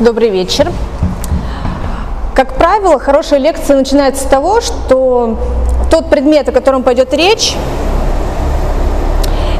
[0.00, 0.70] Добрый вечер.
[2.32, 5.36] Как правило, хорошая лекция начинается с того, что
[5.90, 7.56] тот предмет, о котором пойдет речь,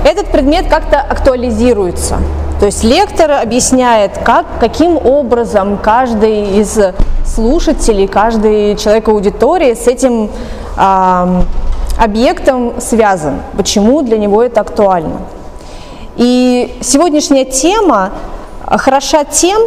[0.05, 2.19] этот предмет как-то актуализируется.
[2.61, 6.79] То есть лектор объясняет, как, каким образом каждый из
[7.27, 10.31] слушателей, каждый человек аудитории с этим
[10.77, 11.43] э,
[11.99, 15.23] объектом связан, почему для него это актуально.
[16.17, 18.13] И сегодняшняя тема
[18.65, 19.63] хороша тем,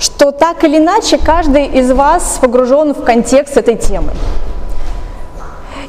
[0.00, 4.12] что так или иначе каждый из вас погружен в контекст этой темы.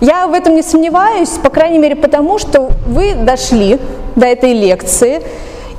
[0.01, 3.79] Я в этом не сомневаюсь, по крайней мере потому, что вы дошли
[4.15, 5.23] до этой лекции,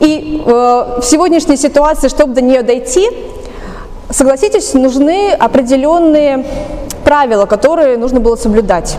[0.01, 0.51] и э,
[1.01, 3.09] в сегодняшней ситуации, чтобы до нее дойти,
[4.11, 6.45] согласитесь, нужны определенные
[7.05, 8.97] правила, которые нужно было соблюдать.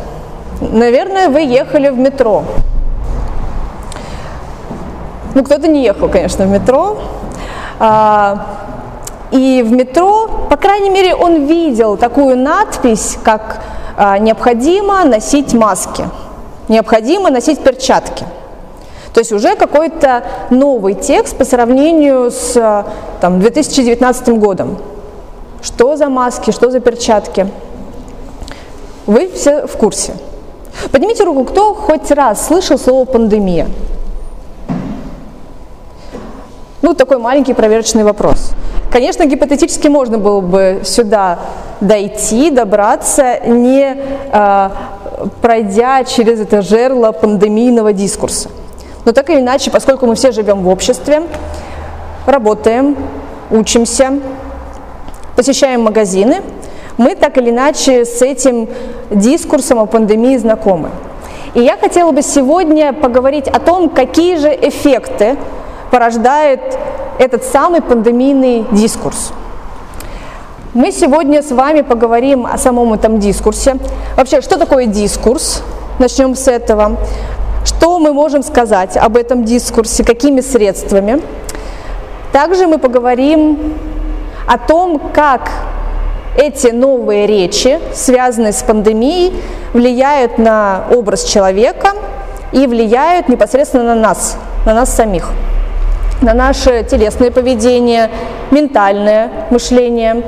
[0.61, 2.43] Наверное, вы ехали в метро.
[5.33, 6.99] Ну, кто-то не ехал, конечно, в метро.
[7.79, 8.63] А,
[9.33, 13.61] и в метро, по крайней мере, он видел такую надпись, как
[13.97, 16.07] а, «необходимо носить маски»,
[16.67, 18.25] «необходимо носить перчатки».
[19.11, 22.85] То есть уже какой-то новый текст по сравнению с а,
[23.21, 24.77] там, 2019 годом.
[25.63, 27.47] Что за маски, что за перчатки?
[29.07, 30.13] Вы все в курсе.
[30.91, 33.67] Поднимите руку, кто хоть раз слышал слово «пандемия»?
[36.83, 38.51] Ну, такой маленький проверочный вопрос.
[38.93, 41.39] Конечно, гипотетически можно было бы сюда
[41.81, 43.97] дойти, добраться, не
[44.31, 44.69] э,
[45.41, 48.49] пройдя через это жерло пандемийного дискурса.
[49.03, 51.23] Но так или иначе, поскольку мы все живем в обществе,
[52.27, 52.95] работаем,
[53.49, 54.19] учимся,
[55.35, 56.43] посещаем магазины,
[56.97, 58.69] мы так или иначе с этим
[59.09, 60.91] дискурсом о пандемии знакомы.
[61.55, 65.35] И я хотела бы сегодня поговорить о том, какие же эффекты
[65.89, 66.61] порождает
[67.19, 69.31] этот самый пандемийный дискурс.
[70.73, 73.77] Мы сегодня с вами поговорим о самом этом дискурсе.
[74.17, 75.61] Вообще, что такое дискурс?
[75.99, 76.97] Начнем с этого.
[77.63, 81.21] Что мы можем сказать об этом дискурсе, какими средствами?
[82.31, 83.75] Также мы поговорим
[84.47, 85.51] о том, как
[86.35, 89.33] эти новые речи, связанные с пандемией,
[89.73, 91.91] влияют на образ человека
[92.51, 95.29] и влияют непосредственно на нас, на нас самих
[96.23, 98.09] на наше телесное поведение,
[98.51, 100.23] ментальное мышление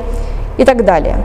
[0.57, 1.17] и так далее.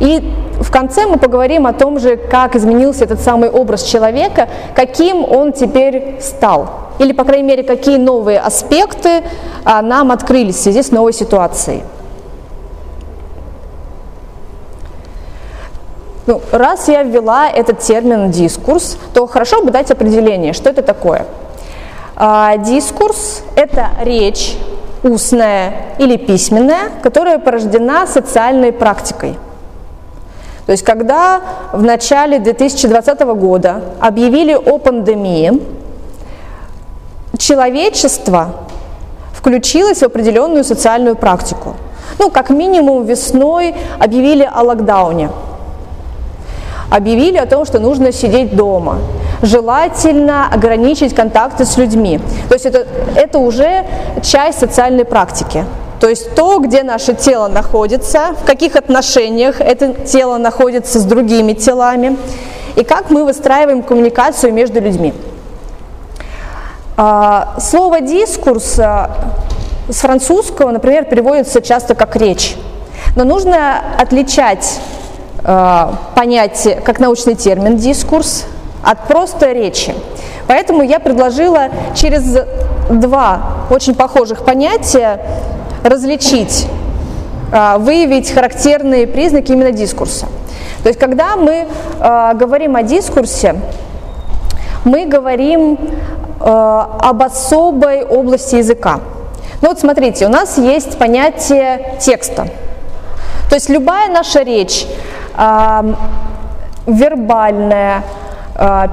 [0.00, 5.24] И в конце мы поговорим о том же, как изменился этот самый образ человека, каким
[5.24, 6.68] он теперь стал.
[6.98, 9.22] Или, по крайней мере, какие новые аспекты
[9.64, 11.82] а, нам открылись в связи с новой ситуацией.
[16.26, 21.26] Ну, раз я ввела этот термин дискурс, то хорошо бы дать определение, что это такое–
[22.16, 24.56] дискурс– это речь
[25.02, 29.36] устная или письменная, которая порождена социальной практикой.
[30.66, 31.40] То есть когда
[31.72, 35.60] в начале 2020 года объявили о пандемии,
[37.36, 38.54] человечество
[39.34, 41.74] включилось в определенную социальную практику.
[42.18, 45.30] Ну, как минимум весной объявили о локдауне.
[46.90, 48.98] Объявили о том, что нужно сидеть дома
[49.42, 52.20] желательно ограничить контакты с людьми.
[52.48, 52.86] То есть это,
[53.16, 53.84] это уже
[54.22, 55.64] часть социальной практики.
[56.00, 61.52] То есть то, где наше тело находится, в каких отношениях это тело находится с другими
[61.52, 62.16] телами,
[62.74, 65.12] и как мы выстраиваем коммуникацию между людьми.
[66.96, 69.10] А, слово «дискурс» а,
[69.88, 72.56] с французского, например, переводится часто как «речь».
[73.16, 74.80] Но нужно отличать
[75.44, 78.46] а, понятие, как научный термин «дискурс»,
[78.82, 79.94] от просто речи.
[80.46, 82.36] Поэтому я предложила через
[82.90, 85.20] два очень похожих понятия
[85.84, 86.66] различить,
[87.52, 90.26] а, выявить характерные признаки именно дискурса.
[90.82, 91.68] То есть когда мы
[92.00, 93.56] а, говорим о дискурсе,
[94.84, 95.78] мы говорим
[96.40, 99.00] а, об особой области языка.
[99.60, 102.48] Ну вот смотрите, у нас есть понятие текста.
[103.48, 104.86] То есть любая наша речь,
[106.86, 108.02] вербальная,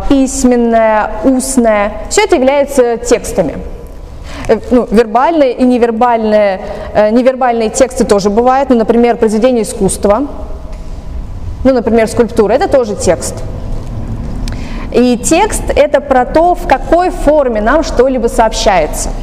[0.10, 3.58] письменное, устное, все это является текстами.
[4.48, 6.62] Э, ну, вербальные и невербальные,
[6.94, 10.28] э, невербальные тексты тоже бывают, ну, например, произведение искусства,
[11.64, 13.36] ну, например, скульптура, это тоже текст.
[14.92, 19.10] И текст– это про то, в какой форме нам что-либо сообщается–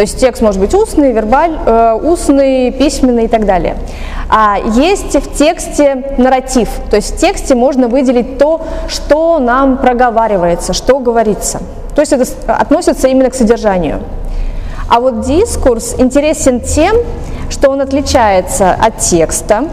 [0.00, 3.76] то есть текст может быть устный, вербаль, э, устный, письменный и так далее.
[4.30, 10.72] А есть в тексте нарратив, то есть в тексте можно выделить то, что нам проговаривается,
[10.72, 11.60] что говорится.
[11.94, 14.00] То есть это относится именно к содержанию.
[14.88, 16.96] А вот дискурс интересен тем,
[17.50, 19.64] что он отличается от текста,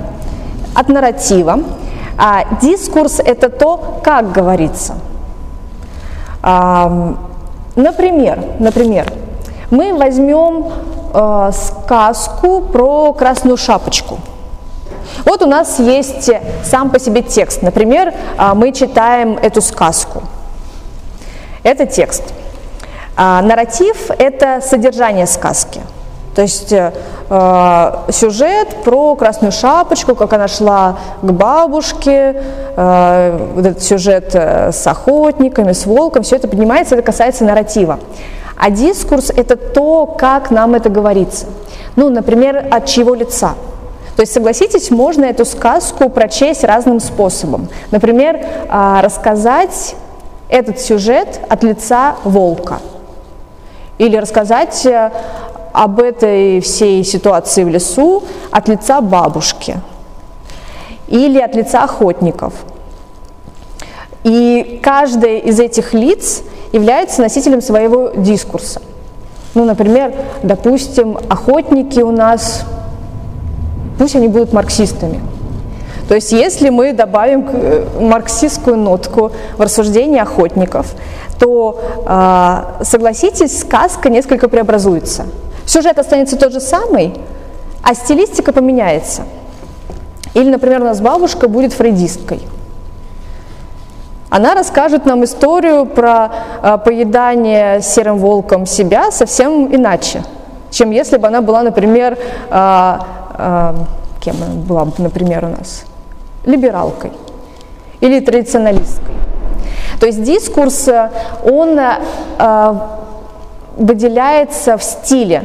[0.76, 1.60] от нарратива.
[2.18, 4.96] А дискурс– это то, как говорится.
[6.44, 7.16] А,
[7.78, 9.06] например, например,
[9.72, 10.72] мы возьмем
[11.14, 14.20] э, сказку про красную шапочку.
[15.26, 16.30] Вот у нас есть
[16.64, 17.62] сам по себе текст.
[17.62, 20.24] Например, э, мы читаем эту сказку.
[21.64, 22.24] Это текст.
[23.16, 25.82] А нарратив– это содержание сказки.
[26.38, 26.92] То есть э,
[28.12, 32.44] сюжет про красную шапочку, как она шла к бабушке,
[32.76, 37.98] э, вот этот сюжет э, с охотниками, с волком, все это поднимается, это касается нарратива.
[38.58, 41.46] А дискурс– это то, как нам это говорится.
[41.96, 43.54] Ну, например, от чьего лица.
[44.16, 47.70] То есть, согласитесь, можно эту сказку прочесть разным способом.
[47.92, 49.96] Например, э, рассказать
[50.50, 52.80] этот сюжет от лица волка.
[54.00, 55.12] Или рассказать э,
[55.74, 59.76] об этой всей ситуации в лесу от лица бабушки
[61.08, 62.54] или от лица охотников.
[64.24, 66.42] И каждый из этих лиц
[66.72, 68.82] является носителем своего дискурса.
[69.54, 72.64] Ну, например, допустим, охотники у нас,
[73.98, 75.20] пусть они будут марксистами.
[76.08, 80.94] То есть если мы добавим э, марксистскую нотку в рассуждение охотников,
[81.38, 85.26] то, а, согласитесь, сказка несколько преобразуется.
[85.66, 87.14] Сюжет останется тот же самый,
[87.84, 89.24] а стилистика поменяется.
[90.34, 92.42] Или, например, у нас бабушка будет фрейдисткой.
[94.30, 96.30] Она расскажет нам историю про
[96.62, 100.24] э, поедание серым волком себя совсем иначе,
[100.70, 102.18] чем если бы она была, например,
[102.50, 102.98] э,
[103.38, 103.74] э,
[104.20, 105.86] кем она была бы, например, у нас?
[106.46, 107.12] Либералкой
[108.02, 109.16] или традиционалисткой.
[110.00, 110.90] То есть дискурс,
[111.44, 112.74] он э,
[113.78, 115.44] выделяется в стиле,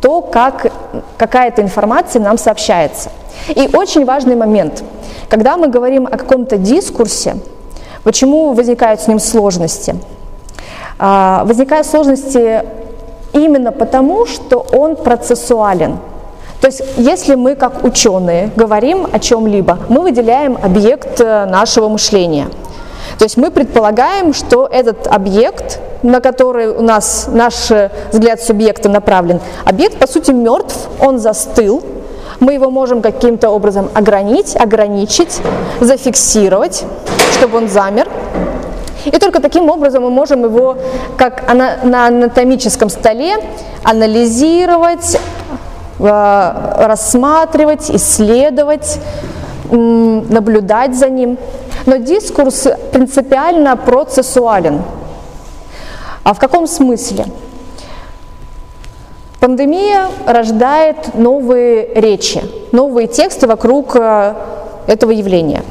[0.00, 0.70] то, как
[1.16, 3.10] какая-то информация нам сообщается.
[3.48, 4.84] И очень важный момент,
[5.28, 7.36] когда мы говорим о каком-то дискурсе,
[8.06, 9.96] почему возникают с ним сложности?
[10.98, 12.62] А, возникают сложности
[13.32, 15.98] именно потому, что он процессуален.
[16.60, 22.46] То есть, если мы как ученые говорим о чем-либо, мы выделяем объект э, нашего мышления–
[23.18, 27.70] то есть мы предполагаем, что этот объект, на который у нас наш
[28.12, 31.82] взгляд субъекта направлен, объект по сути мертв, он застыл,
[32.40, 35.40] мы его можем каким-то образом ограничить, ограничить,
[35.80, 36.84] зафиксировать,
[37.36, 38.08] чтобы он замер.
[39.04, 40.76] И только таким образом мы можем его,
[41.16, 43.36] как на анатомическом столе,
[43.84, 45.18] анализировать,
[46.00, 48.98] э, рассматривать, исследовать,
[49.70, 51.38] наблюдать за ним.
[51.86, 54.82] Но дискурс принципиально процессуален.
[56.24, 57.26] А в каком смысле?
[59.38, 62.42] Пандемия рождает новые речи,
[62.72, 64.34] новые тексты вокруг э,
[64.88, 65.62] этого явления.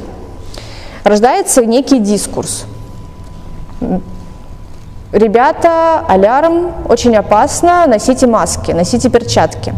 [1.06, 2.66] Рождается некий дискурс.
[5.12, 9.72] Ребята, алярм, очень опасно, носите маски, носите перчатки.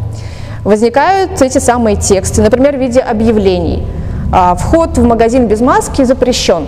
[0.64, 3.86] Возникают эти самые тексты, например, в виде объявлений–
[4.30, 6.66] а, вход в магазин без маски запрещен.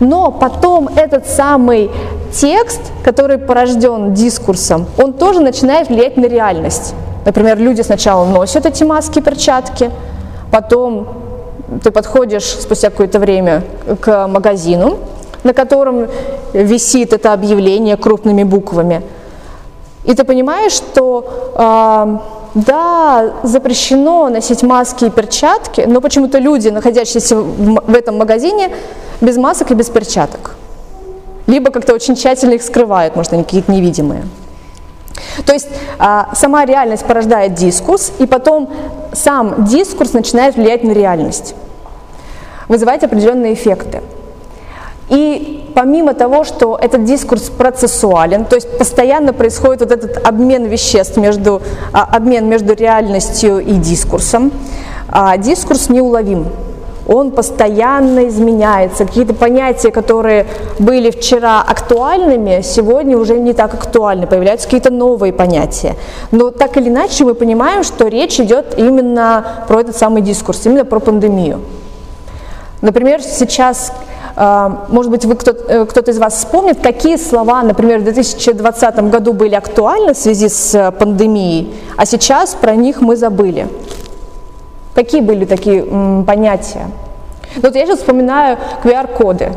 [0.00, 1.90] Но потом этот самый
[2.32, 6.94] текст, который порожден дискурсом, он тоже начинает влиять на реальность.
[7.24, 9.90] Например, люди сначала носят эти маски, перчатки,
[10.50, 11.08] потом
[11.82, 13.62] ты подходишь спустя какое-то время
[14.00, 14.98] к магазину,
[15.42, 16.08] на котором
[16.52, 19.02] висит это объявление крупными буквами,
[20.04, 22.18] и ты понимаешь, что э,
[22.54, 28.70] да, запрещено носить маски и перчатки, но почему-то люди, находящиеся в этом магазине,
[29.20, 30.56] без масок и без перчаток.
[31.46, 34.24] Либо как-то очень тщательно их скрывают, может, они какие-то невидимые.
[35.46, 35.68] То есть
[35.98, 38.70] а, сама реальность порождает дискурс, и потом
[39.12, 41.54] сам дискурс начинает влиять на реальность,
[42.68, 44.02] вызывать определенные эффекты.
[45.08, 51.16] И помимо того, что этот дискурс процессуален, то есть постоянно происходит вот этот обмен веществ,
[51.16, 51.60] между,
[51.92, 54.50] а, обмен между реальностью и дискурсом,
[55.08, 56.46] а дискурс неуловим.
[57.06, 59.04] Он постоянно изменяется.
[59.04, 60.46] Какие-то понятия, которые
[60.78, 64.26] были вчера актуальными, сегодня уже не так актуальны.
[64.26, 65.96] Появляются какие-то новые понятия.
[66.30, 70.84] Но так или иначе мы понимаем, что речь идет именно про этот самый дискурс, именно
[70.84, 71.60] про пандемию.
[72.80, 73.92] Например, сейчас
[74.36, 79.10] а, может быть, вы кто-то, э, кто из вас вспомнит, какие слова, например, в 2020
[79.10, 83.68] году были актуальны в связи с э, пандемией, а сейчас про них мы забыли.
[84.94, 86.86] Какие были такие м, понятия?
[87.56, 89.52] Вот я сейчас вспоминаю QR-коды.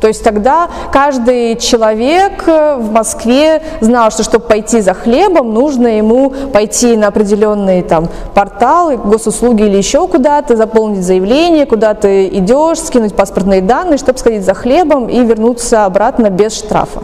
[0.00, 5.88] То есть тогда каждый человек э, в Москве знал, что чтобы пойти за хлебом, нужно
[5.88, 12.78] ему пойти на определенные там порталы, госуслуги или еще куда-то, заполнить заявление, куда ты идешь,
[12.78, 17.00] скинуть паспортные данные, чтобы сходить за хлебом и вернуться обратно без штрафа.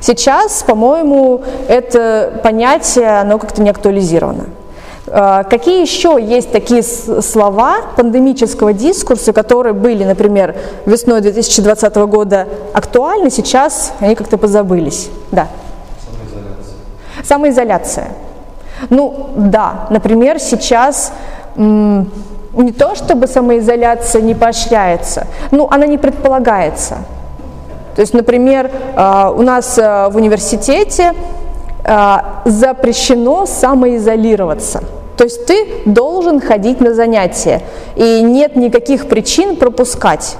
[0.00, 4.46] Сейчас, по-моему, это понятие, оно как-то не актуализировано.
[5.14, 13.28] А, какие еще есть такие слова пандемического дискурса, которые были, например, весной 2020 года актуальны,
[13.30, 15.10] сейчас они как-то позабылись?
[15.30, 15.48] Да.
[16.08, 17.24] Самоизоляция.
[17.24, 18.08] Самоизоляция.
[18.88, 21.12] Ну да, например, сейчас
[21.56, 26.96] не то, чтобы самоизоляция не поощряется, ну она не предполагается.
[27.94, 31.12] То есть, например, а, у нас а, в университете
[32.44, 34.82] запрещено самоизолироваться.
[35.16, 37.62] То есть ты должен ходить на занятия,
[37.96, 40.36] и нет никаких причин пропускать.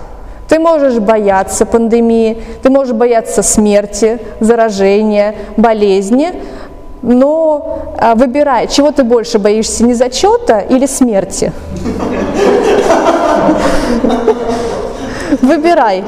[0.49, 6.33] Ты можешь бояться пандемии, ты можешь бояться смерти, заражения, болезни,
[7.02, 11.52] но а, выбирай, чего ты больше боишься, не зачета или смерти?
[15.41, 16.05] Выбирай.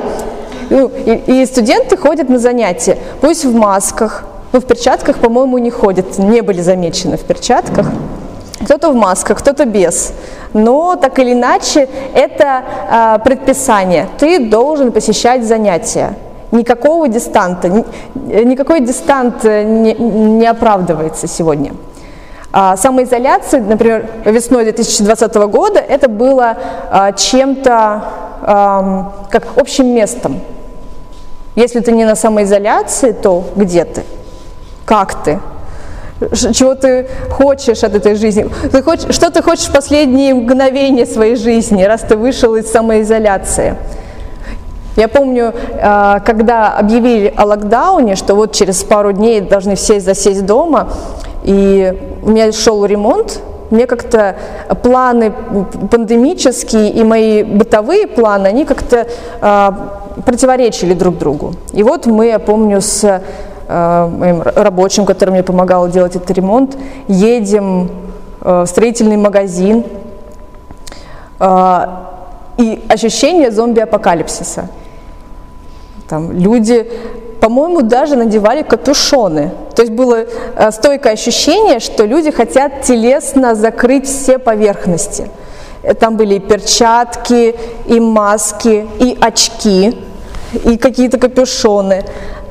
[0.71, 6.18] Ну, и, студенты ходят на занятия, пусть в масках, но в перчатках, по-моему, не ходят,
[6.18, 7.87] не были замечены в перчатках.
[8.64, 10.12] Кто-то в масках, кто-то без.
[10.52, 14.09] Но так или иначе, это э, предписание.
[14.18, 16.14] Ты должен посещать занятия.
[16.52, 17.68] Никакого дистанта,
[18.14, 21.73] никакой дистант не, не оправдывается сегодня.
[22.56, 26.56] А самоизоляция, например, весной 2020 года, это было
[26.88, 28.04] а, чем-то
[28.42, 30.40] а, как общим местом.
[31.56, 34.04] Если ты не на самоизоляции, то где ты?
[34.85, 35.40] Как ты?
[36.52, 41.37] Чего ты хочешь от этой жизни, ты хочешь, что ты хочешь в последние мгновения своей
[41.37, 43.76] жизни, раз ты вышел из самоизоляции.
[44.97, 45.52] Я помню,
[45.83, 50.88] а, когда объявили о локдауне, что вот через пару дней должны все засесть дома,
[51.42, 51.92] и
[52.23, 53.40] у меня шел ремонт,
[53.71, 54.37] мне как-то
[54.83, 55.33] планы
[55.90, 59.09] пандемические и мои бытовые планы, они как-то
[59.40, 59.71] э,
[60.25, 61.54] противоречили друг другу.
[61.73, 63.21] И вот мы, я помню, с
[63.68, 66.76] моим рабочим, который мне помогал делать этот ремонт,
[67.09, 67.90] едем
[68.40, 69.85] э, в строительный магазин,
[71.40, 71.87] э,
[72.59, 74.68] и ощущение зомби-апокалипсиса.
[76.09, 76.88] Там люди,
[77.40, 79.50] по-моему, даже надевали капюшоны.
[79.75, 80.25] То есть было
[80.71, 85.28] стойкое ощущение, что люди хотят телесно закрыть все поверхности.
[85.99, 87.56] Там были и перчатки,
[87.87, 89.99] и маски, и очки,
[90.64, 92.04] и какие-то капюшоны.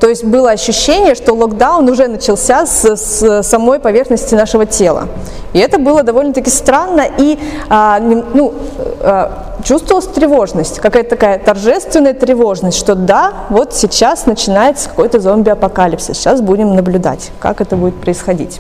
[0.04, 5.08] То есть было ощущение, что локдаун уже начался с, с самой поверхности нашего тела.
[5.54, 8.54] И это было довольно-таки странно, и а, ну,
[9.00, 16.42] а, чувствовалась тревожность, какая-то такая торжественная тревожность, что да, вот сейчас начинается какой-то зомби-апокалипсис, сейчас
[16.42, 18.60] будем наблюдать, как это будет происходить.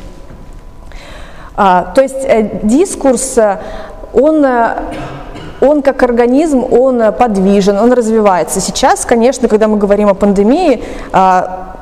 [1.57, 3.59] А, то есть э, дискурс, э,
[4.13, 4.77] он э,
[5.63, 8.59] он как организм, он э, подвижен, он развивается.
[8.59, 11.75] Сейчас, конечно, когда мы говорим о пандемии, а,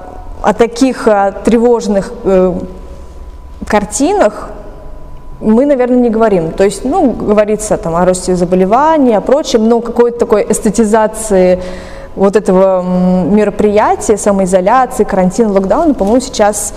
[0.43, 2.53] о таких э, тревожных э,
[3.65, 4.49] картинах,
[5.39, 6.51] мы, наверное, не говорим.
[6.51, 11.59] То есть, ну, говорится там о росте заболеваний, о прочем, но какой-то такой эстетизации
[12.15, 16.73] вот этого мероприятия, самоизоляции, карантина, локдауна, по-моему, сейчас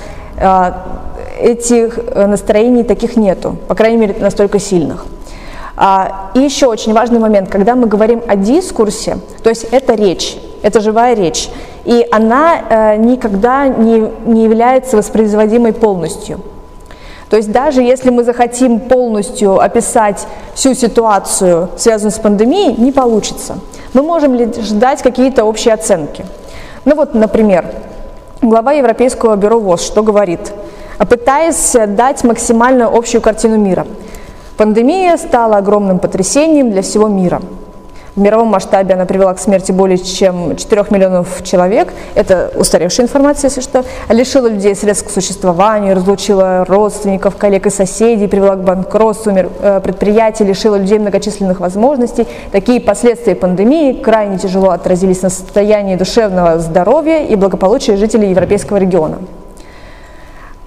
[1.41, 5.05] этих настроений таких нету, по крайней мере, настолько сильных.
[5.77, 10.37] А, и еще очень важный момент, когда мы говорим о дискурсе, то есть это речь,
[10.63, 11.51] это живая речь,
[11.85, 16.41] и она э, никогда не, не является воспроизводимой полностью.
[17.29, 23.59] То есть даже если мы захотим полностью описать всю ситуацию, связанную с пандемией, не получится.
[23.93, 26.25] Мы можем лишь дать какие-то общие оценки.
[26.85, 27.67] Ну вот, например,
[28.41, 30.53] глава Европейского бюро ВОЗ что говорит?
[30.99, 33.85] Пытаясь дать максимально общую картину мира–
[34.57, 37.41] Пандемия стала огромным потрясением для всего мира.
[38.15, 41.93] В мировом масштабе она привела к смерти более чем 4 миллионов человек.
[42.15, 43.85] Это устаревшая информация, если что.
[44.09, 50.45] Лишила людей средств к существованию, разлучила родственников, коллег и соседей, привела к банкротству э, предприятий,
[50.45, 52.29] лишила людей многочисленных возможностей.
[52.53, 59.19] Такие последствия пандемии крайне тяжело отразились на состоянии душевного здоровья и благополучия жителей европейского региона.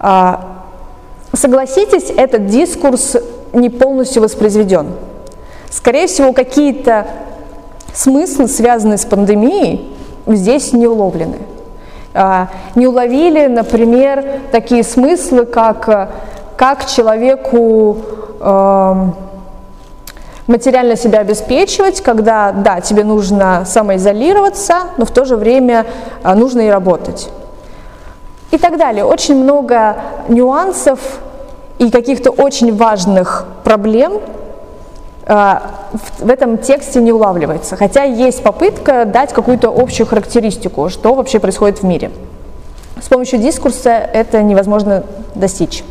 [0.02, 0.66] А,
[1.32, 3.16] согласитесь, этот дискурс
[3.54, 4.88] не полностью воспроизведен.
[5.70, 7.08] Скорее всего, какие-то
[7.94, 9.96] смыслы, связанные с пандемией,
[10.28, 11.38] здесь не уловлены.
[12.14, 16.10] А, не уловили, например, такие смыслы, как,
[16.56, 17.98] как человеку,
[18.40, 19.16] эм,
[20.48, 25.86] материально себя обеспечивать, когда, да, тебе нужно самоизолироваться, но в то же время
[26.24, 27.30] а, нужно и работать.
[28.52, 29.04] И так далее.
[29.04, 29.98] Очень много
[30.30, 31.00] нюансов
[31.80, 34.22] и каких-то очень важных проблем
[35.26, 35.64] а,
[36.20, 37.76] в этом тексте не улавливается.
[37.76, 42.12] Хотя есть попытка дать какую-то общую характеристику, что вообще происходит в мире.
[43.02, 45.04] С помощью дискурса это невозможно
[45.36, 45.84] достичь.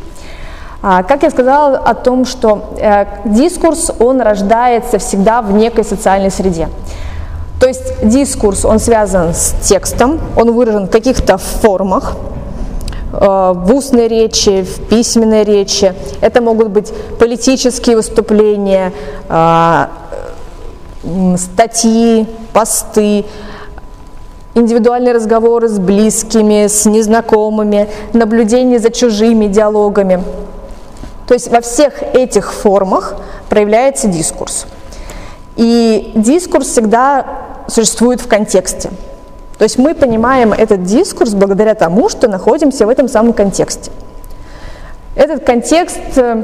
[0.81, 6.31] А, как я сказала о том, что э, дискурс, он рождается всегда в некой социальной
[6.31, 6.69] среде.
[7.59, 12.36] То есть дискурс, он связан с текстом, он выражен в каких-то формах, э,
[13.11, 15.93] в устной речи, в письменной речи.
[16.21, 18.91] Это могут быть политические выступления,
[19.29, 19.85] э,
[21.37, 23.25] статьи, посты,
[24.55, 30.23] индивидуальные разговоры с близкими, с незнакомыми, наблюдение за чужими диалогами.
[31.27, 33.15] То есть во всех этих формах
[33.49, 34.65] проявляется дискурс.
[35.55, 37.25] И дискурс всегда
[37.67, 38.91] существует в контексте.
[39.57, 43.91] То есть мы понимаем этот дискурс благодаря тому, что находимся в этом самом контексте.
[45.15, 46.43] Этот контекст э,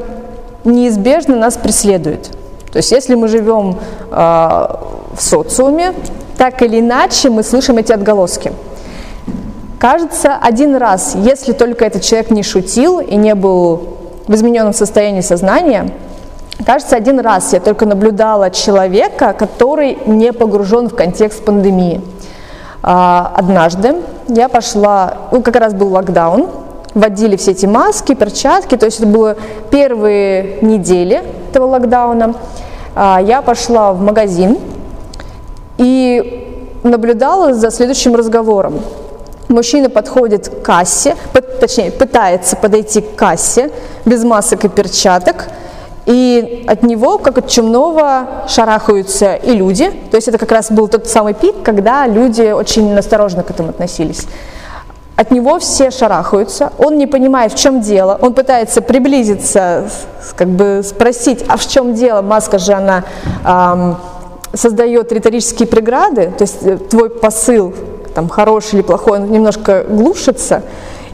[0.63, 2.31] неизбежно нас преследует.
[2.71, 3.77] То есть если мы живем
[4.09, 5.93] э, в социуме,
[6.37, 8.51] так или иначе мы слышим эти отголоски.
[9.79, 15.21] Кажется, один раз, если только этот человек не шутил и не был в измененном состоянии
[15.21, 15.89] сознания,
[16.65, 22.01] кажется, один раз я только наблюдала человека, который не погружен в контекст пандемии.
[22.85, 23.95] А, однажды
[24.27, 26.49] я пошла, ну, как раз был локдаун,
[26.93, 29.37] вводили все эти маски, перчатки, то есть это было
[29.71, 32.35] первые недели этого локдауна.
[32.93, 34.57] А, я пошла в магазин
[35.77, 38.81] и наблюдала за следующим разговором.
[39.47, 41.15] Мужчина подходит к кассе,
[41.61, 43.71] точнее, пытается подойти к кассе
[44.05, 45.47] без масок и перчаток,
[46.05, 49.89] и от него, как от чумного, шарахаются и люди.
[50.11, 53.69] То есть это как раз был тот самый пик, когда люди очень осторожно к этому
[53.69, 54.27] относились.
[55.15, 59.85] От него все шарахаются, он не понимает, в чем дело, он пытается приблизиться,
[60.35, 63.03] как бы спросить, а в чем дело, маска же она
[63.45, 63.97] эм,
[64.55, 67.75] создает риторические преграды, то есть э, твой посыл
[68.15, 70.63] там, хороший или плохой, он немножко глушится.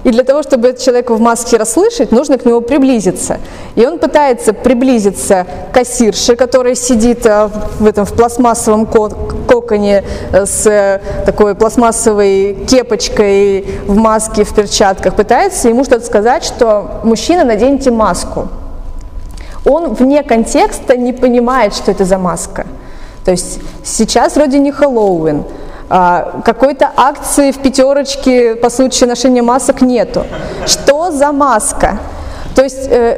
[0.03, 3.39] И для того, чтобы этот человек в маске расслышать, нужно к нему приблизиться.
[3.75, 10.45] И он пытается приблизиться к кассирше, которая сидит э, в этом в пластмассовом коконе э,
[10.45, 17.91] с такой пластмассовой кепочкой в маске, в перчатках, пытается ему что-то сказать, что мужчина, наденьте
[17.91, 18.47] маску.
[19.65, 22.65] Он вне контекста не понимает, что это за маска.
[23.25, 25.43] То есть сейчас вроде не Хэллоуин, а,
[25.89, 30.23] какой-то акции в пятерочке по случаю ношения масок нету.
[30.65, 31.97] Что за маска?
[32.55, 33.17] То есть э,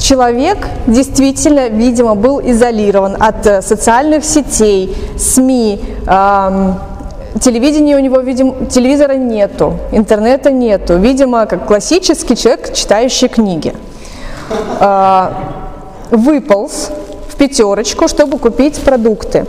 [0.00, 5.80] человек действительно, видимо, был изолирован от э, социальных сетей, СМИ,
[7.40, 10.96] телевидения у него, видимо, телевизора нету, интернета нету.
[10.96, 13.74] Видимо, как классический человек, читающий книги.
[14.80, 15.30] Э,
[16.10, 16.90] выполз
[17.28, 19.46] в пятерочку, чтобы купить продукты.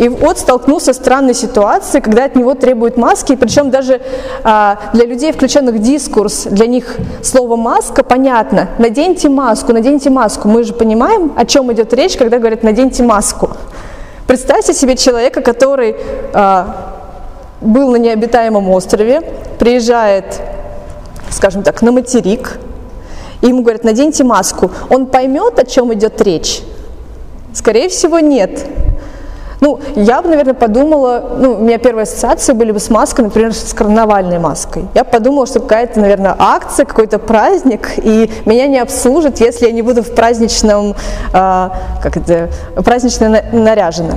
[0.00, 4.00] И вот столкнулся с странной ситуацией, когда от него требуют маски, причем даже
[4.42, 8.70] а, для людей, включенных в дискурс, для них слово «маска» понятно.
[8.78, 10.48] Наденьте маску, наденьте маску.
[10.48, 13.50] Мы же понимаем, о чем идет речь, когда говорят «наденьте маску».
[14.26, 15.94] Представьте себе человека, который
[16.32, 16.94] а,
[17.60, 19.20] был на необитаемом острове,
[19.58, 20.40] приезжает,
[21.30, 22.58] скажем так, на материк,
[23.42, 24.70] и ему говорят, наденьте маску.
[24.88, 26.62] Он поймет, о чем идет речь?
[27.52, 28.64] Скорее всего, нет.
[29.60, 33.52] Ну, я бы, наверное, подумала, ну, у меня первые ассоциации были бы с маской, например,
[33.52, 34.86] с карнавальной маской.
[34.94, 39.82] Я подумала, что какая-то, наверное, акция, какой-то праздник, и меня не обслужат, если я не
[39.82, 40.94] буду в праздничном,
[41.32, 41.68] э,
[42.02, 42.50] как это,
[42.82, 44.14] празднично наряжена.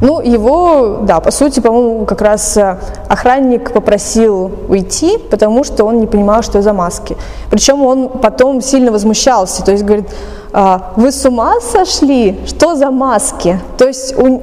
[0.00, 2.78] Ну, его, да, по сути, по-моему, как раз э,
[3.08, 7.16] охранник попросил уйти, потому что он не понимал, что за маски.
[7.50, 10.08] Причем он потом сильно возмущался, то есть говорит,
[10.52, 12.38] «А, вы с ума сошли?
[12.46, 13.58] Что за маски?
[13.78, 14.42] То есть у,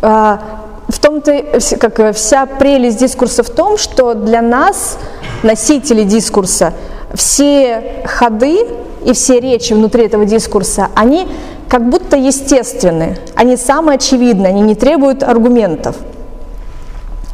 [0.00, 0.40] а,
[0.88, 1.44] в том-то,
[1.78, 4.98] как вся прелесть дискурса в том, что для нас,
[5.42, 6.72] носителей дискурса,
[7.14, 8.66] все ходы
[9.04, 11.28] и все речи внутри этого дискурса, они
[11.70, 15.94] как будто естественны, они самые очевидны, они не требуют аргументов.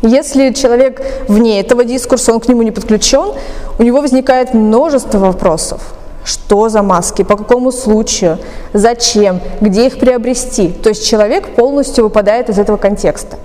[0.02, 3.32] Если человек вне этого дискурса, он к нему не подключен,
[3.78, 5.80] у него возникает множество вопросов.
[6.22, 8.38] Что за маски, по какому случаю,
[8.74, 10.68] зачем, где их приобрести.
[10.68, 13.38] То есть человек полностью выпадает из этого контекста.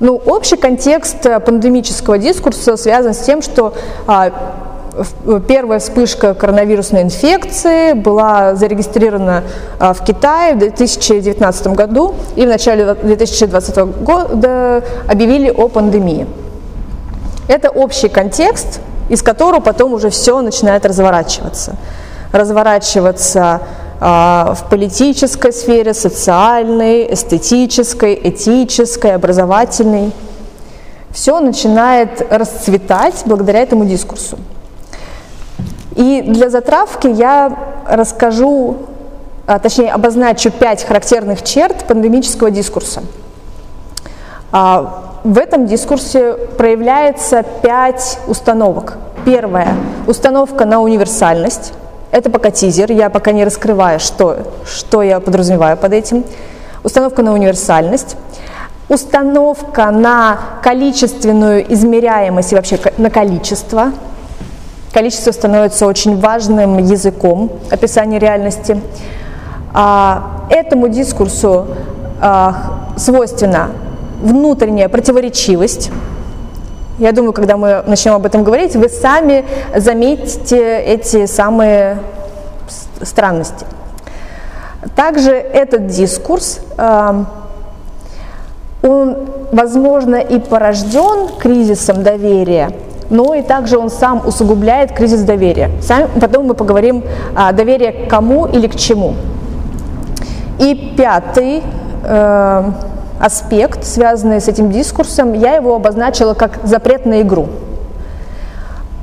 [0.00, 3.74] Ну, общий контекст пандемического дискурса связан с тем, что
[4.08, 4.32] а,
[5.48, 9.42] первая вспышка коронавирусной инфекции была зарегистрирована
[9.78, 16.26] в Китае в 2019 году и в начале 2020 года объявили о пандемии.
[17.48, 21.76] Это общий контекст, из которого потом уже все начинает разворачиваться.
[22.32, 23.60] Разворачиваться
[24.00, 30.12] в политической сфере, социальной, эстетической, этической, образовательной.
[31.10, 34.36] Все начинает расцветать благодаря этому дискурсу.
[35.94, 37.56] И для затравки я
[37.88, 38.76] расскажу,
[39.46, 43.02] а, точнее обозначу пять характерных черт пандемического дискурса.
[44.50, 48.98] А, в этом дискурсе проявляется пять установок.
[49.24, 49.74] Первая–
[50.06, 51.72] установка на универсальность.
[52.10, 56.24] Это пока тизер, я пока не раскрываю, что, что я подразумеваю под этим.
[56.82, 58.16] Установка на универсальность.
[58.88, 63.92] Установка на количественную измеряемость и вообще на количество.
[64.94, 68.80] Количество становится очень важным языком описания реальности.
[69.72, 71.66] А, этому дискурсу
[72.20, 73.70] а, свойственна
[74.22, 75.90] внутренняя противоречивость.
[77.00, 81.98] Я думаю, когда мы начнем об этом говорить, вы сами заметите эти самые
[83.02, 83.66] странности.
[84.94, 87.26] Также этот дискурс, эм,
[88.80, 89.16] он,
[89.50, 92.70] возможно, и порожден кризисом доверия,
[93.10, 95.70] но и также он сам усугубляет кризис доверия.
[95.82, 99.14] Сами, потом мы поговорим о доверии к кому или к чему.
[100.58, 101.62] И пятый
[102.04, 102.74] эм,
[103.20, 107.48] аспект, связанный с этим дискурсом, я его обозначила как запрет на игру.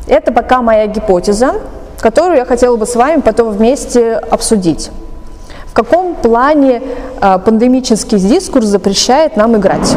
[0.08, 1.56] Это пока моя гипотеза,
[2.00, 4.92] которую я хотела бы с вами потом вместе обсудить.
[5.68, 6.82] В каком плане
[7.22, 9.96] э, пандемический дискурс запрещает нам играть?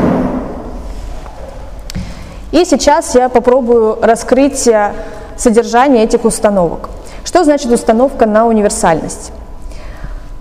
[2.54, 4.92] И сейчас я попробую раскрыть э,
[5.36, 6.88] содержание этих установок.
[7.24, 9.32] Что значит установка на универсальность?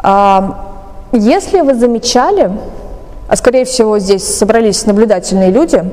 [0.04, 0.42] Э,
[1.12, 2.52] если вы замечали,
[3.28, 5.84] а скорее всего здесь собрались наблюдательные люди,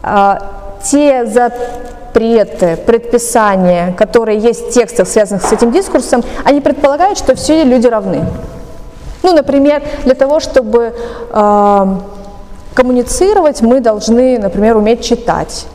[0.00, 0.38] а,
[0.84, 7.64] те запреты, предписания, которые есть в текстах, связанных с этим дискурсом, они предполагают, что все
[7.64, 8.24] люди равны.
[9.24, 10.94] Ну, например, для того, чтобы
[11.32, 11.86] э,
[12.78, 15.66] коммуницировать, мы должны, например, уметь читать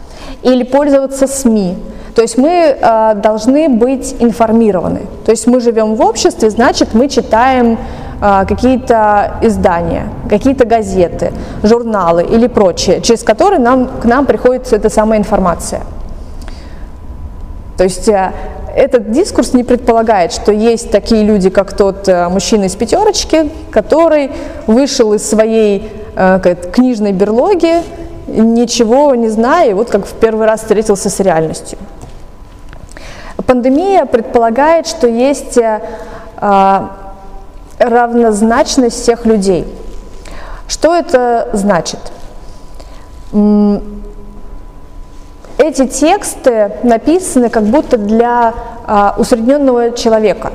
[0.42, 1.76] или пользоваться СМИ.
[2.16, 5.02] То есть мы э, должны быть информированы.
[5.26, 7.78] То есть мы живем в обществе, значит, мы читаем
[8.26, 14.90] а, какие-то издания, какие-то газеты, журналы или прочее, через которые нам, к нам приходит эта
[14.90, 15.82] самая информация.
[17.78, 18.32] То есть э,
[18.76, 24.32] этот дискурс не предполагает, что есть такие люди, как тот э, мужчина из пятерочки, который
[24.68, 27.84] вышел из своей э, книжной берлоги,
[28.28, 31.78] ничего не зная, и вот как в первый раз встретился с реальностью.
[33.46, 35.60] Пандемия предполагает, что есть
[37.80, 39.66] равнозначность всех людей.
[40.68, 42.00] Что это значит?
[45.58, 48.54] Эти тексты написаны как будто для
[49.18, 50.52] усредненного человека.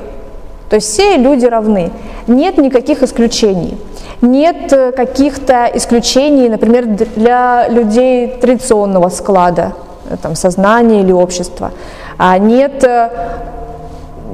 [0.69, 1.91] То есть все люди равны.
[2.27, 3.77] Нет никаких исключений.
[4.21, 9.73] Нет э, каких-то исключений, например, для людей традиционного склада,
[10.09, 11.71] э, там, сознания или общества.
[12.17, 13.09] А нет э,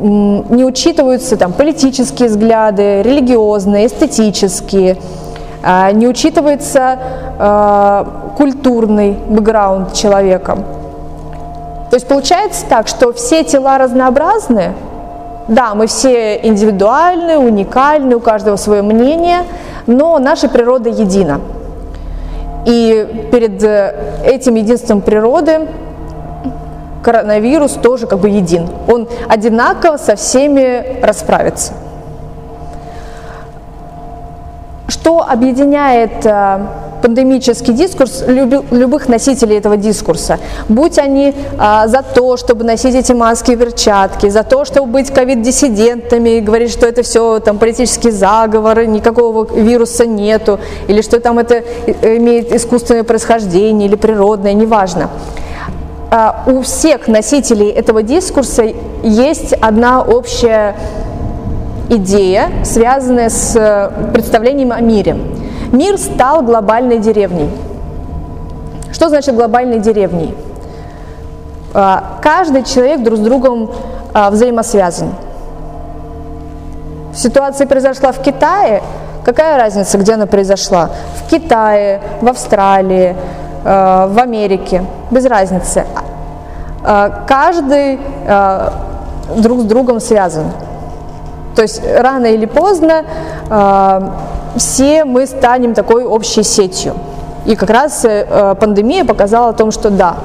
[0.02, 4.98] не учитываются там, политические взгляды, религиозные, эстетические,
[5.63, 7.00] а, не учитывается
[7.39, 8.06] э,
[8.38, 10.58] культурный бэкграунд человека.
[11.89, 14.74] То есть получается так, что все тела разнообразны,
[15.48, 19.39] да, мы все индивидуальны, уникальны, у каждого свое мнение,
[19.88, 21.41] но наша природа едина.
[22.65, 25.67] И перед э, этим единством природы
[27.04, 28.67] коронавирус тоже как бы един.
[28.88, 31.74] Он одинаково со всеми расправится.
[34.88, 36.60] Что объединяет э,
[37.06, 40.39] пандемический дискурс любых носителей этого дискурса.
[40.70, 45.12] Будь они а, за то, чтобы носить эти маски и перчатки, за то, чтобы быть
[45.12, 51.63] ковид-диссидентами, говорить, что это все там политические заговоры, никакого вируса нету, или что там это
[51.86, 55.12] э, имеет искусственное происхождение или природное, неважно.
[56.10, 58.63] А, у всех носителей этого дискурса
[59.04, 60.76] есть одна общая
[61.88, 65.18] идея, связанная с э, представлением о мире.
[65.71, 67.49] Мир стал глобальной деревней.
[68.91, 70.36] Что значит глобальной деревней?
[71.73, 73.71] А, каждый человек друг с другом
[74.13, 75.10] а, взаимосвязан.
[77.13, 78.82] Ситуация произошла в Китае.
[79.23, 80.89] Какая разница, где она произошла?
[81.15, 83.15] В Китае, в Австралии,
[83.65, 85.86] Э, в Америке, без разницы.
[87.28, 87.99] каждый
[89.38, 90.51] друг с другом связан.
[91.56, 93.06] То есть рано или поздно
[94.58, 96.96] все мы станем такой общей сетью.
[97.46, 100.18] И как раз э, пандемия показала о том, что да,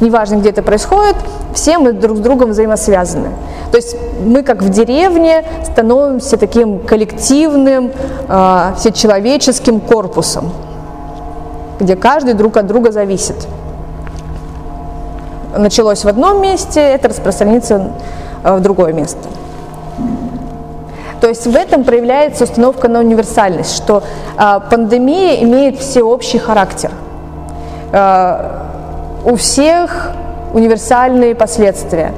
[0.00, 1.16] неважно, где это происходит,
[1.54, 3.30] все мы друг с другом взаимосвязаны.
[3.70, 7.92] То есть мы, как в деревне, становимся таким коллективным,
[8.28, 10.52] э, всечеловеческим корпусом,
[11.78, 13.46] где каждый друг от друга зависит.
[15.56, 17.92] Началось в одном месте, это распространится
[18.44, 19.18] э, в другое место.
[21.20, 24.02] То есть в этом проявляется установка на универсальность, что
[24.38, 26.90] э, пандемия имеет всеобщий характер.
[27.92, 28.60] Э,
[29.24, 30.12] у всех
[30.54, 32.14] универсальные последствия.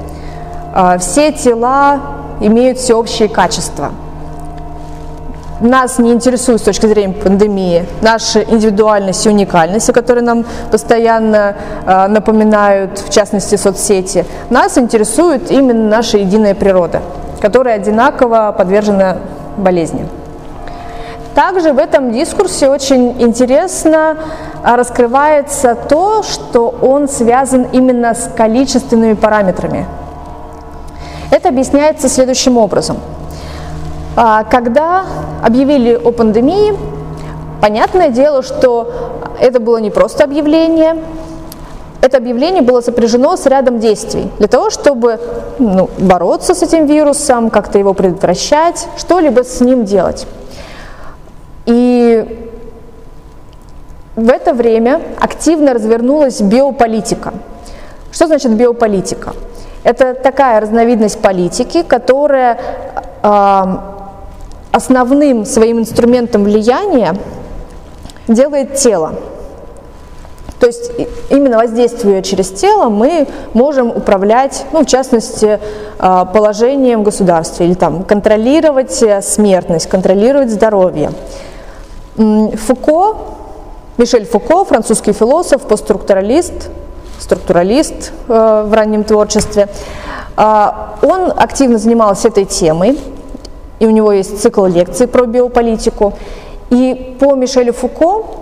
[0.75, 2.01] Э, все тела
[2.41, 3.91] имеют всеобщие качества.
[5.61, 11.57] Нас не интересует с точки зрения пандемии наша индивидуальность и уникальность, о которой нам постоянно
[11.87, 14.25] э, напоминают, в частности, соцсети.
[14.51, 17.03] Нас интересует именно наша единая природа–
[17.43, 19.17] которая одинаково подвержена
[19.57, 20.07] болезни.
[21.35, 24.17] Также в этом дискурсе очень интересно
[24.63, 29.87] а, раскрывается то, что он связан именно с количественными параметрами.
[31.33, 32.99] Это объясняется следующим образом.
[34.15, 35.05] А, когда
[35.43, 36.79] объявили о пандемии,
[37.61, 38.93] понятное дело, что
[39.41, 40.97] это было не просто объявление,
[42.03, 45.21] это объявление было сопряжено с рядом действий для того, чтобы
[45.61, 50.27] ну, бороться с этим вирусом, как-то его предотвращать, что-либо с ним делать.
[51.65, 52.49] И
[54.17, 57.35] в это время активно развернулась биополитика.
[58.11, 59.33] Что значит биополитика?
[59.85, 62.59] Это такая разновидность политики, которая
[63.23, 63.65] э,
[64.73, 67.15] основным своим инструментом влияния
[68.27, 69.15] делает тело.
[70.63, 70.93] То есть
[71.29, 75.59] именно воздействуя через тело мы можем управлять, ну, в частности,
[75.99, 81.11] а, положением государства или там контролировать э, смертность, контролировать здоровье.
[82.15, 83.17] Фуко,
[83.99, 86.71] Мишель Фуко, французский философ, постструктуралист,
[87.19, 89.69] структуралист э, в раннем творчестве,
[90.37, 93.01] а, он активно занимался этой темой,
[93.81, 96.13] и у него есть цикл лекций про биополитику.
[96.71, 98.42] И по Мишелю Фуко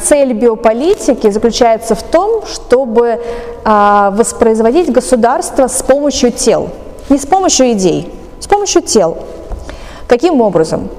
[0.00, 3.20] цель биополитики заключается в том, чтобы
[3.64, 6.68] а, воспроизводить государство с помощью тел,
[7.08, 9.18] не с помощью идей, с помощью тел.
[10.06, 10.90] Каким образом?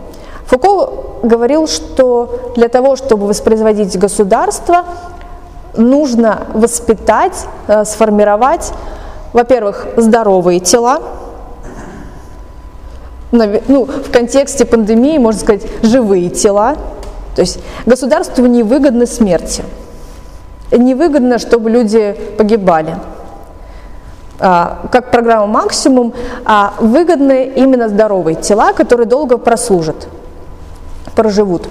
[0.47, 0.89] Фуко
[1.23, 4.83] говорил, что для того, чтобы воспроизводить государство,
[5.77, 8.71] нужно воспитать, э, сформировать,
[9.33, 10.99] во-первых, здоровые тела,
[13.31, 16.77] ну, в контексте пандемии, можно сказать, живые тела,
[17.35, 19.63] то есть государству невыгодны смерти.
[20.71, 22.95] Невыгодно, чтобы люди погибали.
[24.39, 26.13] А, как программа «Максимум»,
[26.45, 30.07] а выгодны именно здоровые тела, которые долго прослужат,
[31.15, 31.67] проживут.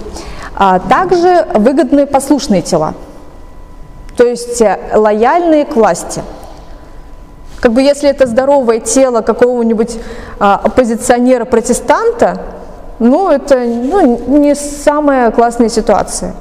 [0.55, 2.93] А также выгодны послушные тела,
[4.17, 6.23] то есть э, лояльные к власти.
[7.59, 9.97] Как бы если это здоровое тело какого-нибудь
[10.39, 12.39] оппозиционера-протестанта,
[12.99, 16.33] ну, это ну, не самая классная ситуация.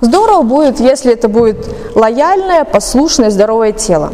[0.00, 4.12] Здорово будет, если это будет лояльное, послушное, здоровое тело.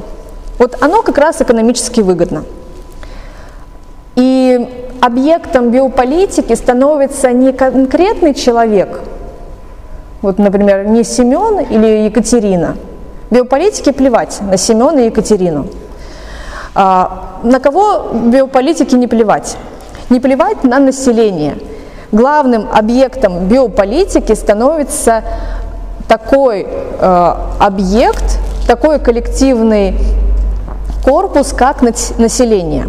[0.58, 2.44] Вот оно как раз экономически выгодно.
[4.16, 9.00] И объектом биополитики становится не конкретный человек,
[10.22, 12.76] вот, например, не Семен или Екатерина.
[13.30, 15.66] Биополитике плевать на Семена и Екатерину.
[16.74, 19.56] А, на кого биополитики не плевать?
[20.10, 21.58] Не плевать на население.
[22.12, 25.24] Главным объектом биополитики становится
[26.08, 28.38] такой э, объект,
[28.68, 29.96] такой коллективный
[31.04, 32.88] корпус, как население.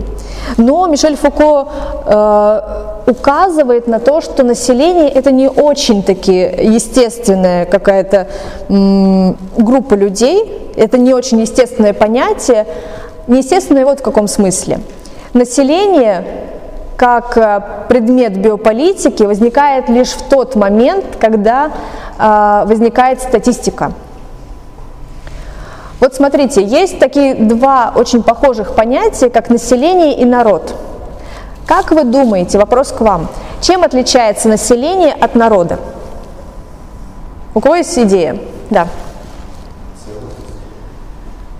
[0.57, 1.67] Но Мишель Фуко
[2.05, 2.61] э,
[3.07, 8.27] указывает на то, что население это не очень-таки естественная какая-то
[8.67, 12.67] группа людей, это не очень естественное понятие.
[13.27, 14.79] Неестественное вот в каком смысле.
[15.33, 16.23] Население
[16.97, 21.71] как э, предмет биополитики возникает лишь в тот момент, когда
[22.17, 23.93] э, возникает статистика.
[25.99, 30.75] Вот смотрите, есть такие два очень похожих понятия, как население и народ.
[31.67, 33.27] Как вы думаете, вопрос к вам,
[33.61, 35.79] чем отличается население от народа?
[37.53, 38.39] У кого есть идея?
[38.69, 38.87] Да.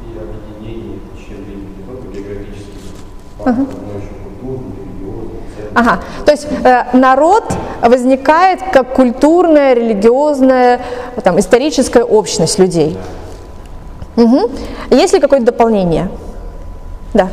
[0.02, 1.00] И объединение
[1.88, 2.72] только географически,
[3.40, 3.87] uh-huh.
[5.76, 7.44] Ага, то есть э, народ
[7.82, 10.82] возникает как культурная, религиозная,
[11.24, 12.98] там, историческая общность людей.
[14.16, 14.50] Угу.
[14.92, 16.10] Есть ли какое-то дополнение?
[17.14, 17.30] Да.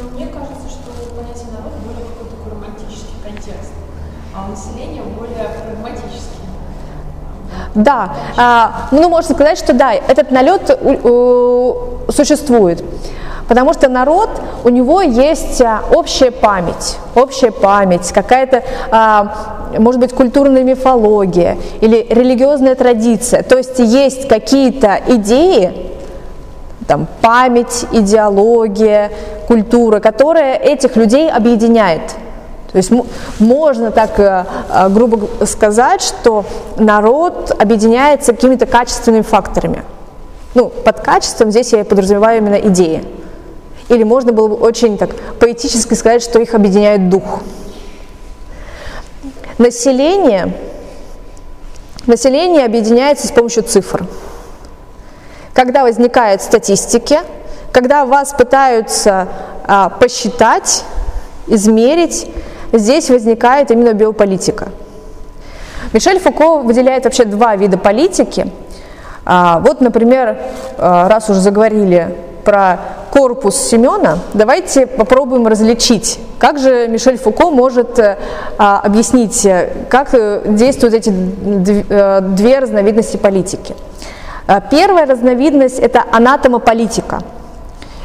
[0.00, 3.72] Ну, мне кажется, что понятие народ более какой-то такой романтический контекст,
[4.34, 6.18] а у населения более прагматический.
[7.74, 11.08] Да, а, ну можно сказать, что да, этот налет у-
[12.08, 12.82] у- существует,
[13.48, 14.28] потому что народ,
[14.62, 22.06] у него есть а, общая память, общая память, какая-то, а, может быть, культурная мифология или
[22.08, 25.72] религиозная традиция, то есть есть какие-то идеи,
[26.86, 29.10] там, память, идеология,
[29.46, 32.02] культура, которая этих людей объединяет.
[32.72, 32.90] То есть
[33.38, 36.44] можно так э, э, грубо сказать, что
[36.76, 39.84] народ объединяется какими-то качественными факторами.
[40.54, 43.04] Ну, под качеством здесь я подразумеваю именно идеи.
[43.88, 47.40] Или можно было бы очень так поэтически сказать, что их объединяет дух.
[49.56, 50.52] Население,
[52.06, 54.06] население объединяется с помощью цифр.
[55.54, 57.18] Когда возникают статистики,
[57.72, 59.28] когда вас пытаются
[59.64, 60.84] а, посчитать,
[61.46, 62.30] измерить,
[62.72, 64.68] здесь возникает именно биополитика.
[65.92, 68.52] Мишель Фуко выделяет вообще два вида политики.
[69.24, 70.38] А, вот, например,
[70.76, 72.78] а, раз уже заговорили про
[73.10, 78.18] корпус Семена, давайте попробуем различить, как же Мишель Фуко может э,
[78.58, 83.74] а, объяснить, э, как э, действуют эти дв- две разновидности политики.
[84.70, 87.20] Первая разновидность– это анатомополитика.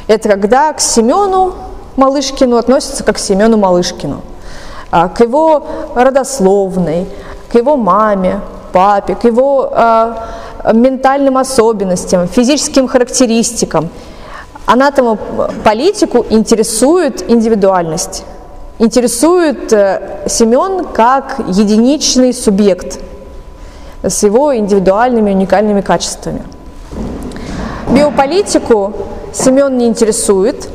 [0.08, 1.54] Это когда к Семену
[1.96, 4.20] Малышкину относятся как к Семену Малышкину,
[4.90, 7.06] а, к его родословной,
[7.50, 8.40] к его маме,
[8.72, 10.28] папе, к его а,
[10.72, 13.88] ментальным особенностям, физическим характеристикам.
[14.66, 18.24] Анатомополитику интересует индивидуальность.
[18.78, 22.98] Интересует э, Семен как единичный субъект
[24.02, 26.42] с его индивидуальными уникальными качествами.
[27.90, 28.92] Биополитику
[29.32, 30.68] Семен не интересует.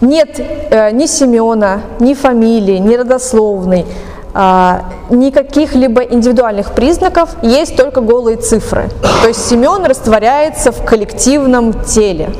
[0.00, 3.86] Нет э, ни Семена, ни фамилии, ни родословной,
[4.34, 8.88] а, ни каких-либо индивидуальных признаков, есть только голые цифры.
[9.22, 12.30] То есть Семен растворяется в коллективном теле,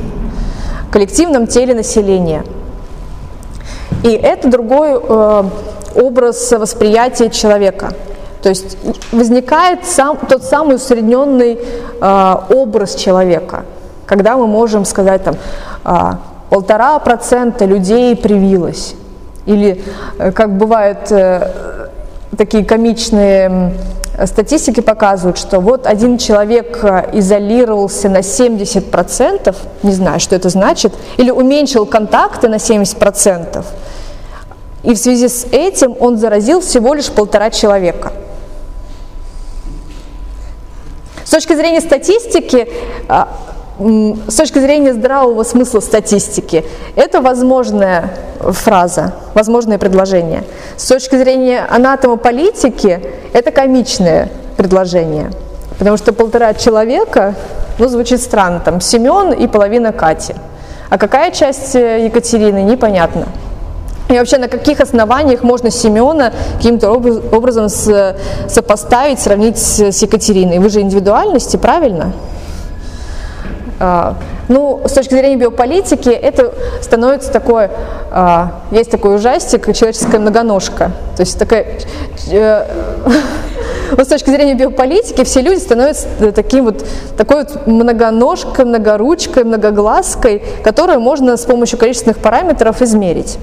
[0.94, 2.44] коллективном теле населения.
[4.04, 5.44] И это другой э,
[5.96, 7.94] образ восприятия человека.
[8.42, 8.78] То есть
[9.11, 11.59] возникает сам, тот самый усредненный
[12.00, 13.64] э, образ человека,
[14.07, 15.35] когда мы можем сказать там
[15.83, 18.94] а, полтора процента людей привилось.
[19.46, 19.83] Или,
[20.20, 21.88] э, как бывает, э,
[22.38, 23.74] такие комичные
[24.27, 30.94] статистики показывают, что вот один человек э, изолировался на 70%, не знаю, что это значит,
[31.16, 33.64] или уменьшил контакты на 70%,
[34.85, 38.12] и в связи с этим он заразил всего лишь полтора человека.
[41.24, 42.68] С точки зрения статистики,
[43.09, 43.29] а,
[43.78, 48.10] с точки зрения здравого смысла статистики, это возможная
[48.40, 50.44] фраза, возможное предложение.
[50.76, 53.00] С точки зрения анатомополитики,
[53.32, 55.30] это комичное предложение.
[55.78, 57.34] Потому что полтора человека,
[57.78, 60.34] ну, звучит странно, там Семен и половина Кати.
[60.88, 63.26] А какая часть э, Екатерины, непонятно.
[64.08, 68.14] И вообще на каких основаниях можно Семена каким-то образ- образом с-
[68.48, 70.60] сопоставить, сравнить с Екатериной?
[70.60, 72.12] Вы же индивидуальности, правильно?
[73.80, 74.16] А,
[74.48, 77.70] Ну, с точки зрения биополитики, это становится такое,
[78.10, 80.90] а, есть такой ужастик, человеческая многоножка.
[81.16, 81.78] То есть такая,
[82.30, 82.66] э,
[83.92, 86.84] вот с точки зрения биополитики все люди становятся таким вот,
[87.16, 93.38] такой вот многоножкой, многоручкой, многоглазкой, которую можно с помощью количественных параметров измерить.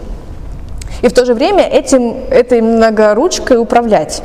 [1.01, 4.21] И в то же время этим, этой многоручкой управлять.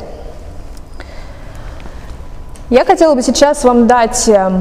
[2.69, 4.51] Я хотела бы сейчас вам дать э,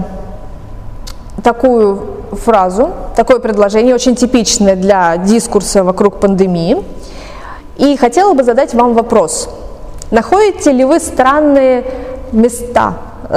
[1.47, 2.01] такую
[2.33, 6.83] фразу, такое предложение, очень типичное для дискурса вокруг пандемии.
[7.77, 9.49] И хотела бы задать вам вопрос.
[10.11, 11.85] Находите ли вы странные
[12.33, 12.95] места,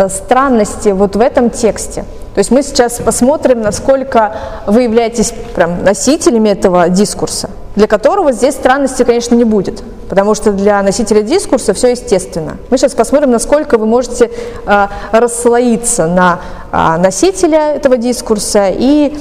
[0.09, 2.05] странности вот в этом тексте?
[2.33, 8.53] То есть мы сейчас посмотрим, насколько вы являетесь прям носителями этого дискурса, для которого здесь
[8.53, 12.57] странности, конечно, не будет, потому что для носителя дискурса все естественно.
[12.69, 14.31] Мы сейчас посмотрим, насколько вы можете
[14.65, 16.39] э, расслоиться на
[16.71, 19.17] э, носителя этого дискурса и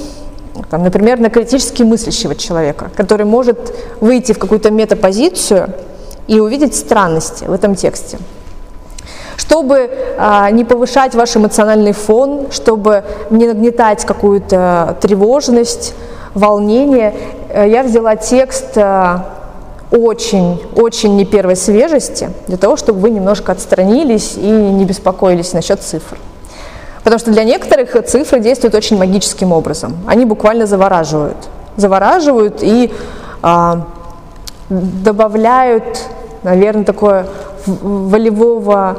[0.71, 5.73] там, например, на критически мыслящего человека, который может выйти в какую-то метапозицию
[6.27, 8.19] и увидеть странности в этом тексте.
[9.39, 15.95] Чтобы а, не повышать ваш эмоциональный фон, чтобы не нагнетать какую-то тревожность,
[16.35, 17.15] волнение,
[17.49, 18.77] э, я взяла текст
[19.91, 26.19] очень-очень не первой свежести, для того, чтобы вы немножко отстранились и не беспокоились насчет цифр.
[27.05, 29.97] Потому что для некоторых цифры действуют очень магическим образом.
[30.07, 31.37] Они буквально завораживают.
[31.77, 32.93] Завораживают и
[33.41, 33.87] а,
[34.69, 36.03] добавляют,
[36.43, 37.27] наверное, такое
[37.67, 38.99] волевого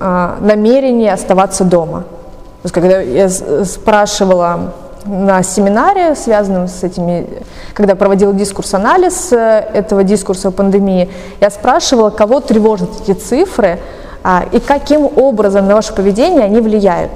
[0.00, 2.00] а, намерения оставаться дома.
[2.00, 4.72] То есть, когда я спрашивала
[5.04, 7.26] на семинаре, связанном с этими,
[7.74, 11.08] когда проводила дискурс-анализ э, этого дискурса о пандемии,
[11.40, 13.78] я спрашивала, кого тревожат эти цифры
[14.22, 17.12] а, и каким образом на ваше поведение они влияют.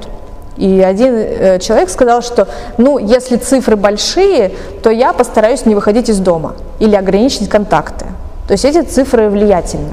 [0.57, 4.53] И один э, человек сказал, что, ну, если цифры большие,
[4.83, 8.07] то я постараюсь не выходить из дома или ограничить контакты.
[8.47, 9.91] То есть эти цифры влиятельны.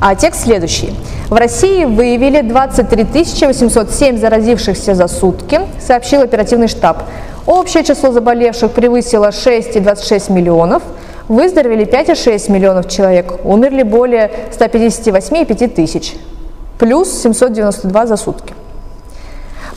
[0.00, 0.94] А текст следующий.
[1.28, 3.04] В России выявили 23
[3.48, 7.02] 807 заразившихся за сутки, сообщил оперативный штаб.
[7.46, 10.84] Общее число заболевших превысило 6,26 миллионов,
[11.26, 16.14] выздоровели 5,6 миллионов человек, умерли более 158,5 тысяч,
[16.78, 18.54] плюс 792 за сутки.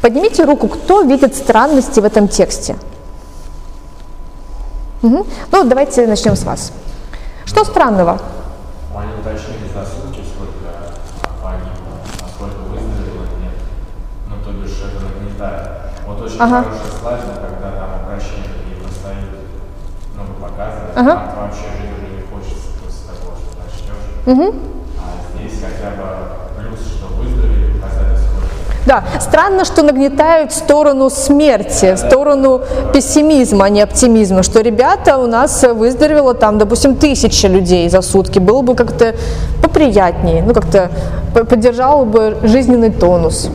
[0.02, 2.76] Поднимите руку, кто видит странности в этом тексте.
[5.02, 5.26] Угу.
[5.52, 6.72] Ну, давайте начнем с вас.
[7.46, 8.20] Что странного?
[9.22, 10.94] Уточнили за сутки, сколько
[11.44, 13.54] погибло, а сколько выздоровело, нет.
[14.28, 15.70] Ну, то бишь, это нагнетает.
[16.08, 16.64] Вот очень Ага.
[16.64, 19.38] хороший слайд, но когда там обращение такие поставили,
[20.16, 21.14] ну, показывают, Ага.
[21.16, 24.08] там вообще жить уже не хочется после того, что начнешь.
[24.32, 24.56] Угу.
[25.00, 25.04] А
[25.36, 26.06] здесь хотя бы
[26.58, 28.48] плюс, что выздоровели, показали сколько.
[28.88, 32.62] Да, странно, что нагнетают сторону смерти, сторону
[32.94, 38.40] пессимизма, а не оптимизма, что ребята у нас выздоровело там, допустим, тысяча людей за сутки,
[38.40, 39.16] было бы как-то
[39.62, 40.90] поприятнее, ну как-то
[41.34, 43.50] по- поддержало бы жизненный тонус.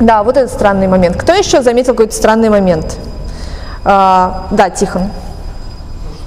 [0.00, 1.16] Да, вот этот странный момент.
[1.16, 2.96] Кто еще заметил какой-то странный момент?
[3.84, 5.02] А, да, Тихон.
[5.02, 5.10] Ну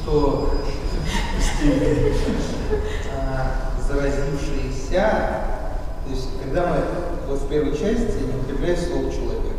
[0.03, 0.49] что,
[3.15, 3.47] а,
[3.88, 5.09] заразившиеся,
[6.05, 6.76] то есть когда мы
[7.30, 9.55] вот в первой части не употребляем слово человек,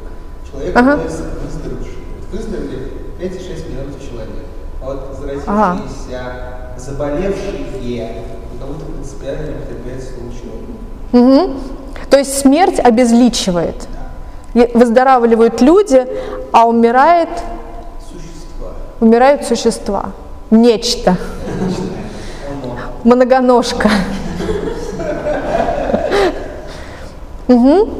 [0.51, 0.91] человек Ага.
[0.93, 1.99] является выздоровевший.
[2.33, 4.45] Выздоровели 5,6 миллионов человек.
[4.83, 6.75] А вот заразившиеся, Ага.
[6.77, 8.13] заболевшие,
[8.55, 11.49] у кого-то принципиально не употребляется слово человек.
[11.49, 11.61] Мгм.
[12.11, 13.77] То есть смерть обезличивает.
[13.85, 13.87] И
[14.55, 16.07] Выздоравливают люди,
[16.53, 17.29] а умирает,
[18.01, 18.69] Существа.
[19.01, 20.05] умирают существа.
[20.51, 21.17] Нечто.
[22.63, 22.77] Оно.
[23.05, 23.91] Многоножка.
[27.49, 27.91] Мгм.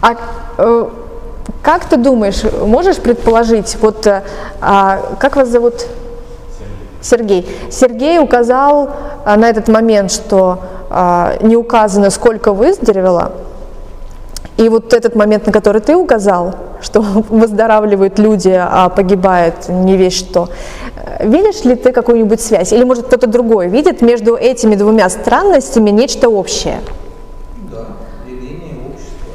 [0.00, 0.16] А
[0.58, 0.88] э,
[1.62, 4.22] как ты думаешь, можешь предположить, вот э,
[4.60, 5.86] а, как вас зовут?
[7.00, 7.46] Сергей.
[7.70, 8.90] Сергей указал
[9.24, 13.32] а, на этот момент, что а, не указано, сколько выздоровело.
[14.58, 16.52] И вот этот момент, на который ты указал,
[16.82, 20.48] что выздоравливают люди, а погибает не весь что.
[20.96, 22.72] Э, Видишь ли ты какую-нибудь связь?
[22.72, 26.80] Или, может, кто-то другой видит между этими двумя странностями нечто общее?
[27.70, 27.86] Да,
[28.26, 29.30] деление общества.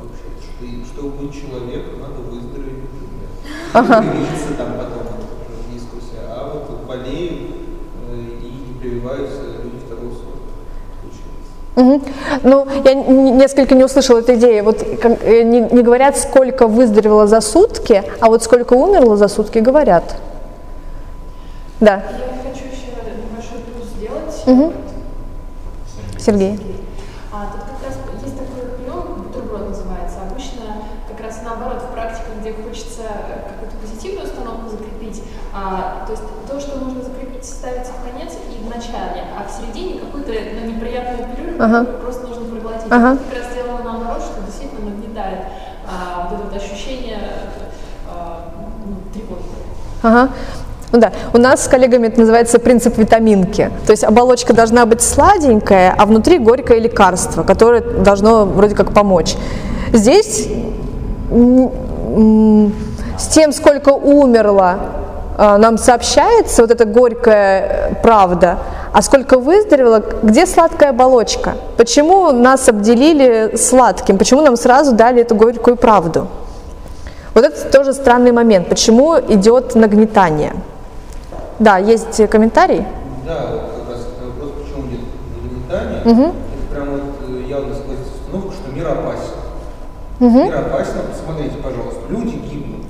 [0.00, 2.86] Вообще, что, чтобы быть человеком, надо выздороветь,
[3.72, 7.50] привиться там потом уже в дискуссии, а вот болеют
[8.12, 10.42] э, и не прививаются люди второго сорта.
[11.74, 12.02] Мгм.
[12.42, 14.60] Ну, я несколько не услышала этой идеи.
[14.60, 19.28] Вот как, э, не, не говорят, сколько выздоровело за сутки, а вот сколько умерло за
[19.28, 20.04] сутки говорят.
[21.80, 24.46] Да, Я хочу еще небольшой плюс сделать.
[24.46, 24.72] Мгм.
[26.18, 26.60] Сергей.
[27.32, 30.18] А, тут как раз есть такой прием, бутерброд называется.
[30.30, 33.02] Обычно как раз наоборот в практиках, где хочется
[33.48, 38.62] какую-то позитивную установку закрепить, а, то есть то, что можно закрепить, ставится в конец и
[38.62, 41.84] в начале, а в середине какую-то ну, неприятную перерыв, Ага.
[42.02, 42.90] просто нужно проглотить.
[42.90, 43.12] Ага.
[43.12, 45.38] Тут как раз сделано наоборот, что действительно нагнетает
[45.86, 47.18] а, вот это вот ощущение
[48.10, 48.48] а,
[48.84, 49.42] ну, тревоги.
[50.02, 50.30] Ага.
[50.90, 53.70] Ну да, у нас с коллегами это называется принцип витаминки.
[53.86, 59.36] То есть оболочка должна быть сладенькая, а внутри горькое лекарство, которое должно вроде как помочь.
[59.92, 60.48] Здесь
[61.30, 64.80] с тем, сколько умерло,
[65.38, 68.58] нам сообщается вот эта горькая э, правда,
[68.92, 71.54] а сколько выздоровело, где сладкая оболочка?
[71.78, 74.18] Почему нас обделили сладким?
[74.18, 76.28] Почему нам сразу дали эту горькую правду?
[77.34, 80.52] Вот это тоже странный момент, почему идет нагнетание.
[81.58, 82.84] Да, есть комментарий?
[83.26, 85.00] Да, вот как раз вопрос, почему идет
[85.42, 86.02] нагнетание.
[86.04, 86.34] Мгм.
[86.34, 89.32] Это прям вот э, явно сквозит установку, что мир опасен.
[90.18, 90.44] Мгм.
[90.44, 91.00] Мир опасен.
[91.10, 92.84] Посмотрите, пожалуйста, люди гибнут,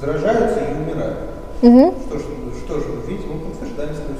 [0.00, 1.31] заражаются и умирают.
[1.62, 1.94] Мгм.
[2.08, 2.22] Что ж,
[2.66, 4.11] что ж, видите, мы подтверждаем свою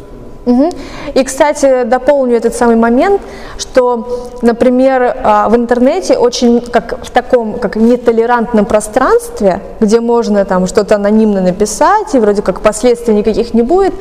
[0.44, 0.70] Мгм.
[1.14, 3.22] И, кстати, дополню этот самый момент,
[3.58, 4.08] что,
[4.42, 10.96] например, а, в интернете очень, как в таком, как нетолерантном пространстве, где можно там что-то
[10.96, 13.94] анонимно написать, и вроде как последствий никаких не будет,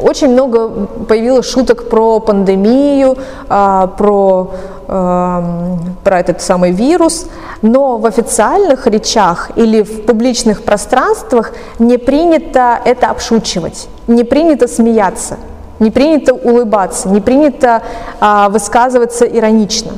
[0.00, 3.16] очень много появилось шуток про пандемию,
[3.48, 4.50] а, про
[4.88, 7.26] про этот самый вирус,
[7.60, 15.36] но в официальных речах или в публичных пространствах не принято это обшучивать, не принято смеяться,
[15.78, 17.82] не принято улыбаться, не принято
[18.20, 19.92] э, высказываться иронично.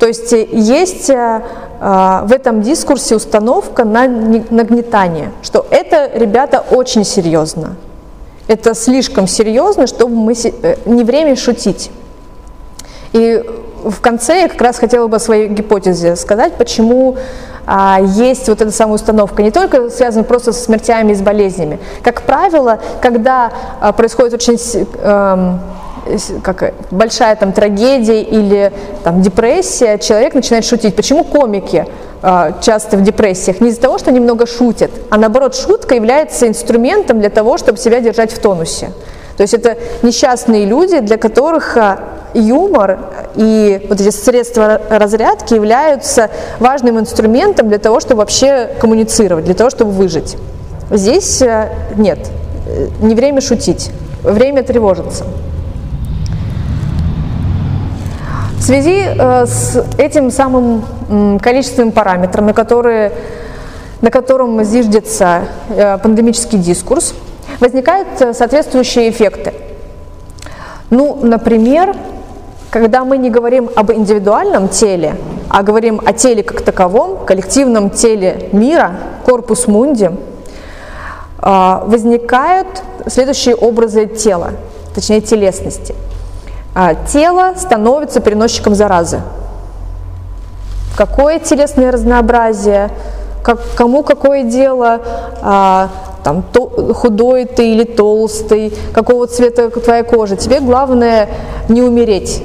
[0.00, 1.42] То есть э, есть э,
[1.80, 7.76] э, в этом дискурсе установка на нагнетание, что это, ребята, очень серьезно.
[8.48, 10.34] Это слишком серьезно, чтобы мы
[10.86, 11.90] не время шутить.
[13.12, 13.44] И
[13.84, 17.16] в конце я как раз хотела бы о своей гипотезе сказать, почему
[17.66, 21.78] а, есть вот эта самая установка, не только связана просто со смертями и с болезнями.
[22.02, 24.58] Как правило, когда а, происходит очень
[25.02, 25.58] а,
[26.42, 28.72] как, большая там трагедия или
[29.04, 30.96] там депрессия, человек начинает шутить.
[30.96, 31.86] Почему комики
[32.22, 33.60] э, часто в депрессиях?
[33.60, 37.78] Не из-за того, что они много шутят, а наоборот, шутка является инструментом для того, чтобы
[37.78, 38.92] себя держать в тонусе.
[39.36, 41.76] То есть это несчастные люди, для которых
[42.34, 42.98] юмор
[43.36, 49.70] и вот эти средства разрядки являются важным инструментом для того, чтобы вообще коммуницировать, для того,
[49.70, 50.36] чтобы выжить.
[50.90, 52.18] Здесь э, нет,
[52.66, 53.90] э, не время шутить,
[54.22, 55.24] время тревожиться.
[58.58, 63.12] В связи э, с этим самым количественным параметром, на, которые,
[64.00, 67.14] на котором зиждется э, пандемический дискурс,
[67.60, 69.52] возникают э, соответствующие эффекты.
[70.90, 71.94] Ну, например,
[72.70, 75.16] когда мы не говорим об индивидуальном теле,
[75.48, 78.92] а говорим о теле как таковом, коллективном теле мира,
[79.24, 80.10] корпус мунди,
[81.42, 84.50] возникают следующие образы тела,
[84.94, 85.94] точнее телесности–
[86.74, 89.20] а, тело становится переносчиком заразы.
[90.96, 92.90] Какое телесное разнообразие,
[93.42, 95.00] как, кому какое дело,
[95.42, 95.88] а,
[96.22, 100.36] там, то, худой ты или толстый, какого цвета твоя кожа.
[100.36, 101.28] Тебе главное
[101.68, 102.42] не умереть.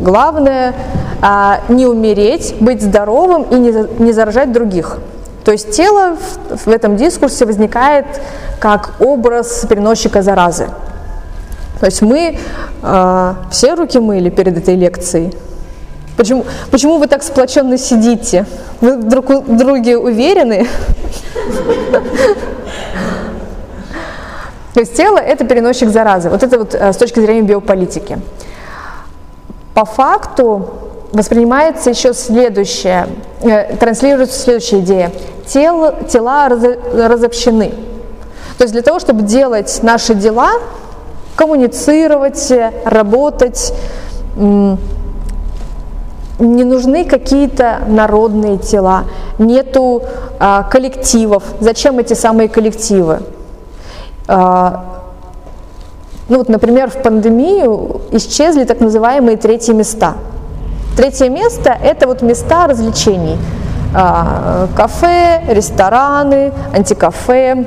[0.00, 0.74] Главное
[1.20, 4.98] а, не умереть, быть здоровым и не, не заражать других.
[5.44, 6.16] То есть тело
[6.50, 8.06] в, в этом дискурсе возникает
[8.58, 10.68] как образ переносчика заразы.
[11.80, 12.38] То есть мы
[12.82, 15.34] э, все руки мыли перед этой лекцией.
[16.16, 18.44] Почему, почему вы так сплоченно сидите?
[18.82, 20.66] Вы друг у друге уверены?
[24.74, 26.30] То есть тело– это переносчик заразы.
[26.30, 28.18] Вот это вот э, с точки зрения биополитики.
[29.74, 30.70] По факту
[31.12, 33.08] воспринимается еще следующее,
[33.42, 35.12] э, транслируется следующая идея.
[35.46, 36.62] Тело, тела раз,
[36.94, 37.72] разобщены.
[38.58, 40.50] То есть для того, чтобы делать наши дела,
[41.34, 42.52] коммуницировать,
[42.84, 43.72] работать.
[44.36, 44.76] Не
[46.64, 49.04] нужны какие-то народные тела,
[49.38, 50.02] нету
[50.38, 51.42] а, коллективов.
[51.60, 53.20] Зачем эти самые коллективы?
[54.32, 54.84] А,
[56.28, 60.14] ну вот, например, в пандемию исчезли так называемые третьи места.
[60.96, 63.36] Третье место– это вот места развлечений.
[63.92, 67.66] А, кафе, рестораны, антикафе,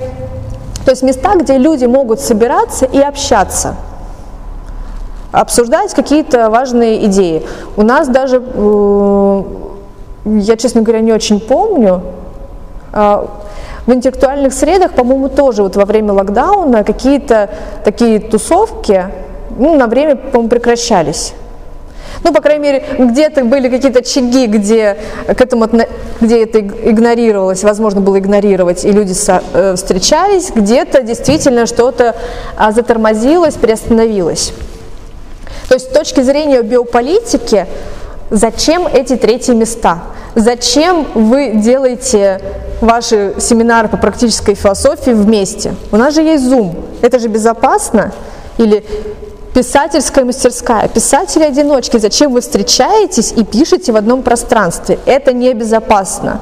[0.86, 3.76] то есть места, где люди могут собираться и общаться,
[5.34, 7.46] обсуждать какие-то важные идеи.
[7.76, 9.44] У нас даже, э,
[10.26, 12.02] я, честно говоря, не очень помню,
[12.94, 13.26] э,
[13.86, 17.50] в интеллектуальных средах, по-моему, тоже вот во время локдауна какие-то
[17.84, 19.06] такие тусовки
[19.58, 21.34] ну, на время, по-моему, прекращались.
[22.24, 25.68] Ну, по крайней мере, где-то были какие-то очаги, где, к этому,
[26.22, 29.14] где это игнорировалось, возможно было игнорировать, и люди
[29.54, 32.16] э, встречались, где-то действительно что-то
[32.56, 34.54] а, затормозилось, приостановилось.
[35.68, 37.68] То есть с точки зрения биополитики,
[38.30, 40.04] зачем эти третьи места?
[40.36, 42.42] Зачем вы делаете
[42.82, 45.76] ваши семинары по практической философии вместе?
[45.92, 46.76] У нас же есть Zoom.
[47.02, 48.12] Это же безопасно?
[48.58, 48.84] Или
[49.54, 50.88] Писательская мастерская.
[50.88, 54.98] Писатели-одиночки, зачем вы встречаетесь и пишете в одном пространстве?
[55.06, 56.40] Это небезопасно.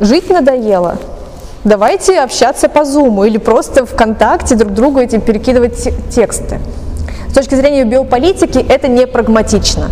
[0.00, 0.96] Жить надоело.
[1.62, 5.76] Давайте общаться по зуму или просто ВКонтакте друг другу этим перекидывать
[6.10, 6.58] тексты.
[7.28, 9.90] С точки зрения биополитики это не прагматично.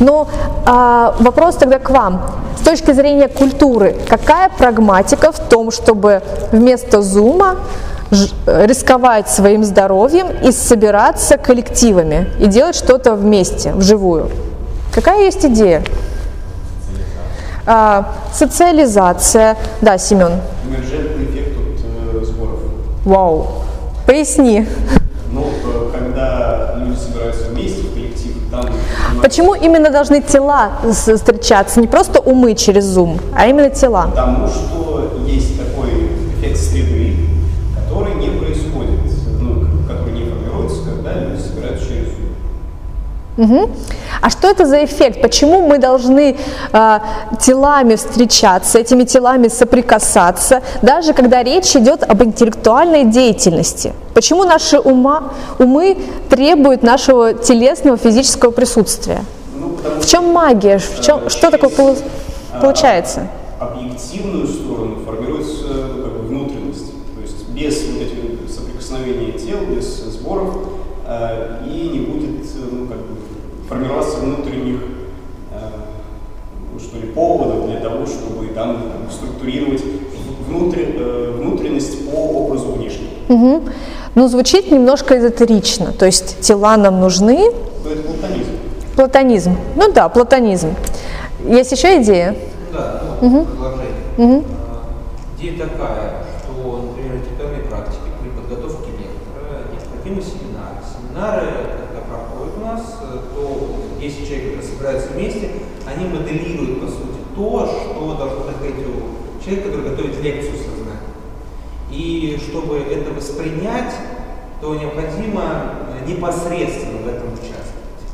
[0.00, 0.28] Но
[0.66, 2.22] а, вопрос тогда к вам.
[2.58, 6.22] С точки зрения культуры, какая прагматика в том, чтобы
[6.52, 7.56] вместо зума
[8.46, 14.30] рисковать своим здоровьем и собираться коллективами и делать что-то вместе, вживую.
[14.94, 15.82] Какая есть идея?
[17.66, 19.56] А, социализация.
[19.80, 20.32] Да, Семен.
[20.68, 22.60] Эмерджентный эффект от э, сборов.
[23.04, 23.46] Вау.
[24.06, 24.66] Поясни.
[25.32, 28.66] Ну, э, когда люди собираются вместе в коллектив, там...
[29.24, 31.80] Почему именно должны тела встречаться?
[31.80, 34.08] Не просто умы через Zoom, а именно тела.
[34.10, 37.16] Потому что есть такой эффект среды,
[37.74, 39.00] который не происходит,
[39.40, 43.44] ну, который не формируется, когда люди собираются через Zoom.
[43.44, 43.70] Угу.
[44.24, 45.20] А что это за эффект?
[45.20, 46.38] Почему мы должны
[46.72, 46.98] э,
[47.38, 53.92] телами встречаться, этими телами соприкасаться, даже когда речь идет об интеллектуальной деятельности?
[54.14, 55.24] Почему наши ума,
[55.58, 55.98] умы
[56.30, 59.26] требуют нашего телесного физического присутствия?
[59.54, 60.78] Ну, В чем магия?
[60.78, 61.98] В чем, э, что такое полу-
[62.54, 63.28] а, получается?
[63.60, 66.92] Объективную сторону формируется ну, как бы внутренность.
[67.14, 70.66] То есть без вот этих соприкосновения тел, без сборов
[71.06, 72.96] э, и не будет э, ну, как
[73.74, 74.80] бы, формироваться внутренних
[75.52, 75.58] э,
[76.72, 79.82] ну, что ли, поводов для того, чтобы там, там, структурировать
[80.48, 83.10] внутрь, э, внутренность по образу внешнему.
[83.28, 83.62] Мгм.
[84.14, 85.92] Ну, звучит немножко эзотерично.
[85.92, 87.50] То есть тела нам нужны,
[87.82, 88.50] То это платонизм.
[88.96, 89.56] платонизм.
[89.76, 90.74] Ну да, платонизм.
[91.46, 92.36] Есть еще идея?
[92.72, 93.92] Ну да, ну, продолжение.
[94.16, 94.44] Мгм.
[94.70, 94.84] А,
[95.38, 100.78] Идея такая, что, например, в интеллектуальной практике при подготовке лектора необходимы семинары.
[100.86, 101.46] Семинары,
[101.80, 103.66] когда проходят у нас, э, то
[104.00, 105.50] 10 человек, которые собираются вместе,
[106.14, 111.00] они моделируют, по сути, то, что должно находить у человека, который готовит лекцию сознания.
[111.90, 113.94] И чтобы это воспринять,
[114.60, 115.42] то необходимо
[116.00, 117.64] э, непосредственно в этом участвовать.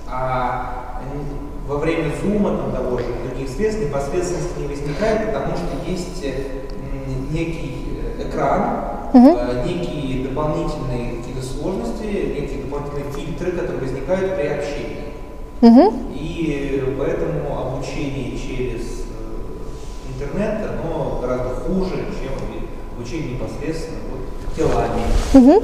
[0.08, 1.00] А
[1.66, 6.32] во время зума, там, того же, других средств, непосредственности не возникает, потому что есть э,
[7.30, 15.00] некий э, экран, э, некие дополнительные какие-то сложности, некие дополнительные фильтры, которые возникают при общении.
[15.60, 16.09] Мгм.
[16.40, 22.32] И поэтому обучение через э, интернет, оно гораздо хуже, чем
[22.96, 25.02] обучение непосредственно вот, телами.
[25.34, 25.62] Мгм.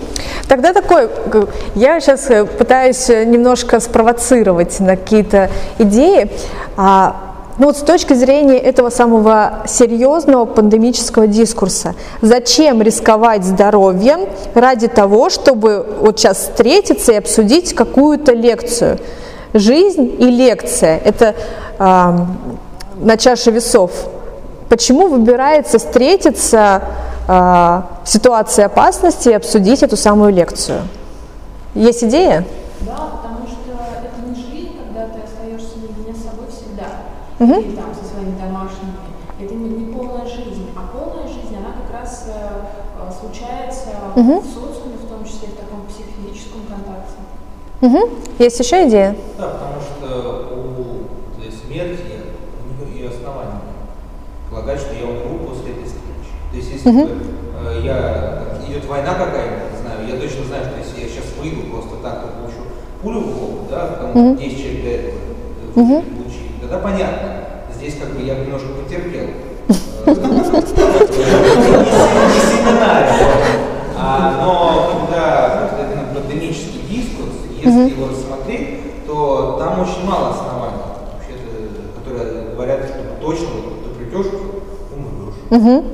[0.48, 6.30] Тогда такой, г- я сейчас пытаюсь э, немножко спровоцировать на какие-то идеи.
[6.76, 7.22] А,
[7.58, 15.30] ну вот с точки зрения этого самого серьезного пандемического дискурса, зачем рисковать здоровьем ради того,
[15.30, 18.98] чтобы вот сейчас встретиться и обсудить какую-то лекцию?
[19.58, 21.34] Жизнь и лекция– это
[21.78, 22.36] ам,
[22.96, 23.90] на чаше весов.
[24.68, 26.82] Почему выбирается встретиться
[27.26, 30.82] в ситуации опасности и обсудить эту самую лекцию?
[31.74, 32.44] Есть идея?
[32.82, 36.84] Да, потому что это не жизнь, когда ты остаешься наедине с собой всегда,
[37.38, 37.60] Мгм.
[37.60, 38.92] или там со своими домашними.
[39.40, 44.38] Это не, не полная жизнь, а полная жизнь, она как раз э, э, случается Мгм.
[44.40, 47.16] в социуме, в том числе в таком психофизическом контакте.
[47.80, 48.08] Мгм.
[48.38, 49.16] Есть еще идея?
[49.38, 50.60] Да, потому что у
[51.40, 52.02] этой смерти
[52.82, 53.60] у нее основания
[54.50, 56.32] полагать, что я умру после этой встречи.
[56.50, 61.00] То есть если э, я, идет война какая-нибудь, не знаю, я точно знаю, что если
[61.02, 62.60] я сейчас выйду просто так, то получу
[63.02, 64.36] пулю в голову, да, там Мгм.
[64.36, 65.14] 10 человек до этого
[65.76, 66.02] Мгм.
[66.02, 67.28] получили, тогда понятно.
[67.74, 69.28] Здесь как бы я немножко потерпел.
[70.06, 70.16] Э, Не
[72.40, 73.12] семинарий.
[73.98, 74.00] А,
[74.40, 74.46] Но
[75.08, 75.24] когда
[77.66, 80.82] если его рассмотреть, то там очень мало оснований,
[81.14, 84.26] вообще-то, которые говорят, что точно вот ты придешь,
[84.94, 85.84] умрешь.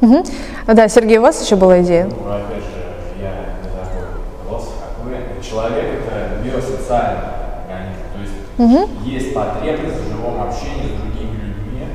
[0.00, 0.24] Мгм.
[0.66, 2.04] А, Да, Сергей, у вас еще была идея?
[2.04, 2.80] Ну, опять же,
[3.20, 4.06] я не такой
[4.46, 5.14] философ, как вы.
[5.42, 7.22] Человек– это биосоциальный
[7.62, 8.02] организм.
[8.14, 9.04] То есть Мгм.
[9.04, 11.86] есть потребность в живом общении с другими людьми.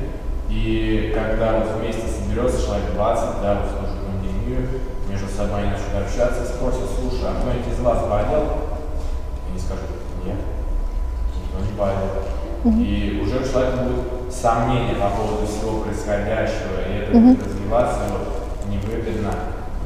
[0.48, 4.68] И когда вот вместе соберется человек 20, да, вот в ту же пандемию,
[5.08, 8.44] между собой они начнут общаться, спросят, слушай, а кто-нибудь из вас болел?
[9.58, 9.90] Они скажут,
[10.24, 10.36] нет,
[11.42, 12.84] никто не болел.
[12.86, 18.68] И уже у человека будет сомнение по поводу всего происходящего, и это будет развиваться вот,
[18.68, 19.34] невыгодно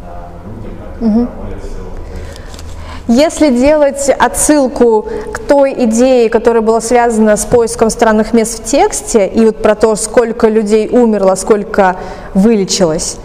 [0.04, 1.72] а, людям, которые проводят все.
[3.08, 9.26] Если делать отсылку к той идее, которая была связана с поиском странных мест в тексте,
[9.26, 11.96] и вот про то, сколько людей умерло, сколько
[12.34, 13.18] вылечилось,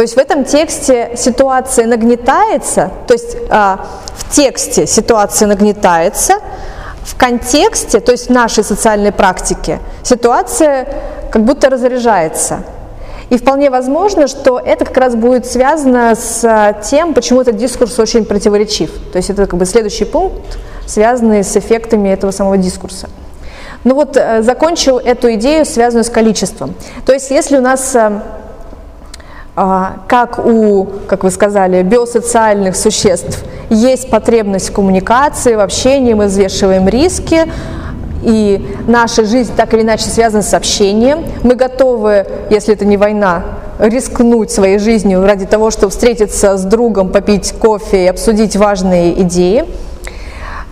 [0.00, 3.84] то есть в этом тексте ситуация нагнетается, то есть а,
[4.14, 6.36] в тексте ситуация нагнетается,
[7.02, 10.88] в контексте, то есть в нашей социальной практике, ситуация
[11.30, 12.60] как будто разряжается.
[13.28, 17.98] И вполне возможно, что это как раз будет связано с а, тем, почему этот дискурс
[17.98, 18.90] очень противоречив.
[19.12, 23.10] То есть это как бы следующий пункт, связанный с эффектами этого самого дискурса.
[23.84, 26.74] Ну вот э, закончу эту идею, связанную с количеством.
[27.04, 28.20] То есть если у нас э,
[30.06, 36.88] как у, как вы сказали, биосоциальных существ есть потребность в коммуникации, в общении, мы взвешиваем
[36.88, 37.46] риски,
[38.22, 41.24] и наша жизнь так или иначе связана с общением.
[41.42, 43.44] Мы готовы, если это не война,
[43.78, 49.64] рискнуть своей жизнью ради того, чтобы встретиться с другом, попить кофе и обсудить важные идеи.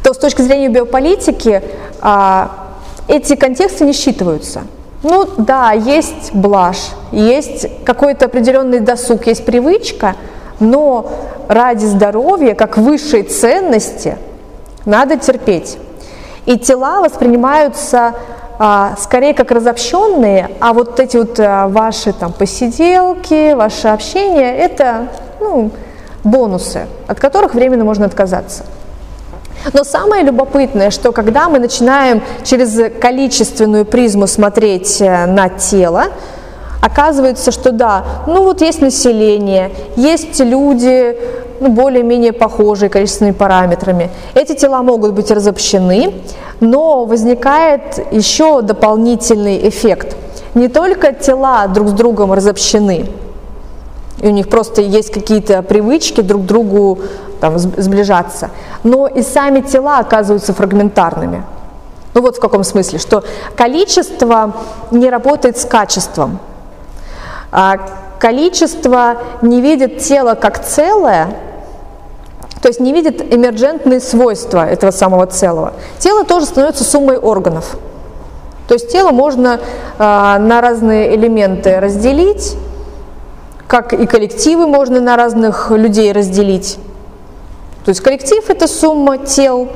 [0.03, 1.63] То с точки зрения биополитики
[2.01, 2.69] а,
[3.07, 4.63] эти контексты не считываются.
[5.03, 10.17] Ну да, есть блажь, есть какой-то определенный досуг, есть привычка,
[10.59, 11.09] но
[11.49, 14.19] ради здоровья, как высшей ценности,
[14.85, 15.79] надо терпеть.
[16.47, 18.15] И тела воспринимаются
[18.59, 25.09] а, скорее как разобщенные, а вот эти вот а, ваши там посиделки, ваше общение– это
[25.39, 25.71] ну,
[26.25, 28.65] бонусы, от которых временно можно отказаться.
[29.73, 36.05] Но самое любопытное, что когда мы начинаем через количественную призму смотреть э, на тело,
[36.81, 41.17] оказывается, что да, ну вот есть население, есть люди,
[41.61, 44.11] ну, более-менее похожие количественными параметрами.
[44.35, 46.15] Эти тела могут быть разобщены,
[46.61, 50.17] но возникает еще дополнительный эффект.
[50.55, 53.07] Не только тела друг с другом разобщены,
[54.21, 56.99] и у них просто есть какие-то привычки друг другу
[57.41, 58.51] там, сближаться,
[58.83, 61.45] но и сами тела оказываются фрагментарными.
[62.15, 63.23] Ну вот в каком смысле, что
[63.57, 64.55] количество
[64.91, 66.39] не работает с качеством.
[67.53, 67.77] А
[68.19, 71.29] количество не видит тело как целое,
[72.61, 75.75] то есть не видит эмерджентные свойства этого самого целого.
[75.99, 77.77] Тело тоже становится суммой органов.
[78.67, 79.61] То есть тело можно
[79.99, 82.57] э, на разные элементы разделить,
[83.67, 86.79] как и коллективы можно на разных людей разделить.
[87.89, 89.71] То есть коллектив– это сумма тел,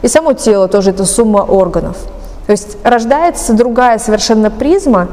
[0.00, 1.98] и само тело тоже это сумма органов.
[2.46, 5.08] То есть рождается другая совершенно призма,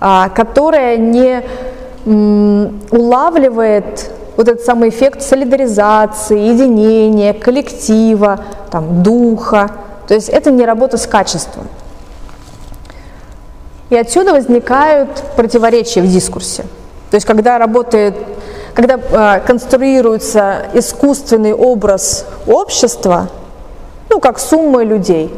[0.00, 1.42] э, которая не
[2.90, 9.70] улавливает вот этот самый эффект солидаризации, единения, коллектива, там, духа.
[10.08, 11.68] То есть это не работа с качеством.
[13.90, 16.62] И отсюда возникают противоречия в дискурсе.
[17.10, 18.14] То есть когда работает,
[18.74, 23.28] когда э, конструируется искусственный образ общества,
[24.08, 25.32] ну как сумма людей,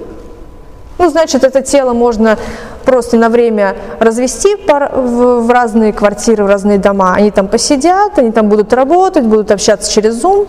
[0.98, 2.38] ну значит это тело можно
[2.84, 7.14] просто на время развести в разные квартиры, в разные дома.
[7.14, 10.48] Они там посидят, они там будут работать, будут общаться через Zoom,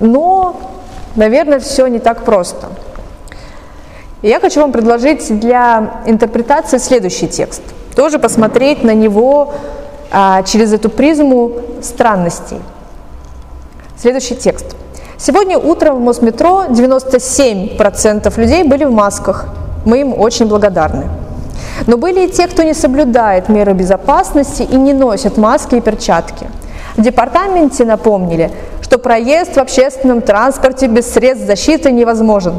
[0.00, 0.56] но,
[1.14, 2.68] наверное, все не так просто.
[4.22, 7.62] И я хочу вам предложить для интерпретации следующий текст.
[7.94, 9.54] Тоже посмотреть на него
[10.10, 11.52] а, через эту призму
[11.82, 12.58] странностей.
[13.98, 14.76] Следующий текст.
[15.18, 19.46] Сегодня утром в Мосметро 97% людей были в масках.
[19.84, 21.08] Мы им очень благодарны.
[21.86, 26.46] Но были и те, кто не соблюдает меры безопасности и не носят маски и перчатки.
[26.96, 28.50] В департаменте напомнили,
[28.82, 32.54] что проезд в общественном транспорте без средств защиты невозможен.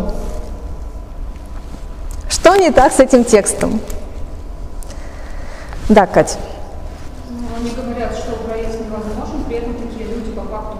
[2.29, 3.79] Что не так с этим текстом?
[5.89, 6.37] Да, Катя.
[7.59, 10.77] Ну, они говорят, что проезд невозможен, при этом такие люди по факту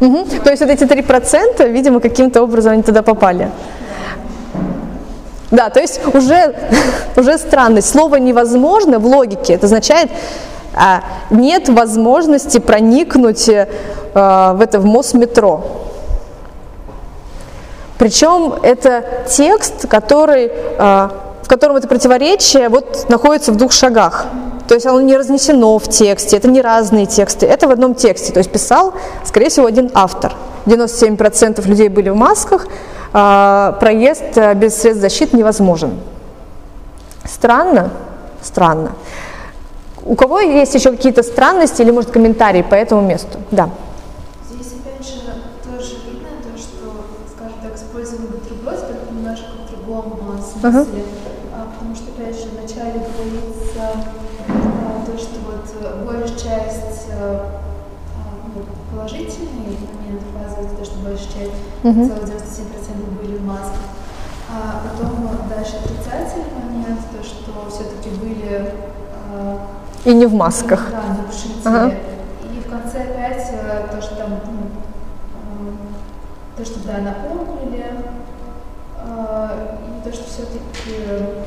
[0.00, 0.20] были.
[0.20, 0.40] Угу.
[0.42, 3.50] То есть вот эти 3%, видимо, каким-то образом они туда попали.
[5.50, 6.54] Да, то есть уже,
[7.16, 7.88] уже странность.
[7.88, 10.10] Слово невозможно в логике, это означает,
[10.74, 13.48] а, нет возможности проникнуть
[14.14, 15.62] а, в это в мост метро.
[17.98, 24.26] Причем это текст, который, а, в котором это противоречие вот находится в двух шагах.
[24.72, 28.32] То есть оно не разнесено в тексте, это не разные тексты, это в одном тексте.
[28.32, 30.32] То есть писал, скорее всего, один автор.
[30.64, 32.66] 97% людей были в масках,
[33.12, 36.00] а, проезд э, без средств защиты невозможен.
[37.26, 37.90] Странно?
[38.40, 38.92] Странно.
[40.06, 43.40] У кого есть еще какие-то странности или, может, комментарии по этому месту?
[43.50, 43.68] Да.
[44.50, 45.20] Здесь, опять же,
[45.70, 47.04] тоже видно то, что,
[47.36, 50.80] скажем так, использовали бутерброд, только немножко в другом смысле.
[50.80, 51.11] Uh-huh.
[61.82, 63.80] Целых 97% были в масках.
[64.50, 68.72] А потом дальше отрицательный момент, то, что все-таки были...
[69.32, 69.58] Э,
[70.04, 70.90] и не в масках.
[70.90, 71.62] Да, нарушители.
[71.64, 71.94] Ага.
[72.42, 74.68] И в конце опять э, то, что там, ну,
[75.36, 77.86] э, то, что да, напомнили,
[78.98, 80.60] э, и то, что все-таки
[81.06, 81.42] э,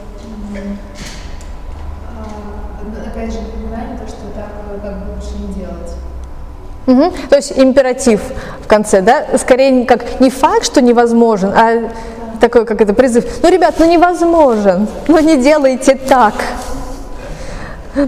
[3.15, 4.49] опять же напоминание, то, что так
[4.81, 5.95] как бы лучше не делать.
[6.88, 7.13] Угу.
[7.29, 8.21] То есть императив
[8.61, 9.25] в конце, да?
[9.38, 11.89] Скорее как не факт, что невозможен, а
[12.39, 13.25] такой, как это, призыв.
[13.41, 16.33] Ну, ребят, ну невозможен, ну не делайте так.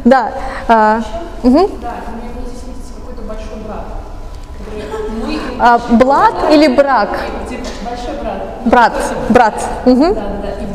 [0.03, 0.31] Да.
[0.67, 1.01] А,
[1.43, 1.69] угу.
[5.59, 7.09] А, блат или брак?
[7.83, 8.43] Большой брат.
[8.65, 8.93] Брат,
[9.29, 9.63] брат.
[9.85, 10.13] Угу.
[10.13, 10.66] Да, да, да.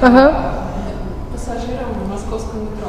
[0.00, 0.32] ага.
[1.32, 2.88] пассажирам московского метро.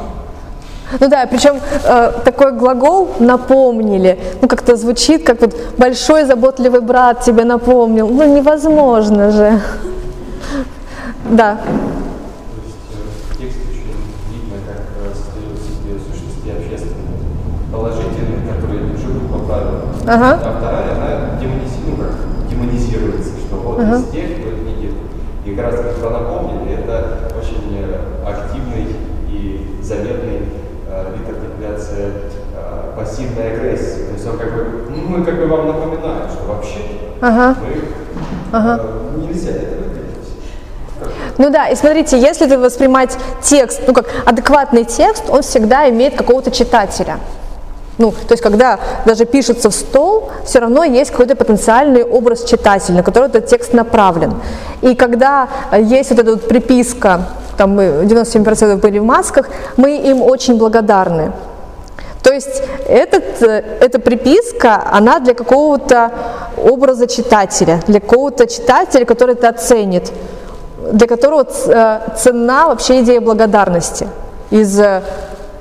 [1.00, 7.22] Ну да, причем э, такой глагол напомнили, ну как-то звучит, как вот большой заботливый брат
[7.22, 8.08] тебе напомнил.
[8.08, 9.60] Ну невозможно же.
[11.30, 11.58] Да.
[11.64, 11.82] Э,
[17.72, 19.82] положительные, которые живут по правилам.
[20.06, 20.40] Ага.
[20.44, 22.18] А вторая, она демонизируется,
[22.50, 23.96] демонизируется что вот ага.
[23.96, 25.10] из тех, не делает.
[25.46, 26.18] И как раз как она
[33.22, 34.06] пассивной агрессии.
[34.06, 36.78] То есть он как бы, ну, мы как бы вам напоминаем, что вообще
[37.20, 37.56] Ага.
[37.60, 38.82] мы Ага.
[38.82, 41.12] э, нельзя этого делать.
[41.38, 46.16] Ну да, и смотрите, если ты воспринимать текст, ну как адекватный текст, он всегда имеет
[46.16, 47.18] какого-то читателя.
[47.98, 52.96] Ну, то есть, когда даже пишется в стол, все равно есть какой-то потенциальный образ читателя,
[52.96, 54.34] на который этот текст направлен.
[54.80, 59.96] И когда э, есть вот эта вот приписка, там мы 97% были в масках, мы
[59.98, 61.32] им очень благодарны.
[62.32, 66.10] То есть этот, э, эта приписка, она для какого-то
[66.56, 70.10] образа читателя, для какого-то читателя, который это оценит,
[70.92, 74.08] для которого э, ценна вообще идея благодарности
[74.48, 75.02] из э,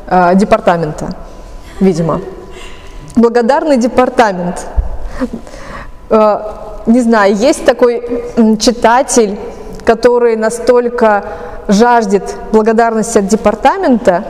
[0.07, 1.09] э, департамента,
[1.81, 2.21] видимо.
[3.17, 4.65] Благодарный департамент.
[6.85, 8.23] Не знаю, есть такой
[8.59, 9.37] читатель,
[9.83, 11.25] который настолько
[11.67, 14.23] жаждет благодарности от департамента,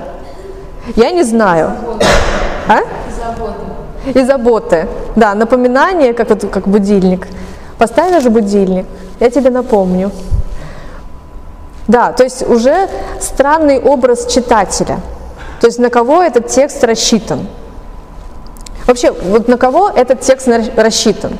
[0.96, 1.74] я не знаю.
[2.68, 2.80] А?
[4.14, 4.88] И заботы.
[5.16, 7.28] Да, напоминание, как, вот, как будильник.
[7.78, 8.86] Поставишь будильник,
[9.20, 10.12] я тебе напомню.
[11.88, 12.88] Да, то есть уже
[13.20, 15.00] странный образ читателя.
[15.60, 17.48] То есть на кого этот текст рассчитан.
[18.88, 21.38] Вообще, вот на кого этот текст рассчитан?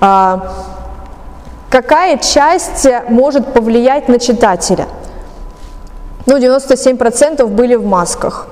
[0.00, 0.52] А,
[1.70, 4.86] какая часть может повлиять на читателя?
[6.26, 8.48] Ну, 97% были в масках.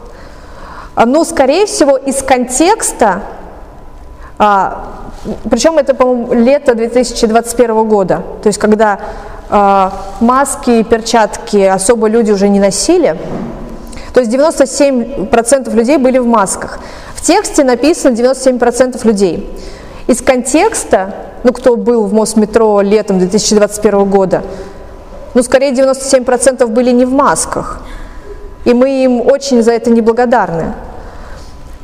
[0.95, 3.23] А, Ну, скорее всего, из контекста,
[4.39, 4.93] а,
[5.51, 8.99] причем это, по-моему, лето 2021 года, то есть когда
[9.49, 13.17] а, маски и перчатки особо люди уже не носили,
[14.13, 16.81] то есть 97% людей были в масках.
[17.15, 19.49] В тексте написано 97% людей.
[20.09, 21.15] Из контекста,
[21.45, 24.43] ну кто был в Мосметро летом 2021 года,
[25.35, 27.81] ну скорее 97% были не в масках.
[28.65, 30.75] И мы им очень за это неблагодарны.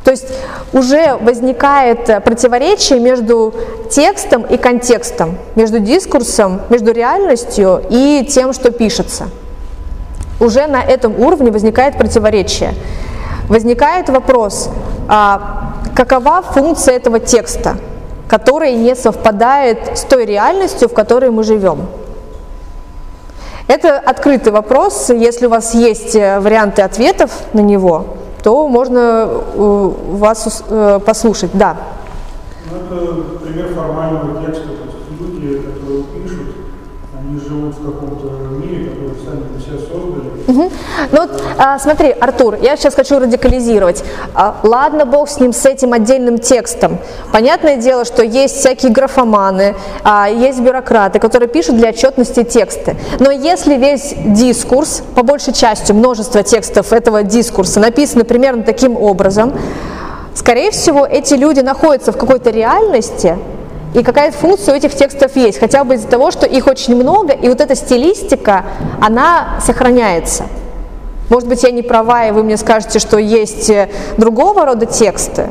[0.04, 0.28] То есть
[0.72, 3.52] уже возникает противоречие между
[3.90, 9.28] текстом и контекстом, между дискурсом, между реальностью и тем, что пишется.
[10.40, 12.74] Уже на этом уровне возникает противоречие.
[13.48, 14.70] Возникает вопрос,
[15.08, 17.76] а какова функция этого текста,
[18.28, 21.86] который не совпадает с той реальностью, в которой мы живем.
[23.68, 25.10] Это открытый вопрос.
[25.10, 31.50] Если у вас есть э, варианты ответов на него, то можно э, вас э, послушать.
[31.52, 31.76] Да.
[32.70, 34.68] Ну, это пример формального текста.
[34.68, 36.46] То есть люди, которые пишут,
[37.18, 39.86] они живут в каком-то мире, который сами для себя
[40.48, 40.70] создали.
[41.12, 44.04] Ну вот, а, смотри, Артур, я сейчас хочу радикализировать.
[44.34, 46.98] А, ладно, бог с ним, с этим отдельным текстом.
[47.32, 49.74] Понятное дело, что есть всякие графоманы,
[50.04, 52.96] а, есть бюрократы, которые пишут для отчетности тексты.
[53.20, 59.52] Но если весь дискурс, по большей части множество текстов этого дискурса написаны примерно таким образом,
[60.34, 63.36] скорее всего, эти люди находятся в какой-то реальности,
[63.94, 67.32] и какая-то функция у этих текстов есть, хотя бы из-за того, что их очень много,
[67.32, 68.64] и вот эта стилистика,
[69.00, 70.44] она сохраняется.
[71.30, 75.48] Может быть, я не права, и вы мне скажете, что есть э, другого рода тексты.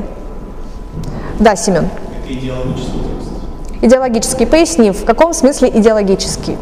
[1.40, 1.88] Да, Семен.
[2.24, 3.84] Это идеологический текст.
[3.84, 4.46] Идеологический.
[4.48, 6.58] Поясни, в каком смысле идеологический?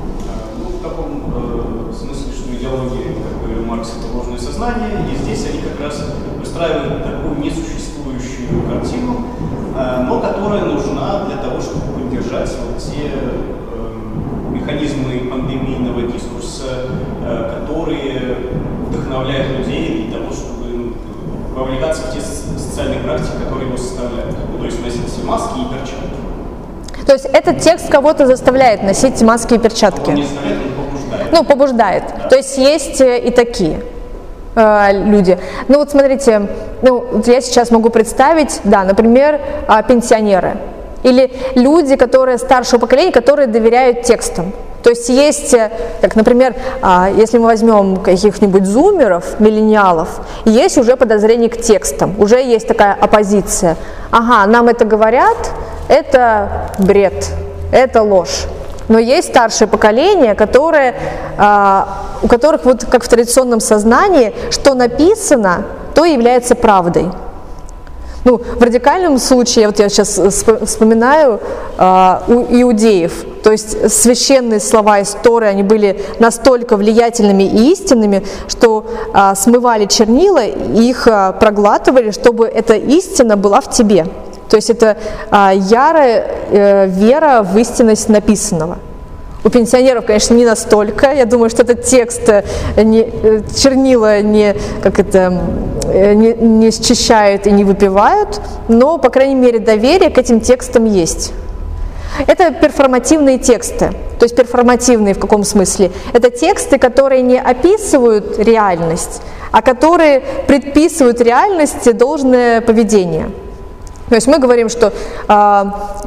[0.58, 5.46] Ну, в таком э, смысле, что идеология, как говорил Маркс, это ложное сознание, и здесь
[5.50, 6.04] они как раз
[6.38, 9.28] выстраивают такую несуществующую картину,
[9.78, 10.20] э, но
[10.56, 16.88] которая нужна для того, чтобы поддержать вот те э, механизмы пандемийного дискурса,
[17.26, 18.38] э, которые
[18.88, 20.94] вдохновляют людей для того, чтобы ну,
[21.54, 24.36] вовлекаться в те со- социальные практики, которые его составляют.
[24.52, 27.06] Ну, то есть носить маски и перчатки.
[27.06, 30.10] То есть этот текст кого-то заставляет носить маски и перчатки.
[30.10, 31.32] Он не заставляет, он побуждает.
[31.32, 32.04] Ну, побуждает.
[32.30, 33.82] То есть есть э, и такие
[34.56, 35.38] э, люди.
[35.68, 36.48] Ну вот смотрите,
[36.82, 40.58] ну я сейчас могу представить, да, например, а, пенсионеры
[41.06, 44.54] или люди, которые старшего поколения, которые доверяют текстам.
[44.82, 45.72] То есть есть, э,
[46.02, 52.42] как, например, а, если мы возьмем каких-нибудь зумеров, миллениалов, есть уже подозрение к текстам, уже
[52.42, 53.78] есть такая оппозиция.
[54.12, 55.38] Ага, нам это говорят,
[55.88, 57.32] это бред,
[57.72, 58.46] это ложь.
[58.88, 60.96] Но есть старшее поколение, которое,
[61.38, 61.88] а,
[62.22, 65.66] у которых вот как в традиционном сознании, что написано,
[65.96, 67.10] то является правдой.
[68.26, 70.20] Ну, в радикальном случае, вот я сейчас
[70.64, 71.40] вспоминаю
[71.78, 78.26] а, у иудеев, то есть священные слова из Торы, они были настолько влиятельными и истинными,
[78.48, 84.08] что а, смывали чернила, их а, проглатывали, чтобы эта истина была в тебе.
[84.50, 84.98] То есть это
[85.30, 88.80] а, ярая э, вера в истинность написанного.
[89.46, 91.14] У пенсионеров, конечно, не настолько.
[91.14, 92.44] Я думаю, что этот текст э,
[92.82, 95.40] не, э, чернила не, как это,
[95.84, 100.86] э, не, не счищают и не выпивают, но, по крайней мере, доверие к этим текстам
[100.86, 101.32] есть.
[102.26, 103.92] Это перформативные тексты.
[104.18, 105.92] То есть перформативные в каком смысле?
[106.14, 109.22] Это тексты, которые не описывают реальность,
[109.52, 113.30] а которые предписывают реальности должное поведение.
[114.10, 114.94] То есть мы говорим, что
[115.28, 115.66] э,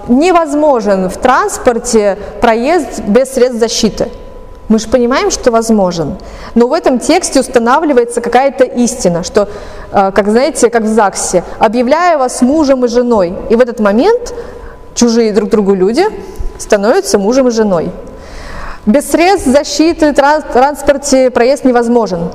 [0.09, 4.09] невозможен в транспорте проезд без средств защиты.
[4.68, 6.18] Мы же понимаем, что возможен.
[6.55, 9.49] Но в этом тексте устанавливается какая-то истина, что,
[9.90, 13.34] э, как знаете, как в ЗАГСе, объявляю вас мужем и женой.
[13.51, 14.34] И в этот момент
[14.94, 16.05] чужие друг другу люди
[16.59, 17.90] становятся мужем и женой.
[18.86, 22.30] Без средств защиты в транспорте проезд невозможен.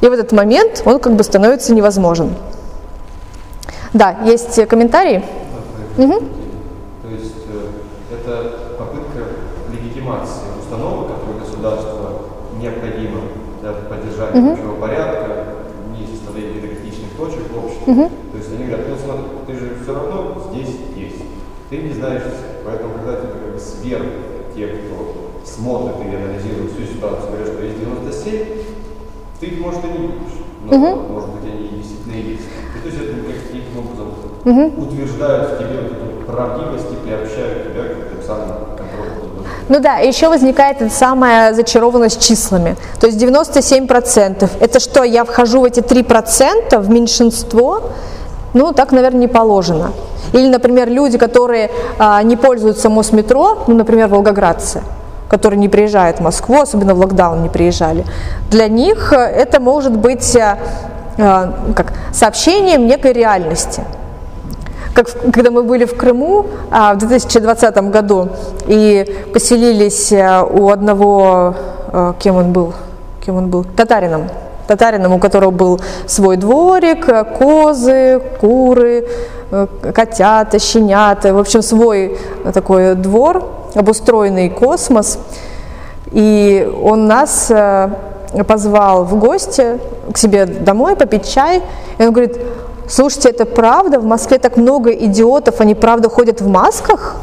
[0.00, 2.34] И в этот момент он как бы становится невозможен.
[3.94, 5.22] Да, есть комментарии?
[5.96, 6.18] Угу.
[7.02, 9.22] То есть э, это попытка
[9.70, 12.10] легитимации установок, которые государство
[12.60, 13.20] необходимо
[13.60, 14.52] для поддержания угу.
[14.52, 15.46] общего порядка,
[15.96, 17.92] не составления критичных точек в обществе.
[17.92, 18.10] Угу.
[18.32, 21.22] То есть они говорят, ну смотри, ты же все равно здесь есть.
[21.70, 22.22] Ты не знаешь,
[22.64, 24.06] поэтому когда ты как бы сверх
[24.56, 28.46] тех, кто смотрит и анализирует всю ситуацию, говорят, что есть 97,
[29.38, 31.12] ты их, может, и не видишь, но, угу.
[31.12, 32.48] может быть, они действительно есть.
[32.74, 33.14] И то есть это
[33.74, 34.12] каким образом
[34.44, 34.82] угу.
[34.82, 35.78] утверждают в тебе
[36.26, 38.74] правдивость и приобщают тебя к тем самым.
[39.68, 42.76] Ну да, еще возникает эта самая зачарованность числами.
[43.00, 44.50] То есть 97%.
[44.60, 47.80] Это что, я вхожу в эти 3% в меньшинство?
[48.52, 49.92] Ну, так, наверное, не положено.
[50.32, 54.82] Или, например, люди, которые а, не пользуются Мосметро, ну, например, волгоградцы,
[55.28, 58.04] которые не приезжают в Москву, особенно в локдаун не приезжали,
[58.50, 60.58] для них э, это может быть а,
[61.74, 63.82] как, сообщением некой реальности.
[64.94, 68.28] Как когда мы были в Крыму а, в 2020 году
[68.68, 71.54] и поселились у одного,
[71.92, 72.74] а, кем он был,
[73.26, 74.28] кем он был, татарином,
[74.68, 79.08] татарином, у которого был свой дворик, козы, куры,
[79.92, 82.16] котята, щенята, в общем, свой
[82.52, 83.42] такой двор,
[83.74, 85.18] обустроенный космос.
[86.12, 87.50] И он нас
[88.46, 89.80] позвал в гости
[90.12, 91.62] к себе домой попить чай,
[91.98, 92.38] и он говорит,
[92.88, 97.16] слушайте, это правда, в Москве так много идиотов, они правда ходят в масках?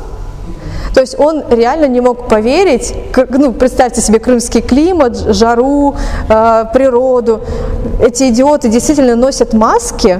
[0.94, 2.94] То есть он реально не мог поверить,
[3.30, 5.96] ну, представьте себе крымский климат, жару,
[6.28, 7.42] э, природу.
[8.02, 10.20] Эти идиоты действительно носят маски.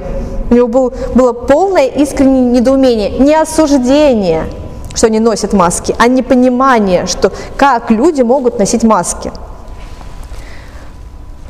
[0.50, 4.46] У него был, было полное искреннее недоумение, не осуждение,
[4.94, 9.32] что они носят маски, а непонимание, что как люди могут носить маски.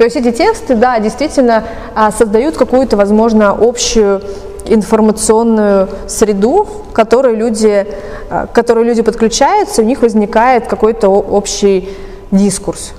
[0.02, 4.24] То есть эти тексты, да, действительно а, создают какую-то, возможно, общую
[4.66, 7.86] информационную среду, к которой люди,
[8.28, 11.88] а, к которой люди подключаются, у них возникает какой-то общий
[12.32, 12.93] дискурс.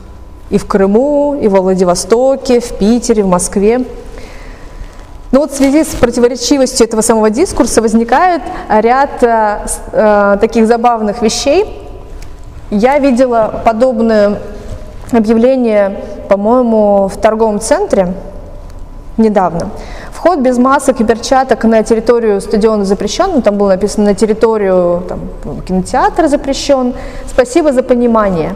[0.49, 3.85] И в Крыму, и во Владивостоке, в Питере, в Москве.
[5.33, 11.83] Но вот в связи с противоречивостью этого самого дискурса возникает ряд э, таких забавных вещей.
[12.71, 14.39] Я видела подобное
[15.19, 15.97] объявление
[16.33, 18.15] по-моему, в торговом центре
[19.19, 19.69] недавно.
[20.13, 23.33] Вход без масок и перчаток на территорию стадиона запрещен.
[23.35, 25.21] Ну, там было написано на территорию там,
[25.61, 26.95] кинотеатра запрещен.
[27.27, 28.55] Спасибо за понимание.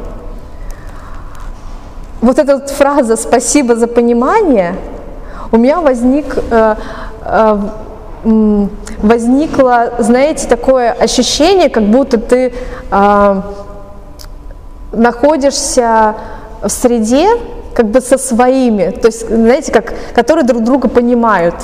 [2.22, 4.74] Вот эта вот фраза «спасибо за понимание»
[5.52, 6.76] у меня возник, э,
[7.24, 7.58] э,
[9.02, 12.54] возникло, знаете, такое ощущение, как будто ты
[12.90, 13.42] э,
[14.92, 16.14] находишься
[16.68, 17.28] в среде,
[17.74, 21.54] как бы со своими, то есть, знаете, как, которые друг друга понимают.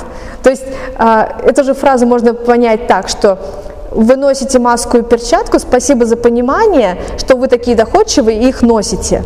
[0.43, 0.63] То есть
[0.99, 3.39] э, эту же фразу можно понять так, что
[3.91, 9.23] вы носите маску и перчатку, спасибо за понимание, что вы такие доходчивые и их носите.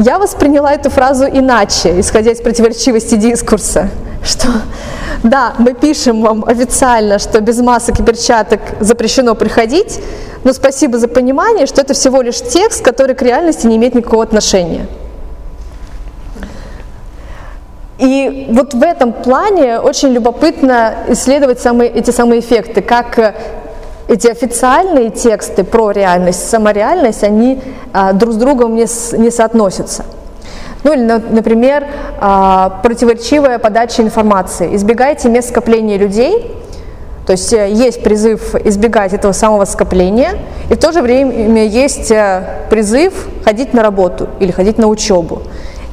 [0.00, 3.88] Я восприняла эту фразу иначе, исходя из противоречивости дискурса,
[4.22, 4.46] что
[5.24, 9.98] да, мы пишем вам официально, что без масок и перчаток запрещено приходить,
[10.44, 14.22] но спасибо за понимание, что это всего лишь текст, который к реальности не имеет никакого
[14.22, 14.86] отношения.
[17.98, 23.34] И вот в этом плане очень любопытно исследовать самые, эти самые эффекты, как э,
[24.06, 27.60] эти официальные тексты про реальность, самореальность, они
[28.14, 28.86] друг с другом не,
[29.18, 30.04] не соотносятся.
[30.84, 31.86] Ну или, например,
[32.20, 34.76] а, противоречивая подача информации.
[34.76, 36.54] Избегайте мест скопления людей,
[37.26, 40.38] то есть э, есть призыв избегать этого самого скопления,
[40.70, 43.12] и в то же время есть э, призыв
[43.44, 45.42] ходить на работу или ходить на учебу.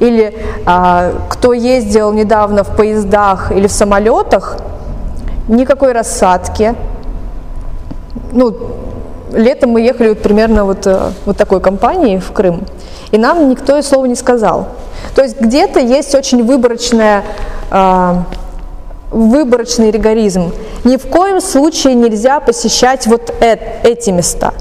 [0.00, 0.34] Или
[0.64, 4.56] а, кто ездил недавно в поездах или в самолетах,
[5.48, 6.74] никакой рассадки,
[8.32, 8.56] ну,
[9.32, 12.64] летом мы ехали вот примерно вот, э, вот такой компанией в Крым,
[13.10, 14.68] и нам никто и слова не сказал.
[15.14, 17.24] То есть где-то есть очень выборочная,
[17.70, 18.14] э,
[19.10, 20.52] выборочный ригоризм.
[20.84, 24.52] Ни в коем случае нельзя посещать вот э, эти места.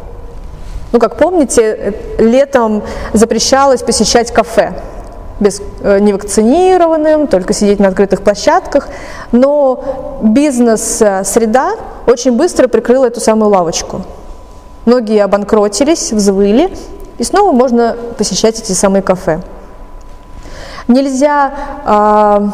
[0.92, 4.74] Ну, как помните, э, летом запрещалось посещать кафе
[5.40, 8.88] без, э, невакцинированным, только сидеть на открытых площадках.
[9.32, 11.76] Но бизнес-среда
[12.08, 14.02] очень быстро прикрыла эту самую лавочку.
[14.86, 16.72] Многие обанкротились, взвыли,
[17.18, 19.42] и снова можно посещать эти самые кафе.
[20.88, 21.54] Нельзя
[21.86, 22.50] э,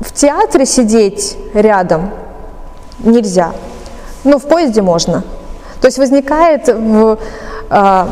[0.00, 2.10] в театре сидеть рядом,
[2.98, 3.52] нельзя.
[4.24, 5.22] Но в поезде можно.
[5.80, 7.18] То есть возникает в,
[7.70, 8.06] э,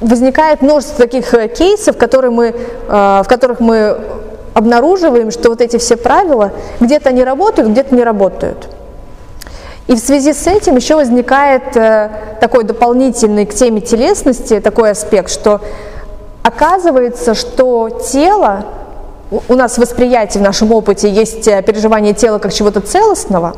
[0.00, 2.54] возникает множество таких э, кейсов, которые мы, э,
[2.88, 3.98] в которых мы
[4.54, 8.68] обнаруживаем, что вот эти все правила где-то они работают, где-то не работают.
[9.86, 12.10] И в связи с этим еще возникает э,
[12.40, 15.60] такой дополнительный к теме телесности такой аспект, что
[16.42, 18.64] оказывается, что тело,
[19.48, 23.56] у нас в восприятии, в нашем опыте есть переживание тела как чего-то целостного,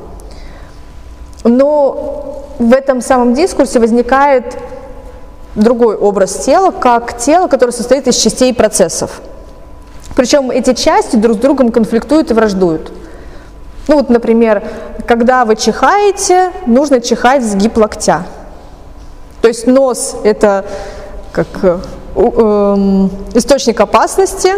[1.44, 4.56] но в этом самом дискурсе возникает
[5.54, 9.20] другой образ тела, как тело, которое состоит из частей процессов.
[10.14, 12.92] Причем эти части друг с другом конфликтуют и враждуют.
[13.88, 14.62] Ну вот, например,
[15.06, 18.24] когда вы чихаете, нужно чихать сгиб локтя.
[19.42, 20.64] То есть нос– это
[21.32, 21.78] как э,
[22.16, 24.52] э, источник опасности,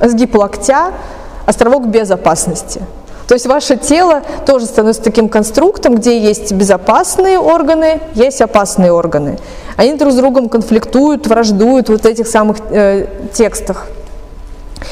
[0.00, 0.92] сгиб локтя–
[1.46, 2.82] островок безопасности.
[3.26, 9.38] То есть ваше тело тоже становится таким конструктом, где есть безопасные органы, есть опасные органы.
[9.76, 13.86] Они друг с другом конфликтуют, враждуют вот в этих самых э, текстах.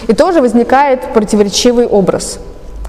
[0.09, 2.39] И тоже возникает противоречивый образ,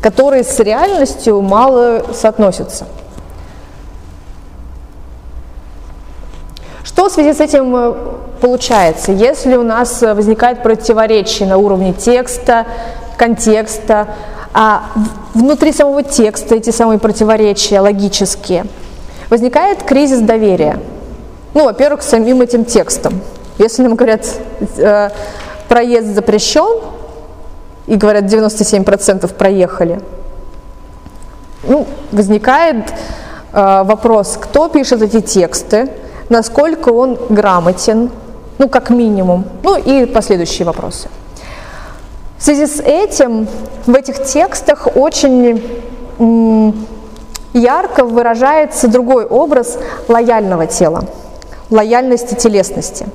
[0.05, 2.85] который с реальностью мало соотносится.
[6.83, 7.95] Что в связи с этим э,
[8.39, 9.13] получается?
[9.13, 12.67] Если у нас возникает противоречие на уровне текста,
[13.17, 14.09] контекста,
[14.53, 14.83] а
[15.33, 18.67] внутри самого текста эти самые противоречия логические,
[19.31, 20.77] возникает кризис доверия.
[21.55, 23.21] Ну, во-первых, самим этим текстом.
[23.57, 24.23] Если нам говорят,
[24.77, 25.09] э,
[25.67, 26.94] проезд запрещен,
[27.87, 29.99] и говорят, 97% проехали,
[31.63, 32.93] ну, возникает
[33.53, 35.89] э, вопрос, кто пишет эти тексты,
[36.29, 38.09] насколько он грамотен,
[38.57, 41.09] ну, как минимум, ну и последующие вопросы.
[42.37, 43.47] В связи с этим
[43.85, 45.63] в этих текстах очень
[47.53, 49.77] ярко выражается другой образ
[50.07, 51.05] лояльного тела,
[51.69, 53.07] лояльности телесности.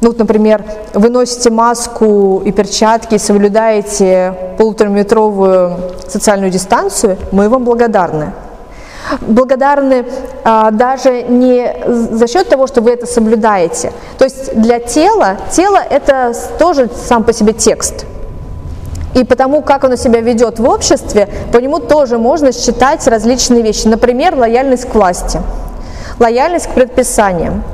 [0.00, 5.76] Ну, например, вы носите маску и перчатки, соблюдаете полутораметровую
[6.06, 8.32] социальную дистанцию, мы вам благодарны
[9.22, 10.04] благодарны
[10.44, 11.74] а, даже не
[12.12, 13.92] за счет того, что вы это соблюдаете.
[14.18, 18.04] То есть для тела, тело это тоже сам по себе текст.
[19.14, 23.86] И потому, как оно себя ведет в обществе, по нему тоже можно считать различные вещи.
[23.86, 25.40] Например, лояльность к власти,
[26.18, 27.64] лояльность к предписаниям.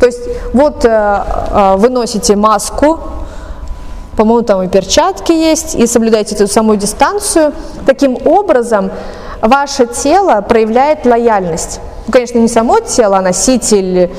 [0.00, 0.20] То есть
[0.52, 3.00] вот э, э, вы носите маску,
[4.16, 7.52] по-моему, там и перчатки есть, и соблюдаете эту самую дистанцию.
[7.86, 8.90] Таким образом,
[9.40, 11.80] ваше тело проявляет лояльность.
[12.06, 14.10] Ну, конечно, не само тело, а носитель,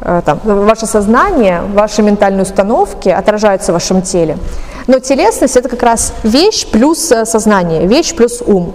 [0.00, 4.38] э, там, ваше сознание, ваши ментальные установки отражаются в вашем теле.
[4.86, 8.74] Но телесность это как раз вещь плюс сознание, вещь плюс ум.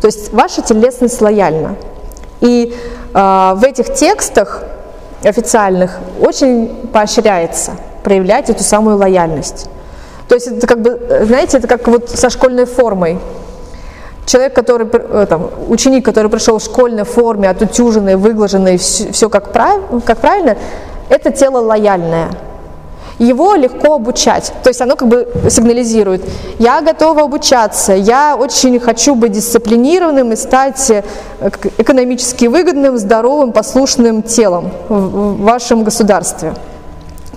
[0.00, 1.76] То есть ваша телесность лояльна.
[2.40, 2.74] И
[3.14, 4.62] э, в этих текстах
[5.26, 7.72] официальных очень поощряется
[8.02, 9.68] проявлять эту самую лояльность.
[10.28, 13.18] То есть это как бы, знаете, это как вот со школьной формой.
[14.26, 19.52] Человек, который, э, там, ученик, который пришел в школьной форме, отутюженный, выглаженный, все, все как,
[19.52, 20.56] прав, как правильно,
[21.08, 22.30] это тело лояльное.
[23.18, 24.52] Его легко обучать.
[24.62, 26.22] То есть оно как бы сигнализирует,
[26.58, 31.02] я готова обучаться, я очень хочу быть дисциплинированным и стать э,
[31.78, 36.52] экономически выгодным, здоровым, послушным телом в вашем государстве.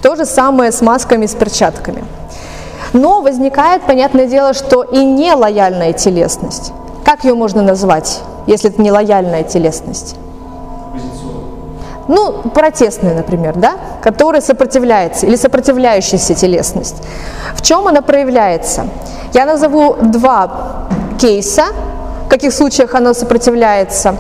[0.02, 2.04] То же самое с масками, с перчатками.
[2.92, 6.74] Но возникает, понятное дело, что и нелояльная телесность.
[7.06, 10.16] Как ее можно назвать, если это нелояльная телесность?
[12.10, 16.96] Ну, протестная, например, да, которая сопротивляется, или сопротивляющаяся телесность.
[17.54, 18.88] В чем она проявляется?
[19.34, 20.88] Я назову два
[21.20, 21.66] кейса,
[22.26, 24.16] в каких случаях она сопротивляется.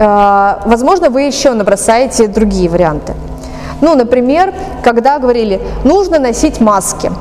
[0.00, 3.14] Э, возможно, вы еще набросаете другие варианты.
[3.80, 4.52] Ну, например,
[4.82, 7.12] когда говорили, нужно носить маски–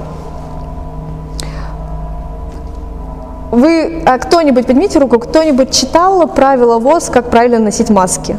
[3.52, 8.36] вы, а кто-нибудь, поднимите руку, кто-нибудь читал правила ВОЗ, как правильно носить маски?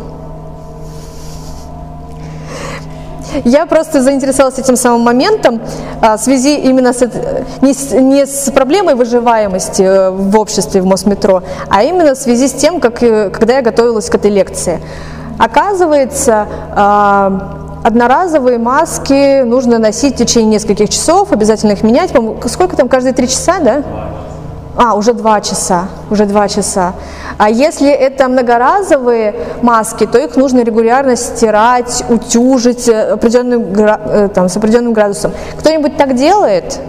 [3.44, 5.60] Я просто заинтересовалась этим самым моментом
[6.00, 7.00] а, в связи именно с,
[7.60, 12.52] не, не с проблемой выживаемости э, в обществе в Мосметро, а именно в связи с
[12.52, 14.80] тем, как, э, когда я готовилась к этой лекции.
[15.38, 22.12] Оказывается, а, одноразовые маски нужно носить в течение нескольких часов, обязательно их менять.
[22.46, 23.82] Сколько там, каждые три часа, да?
[24.76, 26.94] А, уже два часа, уже два часа.
[27.38, 34.48] А если это многоразовые маски, то их нужно регулярно стирать, утюжить э, определенным, э, там,
[34.48, 35.32] с определенным градусом.
[35.58, 36.80] Кто-нибудь так делает?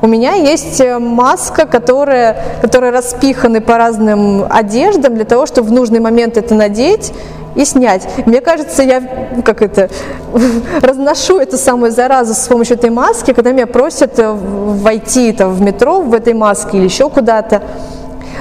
[0.00, 5.72] У меня есть э, маска, которая, которая распиханы по разным одеждам для того, чтобы в
[5.72, 7.12] нужный момент это надеть
[7.54, 8.08] и снять.
[8.24, 9.02] Мне кажется, я
[9.36, 9.90] ну, как это
[10.80, 16.00] разношу эту самую заразу с помощью этой маски, когда меня просят войти там, в метро
[16.00, 17.62] в этой маске или еще куда-то.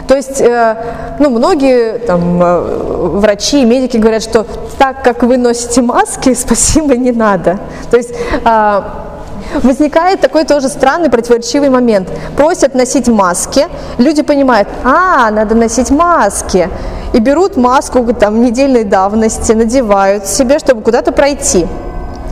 [0.08, 0.76] То есть, э,
[1.20, 2.62] ну, многие там, э,
[3.20, 4.46] врачи и медики говорят, что
[4.78, 7.60] так как вы носите маски, спасибо, не надо.
[7.90, 8.14] То есть
[8.44, 9.04] а,
[9.62, 12.10] возникает такой тоже странный противоречивый момент.
[12.36, 13.68] Просят носить маски,
[13.98, 16.70] люди понимают, а, надо носить маски,
[17.14, 21.68] и берут маску там недельной давности, надевают себе, чтобы куда-то пройти.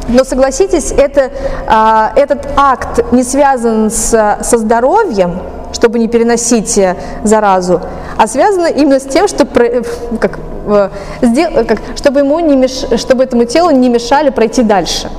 [0.08, 1.30] Но согласитесь, это,
[1.68, 5.40] а, этот акт не связан с, со здоровьем,
[5.74, 7.82] чтобы не переносить э, заразу,
[8.18, 13.46] а связано именно с тем, что, э, э, как, чтобы, ему не меш, чтобы этому
[13.46, 15.10] телу не мешали пройти дальше.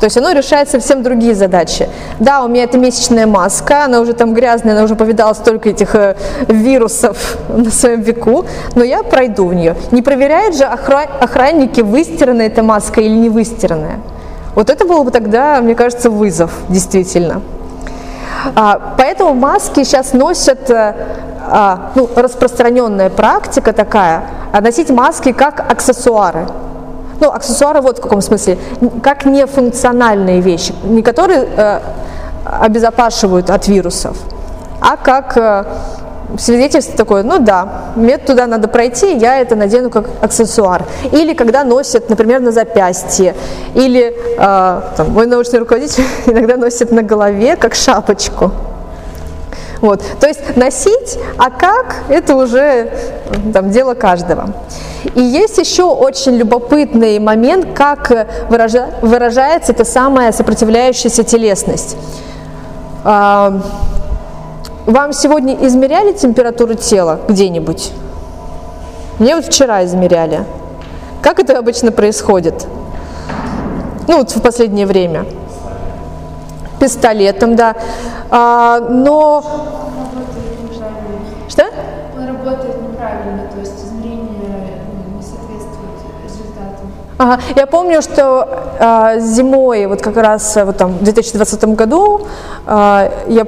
[0.00, 1.88] То есть оно решает совсем другие задачи.
[2.18, 5.96] Да, у меня это месячная маска, она уже там грязная, она уже повидала столько этих
[6.48, 8.44] вирусов на своем веку,
[8.74, 9.76] но я пройду в нее.
[9.92, 14.00] Не проверяют же охра- охранники, выстиранная эта маска или не выстиранная.
[14.54, 17.42] Вот это был бы тогда, мне кажется, вызов, действительно.
[18.54, 20.94] А, поэтому маски сейчас носят, э,
[21.50, 26.46] а, ну, распространенная практика такая, а носить маски как аксессуары.
[27.20, 28.58] Ну, аксессуары вот в каком смысле,
[29.02, 31.80] как нефункциональные вещи, не которые э,
[32.44, 34.16] обезопашивают от вирусов,
[34.80, 35.64] а как э,
[36.38, 40.84] свидетельство такое, ну да, мне туда надо пройти, я это надену как аксессуар.
[41.12, 43.34] Или когда носят, например, на запястье,
[43.74, 48.52] или э, там, мой научный руководитель иногда носит на голове как шапочку.
[49.80, 50.02] Вот.
[50.18, 52.90] То есть носить, а как, это уже
[53.52, 54.48] там, дело каждого.
[55.14, 58.10] И есть еще очень любопытный момент, как
[58.48, 61.96] выража- выражается эта самая сопротивляющаяся телесность.
[64.86, 67.90] Вам сегодня измеряли температуру тела где-нибудь?
[69.18, 70.44] Мне вот вчера измеряли.
[71.22, 72.66] Как это обычно происходит?
[74.06, 75.24] Ну, вот в последнее время.
[76.78, 77.76] Пистолетом, да.
[78.30, 79.42] А, но...
[87.16, 88.48] Ага, я помню, что
[88.80, 92.26] а, зимой, вот как раз а, вот там, в 2020 году,
[92.66, 93.44] а, я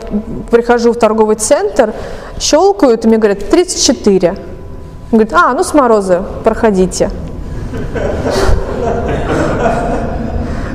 [0.50, 1.92] прихожу в торговый центр,
[2.38, 4.30] щелкают, и мне говорят 34.
[4.30, 4.38] Он
[5.10, 7.10] говорит, а, ну с мороза, проходите.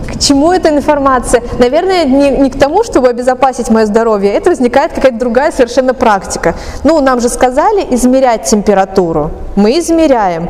[0.07, 1.41] К чему эта информация?
[1.59, 4.31] Наверное, не, не к тому, чтобы обезопасить мое здоровье.
[4.33, 6.55] Это возникает какая-то другая совершенно практика.
[6.83, 9.31] Ну, нам же сказали измерять температуру.
[9.55, 10.49] Мы измеряем.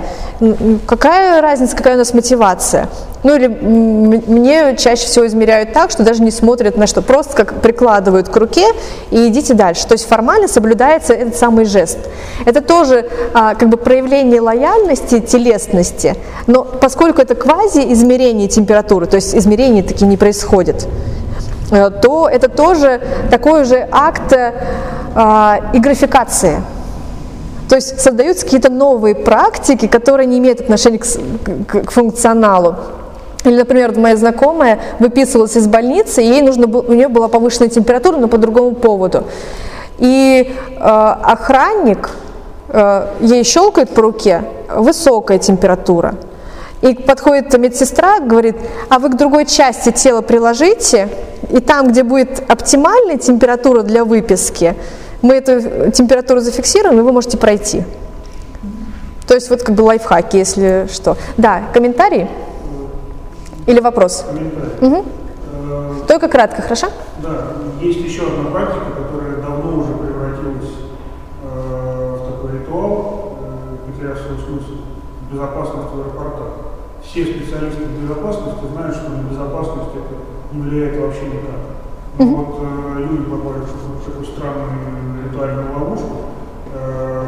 [0.87, 2.89] Какая разница, какая у нас мотивация?
[3.21, 7.61] Ну или мне чаще всего измеряют так, что даже не смотрят на что, просто как
[7.61, 8.65] прикладывают к руке
[9.11, 9.85] и идите дальше.
[9.85, 11.99] То есть формально соблюдается этот самый жест.
[12.45, 16.15] Это тоже а, как бы проявление лояльности, телесности,
[16.47, 20.87] но поскольку это квази-измерение температуры, то есть измерения такие не происходят,
[21.69, 24.53] э, то это тоже такой же акт э,
[25.13, 26.61] а, игрификации.
[27.71, 32.75] То есть создаются какие-то новые практики, которые не имеют отношения к, к- к функционалу.
[33.45, 37.69] Или, например, моя знакомая выписывалась из больницы, и ей нужно было, у нее была повышенная
[37.69, 39.23] температура, но по другому поводу.
[39.99, 42.09] И э, охранник
[42.67, 44.43] э, ей щелкает по руке,
[44.75, 46.15] высокая температура.
[46.81, 48.57] И подходит медсестра, говорит,
[48.89, 51.07] а вы к другой части тела приложите,
[51.49, 54.75] и там, где будет оптимальная температура для выписки,
[55.21, 57.83] мы эту температуру зафиксируем, и вы можете пройти.
[59.27, 61.15] То есть вот как бы лайфхаки, если что.
[61.37, 62.27] Да, комментарии?
[63.65, 64.25] Или вопрос?
[64.27, 65.03] Комментарий.
[65.53, 66.87] Э, Только кратко, хорошо?
[67.19, 70.73] Да, есть еще одна практика, которая давно уже превратилась
[71.43, 74.81] э, в такой ритуал, э, потеряв свой смысл,
[75.31, 76.47] безопасность в аэропортах.
[77.03, 81.71] Все специалисты безопасности знают, что на безопасность это не влияет вообще никак.
[82.17, 84.25] Но вот э, люди попали в такую
[85.41, 86.15] ритуальную ловушку,
[86.73, 87.23] э,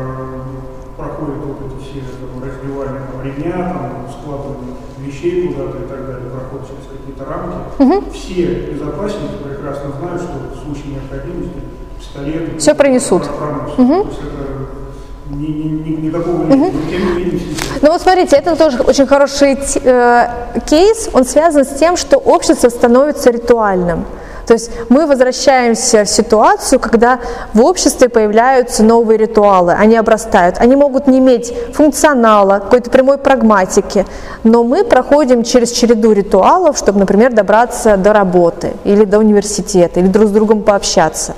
[0.97, 6.29] проходят вот эти все там, раздевания там, ремня, там, складывание вещей куда-то и так далее,
[6.29, 8.11] проходят через какие-то рамки.
[8.11, 11.59] Все безопасники прекрасно знают, что в случае необходимости
[11.99, 12.57] пистолеты...
[12.59, 13.23] Всё пронесут.
[13.23, 13.75] проносят.
[13.75, 20.27] То есть это ни- ни- ни- все Ну вот смотрите, это тоже очень хороший э,
[20.69, 24.05] кейс, он связан с тем, что общество становится ритуальным.
[24.45, 27.19] То есть мы возвращаемся в ситуацию, когда
[27.53, 30.57] в обществе появляются новые ритуалы, они обрастают.
[30.59, 34.05] Они могут не иметь функционала, какой-то прямой прагматики,
[34.43, 40.07] но мы проходим через череду ритуалов, чтобы, например, добраться до работы или до университета, или
[40.07, 41.33] друг с другом пообщаться.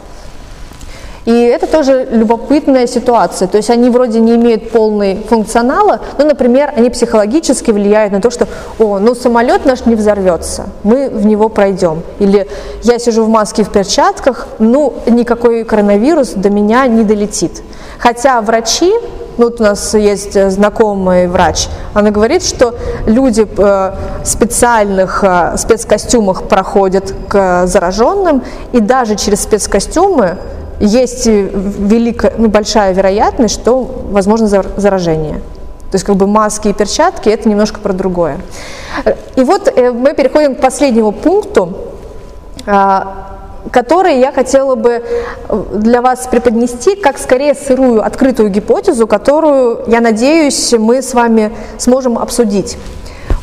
[1.26, 3.48] И это тоже любопытная ситуация.
[3.48, 8.30] То есть они вроде не имеют полной функционала, но, например, они психологически влияют на то,
[8.30, 8.48] что,
[8.78, 12.04] о, ну самолет наш не взорвется, мы в него пройдем.
[12.20, 12.48] Или
[12.84, 17.64] я сижу в маске и в перчатках, ну никакой коронавирус до меня не долетит.
[17.98, 18.94] Хотя врачи,
[19.38, 22.76] ну вот у нас есть э, знакомый врач, она говорит, что
[23.06, 30.38] люди э, в специальных э, спецкостюмах проходят к зараженным, и даже через спецкостюмы
[30.80, 35.42] есть э, великая, ну, большая вероятность, что возможно зар- заражение.
[35.92, 38.38] То есть как бы маски и перчатки это немножко про другое.
[39.36, 41.78] И вот э, мы переходим к последнему пункту,
[42.66, 43.26] а,
[43.72, 45.04] который я хотела бы
[45.50, 51.52] э, для вас преподнести как скорее сырую, открытую гипотезу, которую, я надеюсь, мы с вами
[51.78, 52.78] сможем обсудить.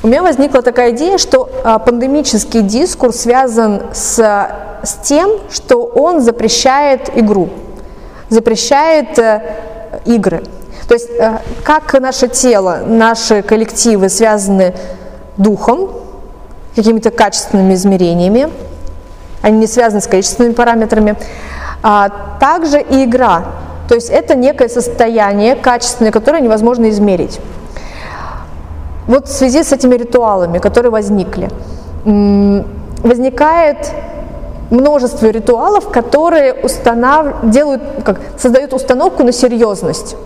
[0.05, 4.19] У меня возникла такая идея, что а, пандемический дискурс связан с,
[4.83, 7.51] с тем, что он запрещает игру,
[8.29, 9.43] запрещает э,
[10.05, 10.43] игры.
[10.89, 14.75] То есть э, как наше тело, наши коллективы связаны
[15.37, 15.91] духом,
[16.75, 18.51] какими-то качественными измерениями,
[19.41, 21.15] они не связаны с количественными параметрами,
[21.85, 22.09] а
[22.41, 23.45] также и игра.
[23.89, 27.39] То есть это некое состояние качественное, которое невозможно измерить.
[29.07, 31.49] Вот в связи с этими ритуалами, которые возникли,
[32.05, 33.93] возникает
[34.71, 37.51] множество ритуалов, которые установ...
[37.51, 40.17] делают, как, создают установку на серьезность.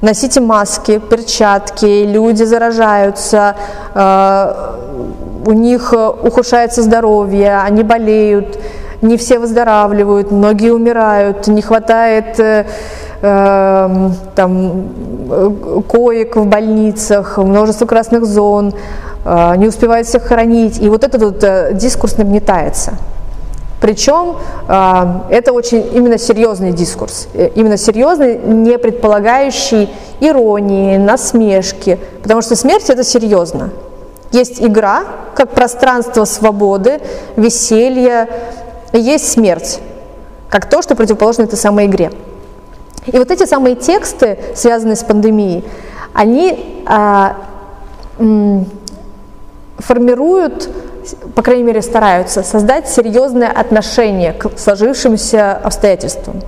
[0.00, 3.56] Носите маски, перчатки, люди заражаются,
[3.94, 4.76] э,
[5.44, 8.58] у них э, ухудшается здоровье, они болеют,
[9.02, 12.66] не все выздоравливают, многие умирают, не хватает э,
[13.22, 14.88] э, там,
[15.88, 18.74] коек в больницах, множество красных зон,
[19.24, 20.80] э, не успевают всех хоронить.
[20.80, 22.92] И вот этот вот э, дискурс нагнетается.
[23.80, 24.36] Причем
[24.68, 29.88] э, это очень именно серьезный дискурс, э, именно серьезный, не предполагающий
[30.20, 33.70] иронии, насмешки, потому что смерть это серьезно.
[34.32, 35.04] Есть игра,
[35.34, 37.00] как пространство свободы,
[37.36, 38.28] веселья,
[38.92, 39.78] есть смерть,
[40.48, 42.10] как то, что противоположно этой самой игре.
[43.12, 45.64] И вот эти самые тексты, связанные с пандемией,
[46.12, 47.36] они а,
[48.18, 48.66] м,
[49.78, 50.68] формируют,
[51.34, 56.42] по крайней мере стараются, создать серьезное отношение к сложившимся обстоятельствам.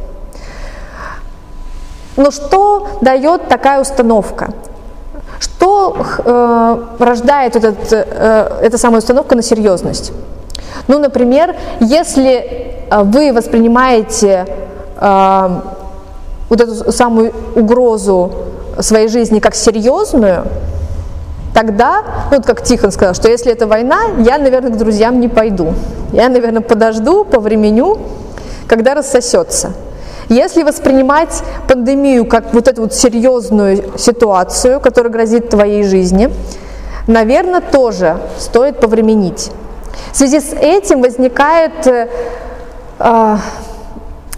[2.17, 4.53] Но что дает такая установка?
[5.39, 10.13] Что э, рождает этот, э, эта самая установка на серьезность?
[10.87, 12.35] Ну, например, если
[12.91, 14.45] э, вы воспринимаете
[15.01, 15.61] э,
[16.51, 18.33] вот эту самую угрозу
[18.81, 20.45] своей жизни как серьезную,
[21.55, 25.29] тогда, ну, вот как Тихон сказал, что если это война, я, наверное, к друзьям не
[25.29, 25.73] пойду.
[26.13, 27.99] Я, наверное, подожду, повременю,
[28.67, 29.73] когда рассосется.
[30.29, 36.31] Если воспринимать пандемию как вот эту вот серьезную ситуацию, которая грозит твоей жизни,
[37.07, 39.51] наверное, тоже стоит повременить.
[40.13, 42.09] В связи с этим возникает э,
[42.99, 43.37] э,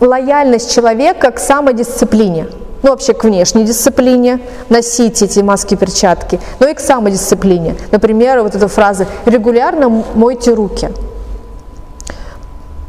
[0.07, 2.47] лояльность человека к самодисциплине,
[2.83, 7.77] ну вообще к внешней дисциплине, носить эти маски, перчатки, но и к самодисциплине.
[7.91, 10.91] Например, вот эта фраза «регулярно мойте руки».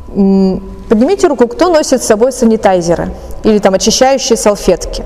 [0.07, 3.10] Поднимите руку, кто носит с собой санитайзеры
[3.44, 5.03] или там очищающие салфетки.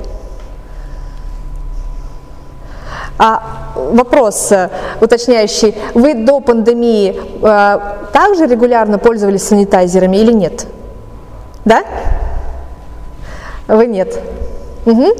[3.20, 3.42] А
[3.76, 4.70] вопрос э,
[5.02, 7.80] уточняющий, вы до пандемии э,
[8.14, 10.68] также регулярно пользовались санитайзерами или нет?
[11.68, 11.84] Да?
[13.68, 14.18] Вы нет.
[14.86, 15.12] Мгм.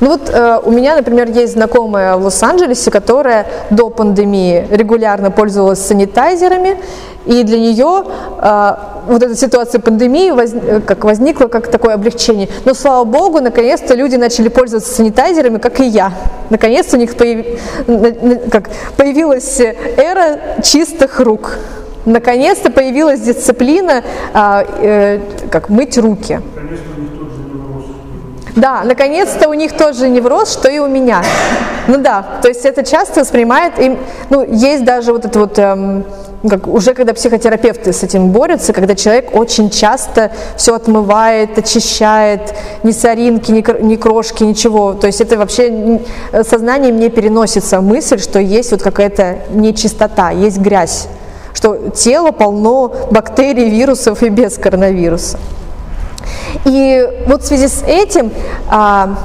[0.00, 5.80] Ну вот э, у меня, например, есть знакомая в Лос-Анджелесе, которая до пандемии регулярно пользовалась
[5.80, 6.76] санитайзерами,
[7.24, 8.04] и для нее
[8.38, 8.74] э,
[9.06, 12.50] вот эта ситуация пандемии воз- э, как возникла как такое облегчение.
[12.66, 16.12] Но слава богу, наконец-то люди начали пользоваться санитайзерами, как и я.
[16.50, 17.46] Наконец-то у них появ-
[18.50, 18.68] как,
[18.98, 21.56] появилась эра чистых рук.
[22.04, 24.02] Наконец-то появилась дисциплина,
[24.34, 25.20] а, э,
[25.50, 26.40] как мыть руки.
[28.56, 31.22] Да, наконец-то у них тот же невроз, что и у меня.
[31.88, 33.98] Ну да, то есть это часто воспринимает, им,
[34.30, 36.04] ну есть даже вот это вот, эм,
[36.48, 42.90] как уже когда психотерапевты с этим борются, когда человек очень часто все отмывает, очищает, ни
[42.92, 44.92] соринки, ни, ни крошки, ничего.
[44.92, 46.00] То есть это вообще н-
[46.44, 51.08] сознанием не переносится мысль, что есть вот какая-то нечистота, есть грязь,
[51.54, 55.38] что тело полно бактерий, вирусов и без коронавируса.
[56.64, 58.30] И вот в связи с этим
[58.68, 59.16] а,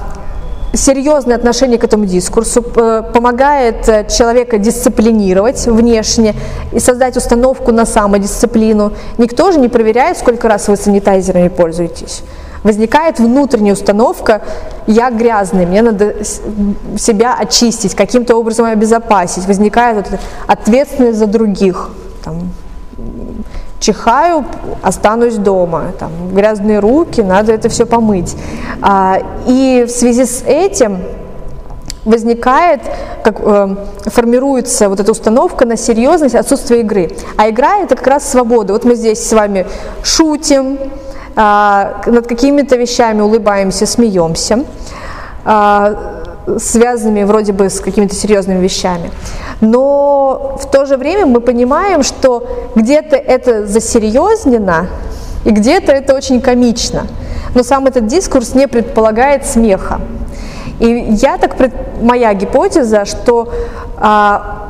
[0.73, 6.35] серьезное отношение к этому дискурсу э, помогает э, человека дисциплинировать внешне
[6.71, 8.93] и создать установку на самодисциплину.
[9.17, 12.23] Никто же не проверяет, сколько раз вы санитайзерами пользуетесь.
[12.63, 14.41] Возникает внутренняя установка
[14.87, 16.15] «я грязный, мне надо
[16.97, 19.45] себя очистить, каким-то образом обезопасить».
[19.47, 20.07] Возникает
[20.47, 21.89] ответственность за других.
[22.27, 22.49] Там,
[23.79, 24.43] чихаю,
[24.81, 28.35] останусь дома, там, грязные руки, надо это все помыть.
[28.81, 30.97] А, и в связи с этим
[32.03, 32.81] возникает,
[33.23, 33.75] как, э,
[34.07, 37.11] формируется вот эта установка на серьезность отсутствие игры.
[37.37, 38.73] А игра это как раз свобода.
[38.73, 39.65] Вот мы здесь с вами
[40.03, 40.77] шутим,
[41.37, 44.65] а, над какими-то вещами улыбаемся, смеемся,
[45.45, 46.16] а,
[46.57, 49.11] связанными вроде бы с какими-то серьезными вещами.
[49.61, 54.87] Но в то же время мы понимаем, что где-то это засерьезнено,
[55.45, 57.07] и где-то это очень комично.
[57.55, 59.99] Но сам этот дискурс не предполагает смеха.
[60.79, 61.55] И я так,
[62.01, 63.51] моя гипотеза, что
[63.97, 64.67] а,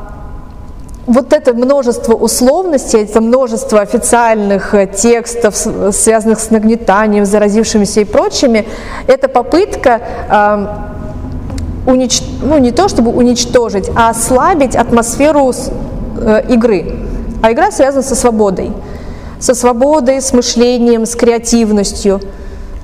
[1.08, 8.66] вот это множество условностей, это множество официальных э, текстов, связанных с нагнетанием, заразившимися и прочими,
[9.06, 10.00] это попытка
[11.88, 12.22] унич...
[12.42, 15.52] ну, не то чтобы уничтожить, а ослабить атмосферу
[16.18, 16.96] э, игры.
[17.42, 18.72] А игра связана со свободой.
[19.40, 22.20] Со свободой, с мышлением, с креативностью.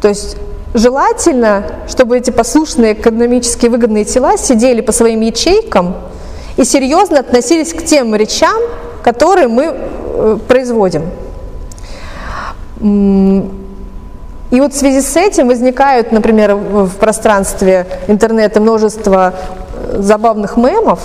[0.00, 0.36] То есть
[0.72, 5.96] желательно, чтобы эти послушные экономически выгодные тела сидели по своим ячейкам
[6.56, 8.60] и серьезно относились к тем речам,
[9.02, 11.02] которые мы э, производим.
[14.54, 19.34] И вот в связи с этим возникают, например, в пространстве интернета множество
[19.74, 21.00] э, забавных мемов,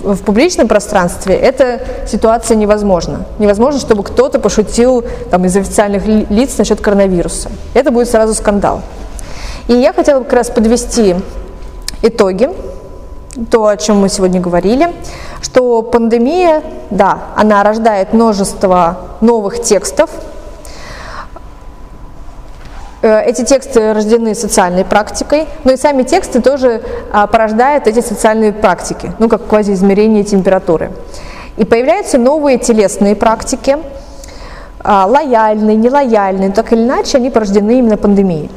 [0.00, 3.24] в публичном пространстве эта ситуация невозможна.
[3.38, 7.48] Невозможно, чтобы кто-то пошутил там, из официальных ли- лиц насчет коронавируса.
[7.72, 8.82] Это будет сразу скандал.
[9.68, 11.16] И я хотела бы как раз подвести
[12.02, 12.50] итоги,
[13.50, 14.92] то, о чем мы сегодня говорили,
[15.40, 20.10] что пандемия, да, она рождает множество новых текстов,
[23.02, 26.82] Эти тексты рождены социальной практикой, но и сами тексты тоже
[27.12, 30.90] а, порождают эти социальные практики, ну как квазиизмерение температуры.
[31.58, 33.76] И появляются новые телесные практики,
[34.80, 38.50] а, лояльные, нелояльные, так или иначе они порождены именно пандемией.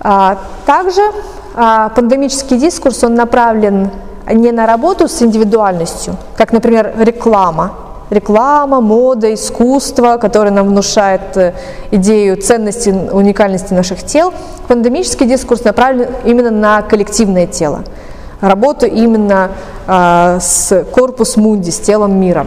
[0.00, 1.02] А, Также
[1.54, 3.90] пандемический дискурс, он направлен
[4.26, 7.72] не на работу с индивидуальностью, как, например, реклама.
[8.10, 11.52] Реклама, мода, искусство, которое нам внушает э,
[11.90, 14.32] идею ценности, уникальности наших тел.
[14.66, 17.84] Пандемический дискурс направлен именно на коллективное тело.
[18.40, 19.50] Работу именно
[19.86, 22.46] а, с корпус мунди, с телом мира.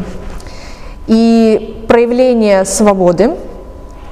[1.08, 3.36] И проявление свободы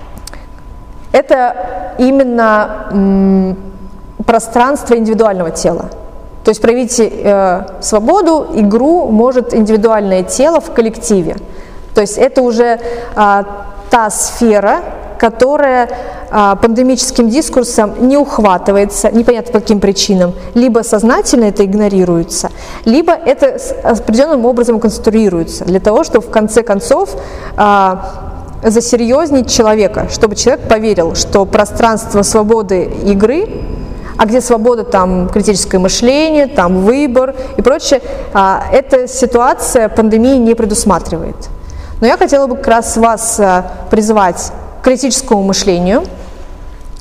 [1.11, 3.57] –это именно м,
[4.25, 5.89] пространство индивидуального тела.
[6.43, 11.35] То есть проявить э, свободу, игру может индивидуальное тело в коллективе.
[11.93, 12.79] То есть это уже
[13.15, 13.43] а,
[13.89, 14.81] та сфера,
[15.17, 15.89] которая
[16.31, 22.51] а, пандемическим дискурсом не ухватывается, непонятно по каким причинам, либо сознательно это игнорируется,
[22.85, 27.09] либо это определенным образом конструируется для того, чтобы в конце концов
[27.57, 28.29] а,
[28.63, 33.45] засерьезнить человека, чтобы человек поверил, что пространство свободы игры,
[34.19, 38.01] а где свобода, там критическое мышление, там выбор и прочее,
[38.33, 41.37] а, эта ситуация пандемии не предусматривает.
[42.01, 44.51] Но я хотела бы как раз вас а, призвать
[44.81, 46.03] к критическому мышлению,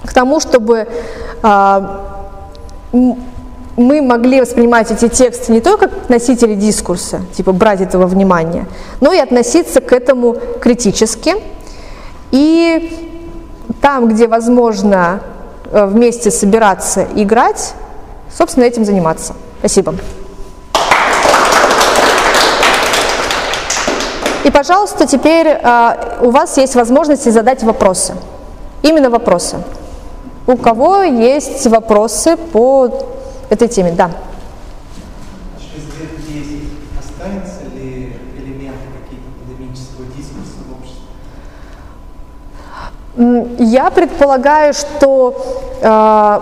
[0.05, 0.86] к тому, чтобы
[1.43, 2.28] а,
[2.93, 8.66] мы могли воспринимать эти тексты не только как носители дискурса, типа брать этого внимания,
[9.01, 11.35] но и относиться к этому критически.
[12.31, 12.97] И
[13.81, 15.20] там, где возможно
[15.70, 17.74] вместе собираться играть,
[18.36, 19.35] собственно, этим заниматься.
[19.59, 19.95] Спасибо.
[24.45, 28.15] И, пожалуйста, теперь э, у вас есть возможность задать вопросы.
[28.82, 29.59] Именно вопросы.
[30.47, 32.89] У кого есть вопросы по
[33.51, 33.93] этой теме?
[33.93, 34.11] Да.
[35.59, 36.62] Через лет 10
[36.99, 40.05] останется ли элементы какие-то пандемического
[43.07, 43.07] М,
[43.59, 45.35] Я предполагаю, что
[45.82, 46.40] э,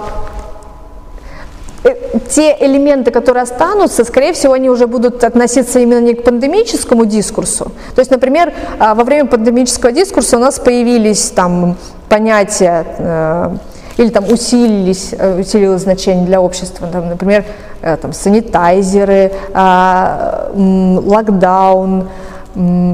[1.84, 7.06] э, те элементы, которые останутся, скорее всего, они уже будут относиться именно не к пандемическому
[7.06, 7.72] дискурсу.
[7.94, 11.76] То есть, например, а, во время пандемического дискурса у нас появились там
[12.10, 13.56] понятия э,
[13.96, 17.44] или там усилились, э, усилилось значение для общества, там, например,
[17.80, 22.08] э, там, санитайзеры, а, локдаун, м,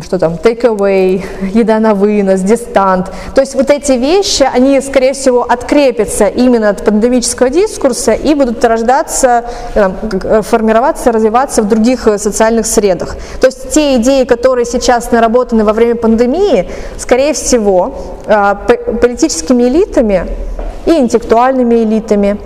[0.04, 1.24] что там, take away,
[1.54, 3.12] еда на вынос, дистант.
[3.34, 8.64] То есть вот эти вещи, они, скорее всего, открепятся именно от пандемического дискурса и будут
[8.64, 9.44] рождаться,
[9.74, 9.90] э,
[10.24, 13.16] э, формироваться, развиваться в других э, социальных средах.
[13.40, 16.68] То есть те идеи, которые сейчас наработаны во время пандемии,
[16.98, 17.94] скорее всего,
[18.26, 20.26] политическими элитами
[20.86, 22.38] и интеллектуальными элитами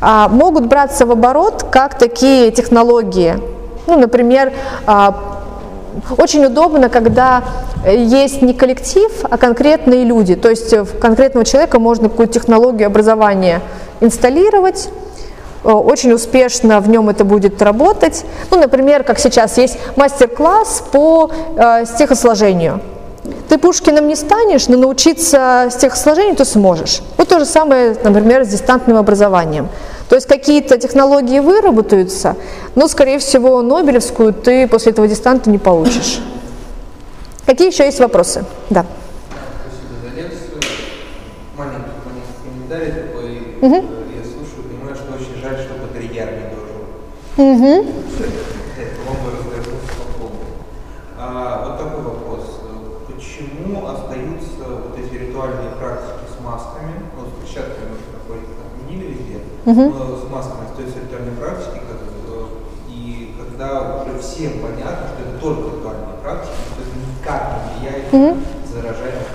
[0.00, 3.34] а, могут браться в оборот как такие технологии.
[3.86, 4.52] Ну, например,
[4.86, 5.41] а,
[6.16, 7.44] очень удобно, когда
[7.86, 10.36] есть не коллектив, а конкретные люди.
[10.36, 13.60] То есть э, в конкретного человека можно какую-то технологию образования
[14.00, 14.88] инсталлировать,
[15.64, 18.24] э, очень успешно в нем это будет работать.
[18.50, 22.80] Ну, например, как сейчас есть мастер-класс по э, стихосложению.
[23.48, 27.02] Ты Пушкиным не станешь, но научиться стихосложению ты сможешь.
[27.16, 29.68] Вот то же самое, например, с дистантным образованием.
[30.12, 32.36] То есть какие-то технологии выработаются,
[32.74, 36.20] но, скорее всего, Нобелевскую ты после этого дистанта не получишь.
[37.46, 38.44] Какие еще есть вопросы?
[38.68, 38.84] Да.
[39.32, 40.60] Спасибо за лекцию.
[41.56, 43.56] Маленький, маленький комментарий такой.
[43.62, 46.84] Э, Я слушаю, понимаю, что очень жаль, что Бодрияр не дожил.
[47.38, 47.88] Мгм.
[48.76, 50.52] Это вам бы развернулся по полной.
[51.16, 52.60] А, вот такой вопрос.
[53.08, 57.00] Почему остаются вот эти ритуальные практики с масками?
[57.16, 59.16] Ну, с перчатками можно находить, отменили
[59.64, 61.80] но с масками остаются ритуальные практики,
[62.90, 68.12] и когда уже всем понятно, что это только ритуальные практики, что это никак не влияет
[68.12, 68.40] Мгм.
[68.40, 69.28] на заражаемость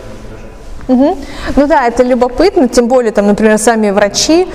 [0.88, 0.95] и не.
[0.95, 1.18] Мгм.
[1.56, 4.48] Ну да, это любопытно, тем более, там, например, сами врачи,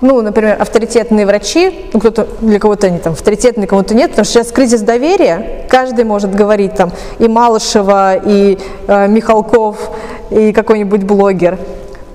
[0.00, 4.34] ну, например, авторитетные врачи, ну, кто-то, для кого-то они там авторитетные, кому-то нет, потому что
[4.34, 9.90] сейчас кризис доверия, каждый может говорить там, и Малышева, и э, Михалков,
[10.30, 11.58] и какой-нибудь блогер.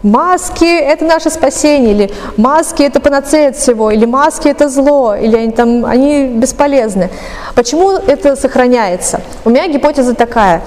[0.03, 5.38] Маски– это наше спасение, или маски– это панацея от всего, или маски– это зло, или
[5.38, 7.09] они, там, они бесполезны.
[7.55, 9.21] Почему это сохраняется?
[9.45, 10.61] У меня гипотеза такая.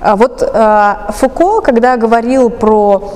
[0.00, 3.12] А Вот э, Фуко, когда говорил про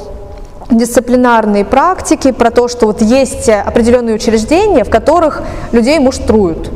[0.71, 6.69] дисциплинарные практики, про то, что вот есть определенные учреждения, в которых людей муштруют.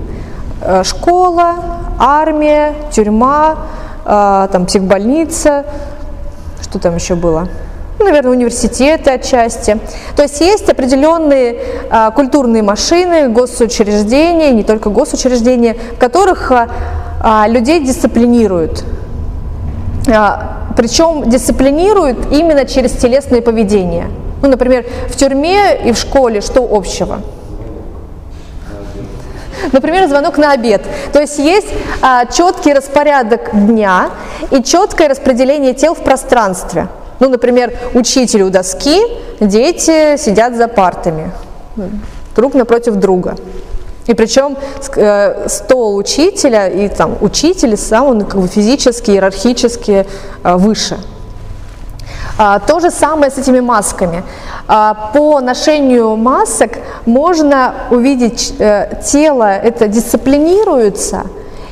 [0.62, 1.54] Э, Школа,
[1.98, 3.56] армия, тюрьма,
[4.04, 5.64] э, там психбольница,
[6.62, 7.48] что там еще было?
[8.04, 9.78] Наверное, университеты отчасти.
[10.14, 11.58] То есть есть определенные
[11.90, 16.68] а, культурные машины, госучреждения, не только госучреждения, в которых а,
[17.20, 18.84] а, людей дисциплинируют.
[20.08, 24.08] А, Причем дисциплинируют именно через телесное поведение.
[24.42, 27.20] Ну, например, в тюрьме и в школе что общего?
[29.72, 30.82] Например, звонок на обед.
[31.12, 31.68] То есть есть
[32.02, 34.10] а, четкий распорядок дня
[34.50, 36.88] и четкое распределение тел в пространстве.
[37.24, 39.00] Ну, например, учитель у доски,
[39.40, 41.32] дети сидят за партами,
[42.36, 43.36] друг напротив друга.
[44.06, 44.58] И причем
[44.96, 50.04] э, стол учителя и там учитель сам он как бы физически, иерархически
[50.44, 50.98] э, выше.
[52.36, 54.22] А, То же самое с этими масками.
[54.68, 56.72] А, По ношению масок
[57.06, 61.22] можно увидеть, э, тело это дисциплинируется,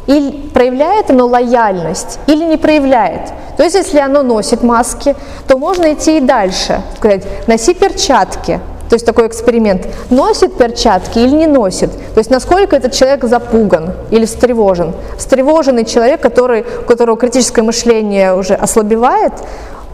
[0.06, 3.32] или проявляет оно лояльность, или не проявляет.
[3.56, 5.14] То есть, если оно носит маски,
[5.46, 6.82] то можно идти и дальше.
[6.96, 8.60] Сказать, носи перчатки,
[8.92, 9.86] то есть такой эксперимент.
[10.10, 11.90] Носит перчатки или не носит?
[12.12, 14.92] То есть насколько этот человек запуган или встревожен?
[15.16, 19.32] Встревоженный человек, который, у которого критическое мышление уже ослабевает,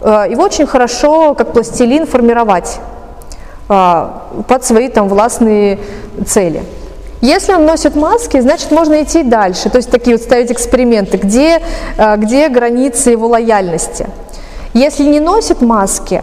[0.01, 2.81] э, его очень хорошо, как пластилин, формировать
[3.69, 4.09] э,
[4.49, 5.79] под свои там властные
[6.27, 6.65] цели.
[7.21, 11.61] Если он носит маски, значит можно идти дальше, то есть такие вот ставить эксперименты, где,
[11.97, 14.07] э, где границы его лояльности.
[14.73, 16.23] Если не носит маски,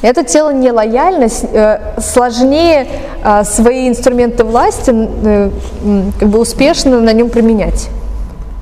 [0.00, 2.86] это тело нелояльность, э, сложнее
[3.24, 5.50] э, свои инструменты власти э,
[6.20, 7.88] как бы успешно на нем применять.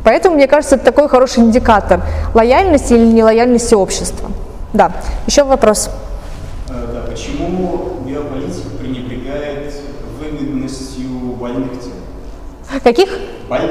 [0.03, 2.01] Поэтому, мне кажется, это такой хороший индикатор
[2.33, 4.31] лояльности или нелояльности общества.
[4.73, 4.93] Да,
[5.27, 5.91] еще вопрос.
[6.71, 9.75] Э, Да, почему биополитика пренебрегает
[10.19, 11.09] выгодностью
[11.39, 11.93] больных тел?
[12.83, 13.09] Каких
[13.49, 13.71] Больных.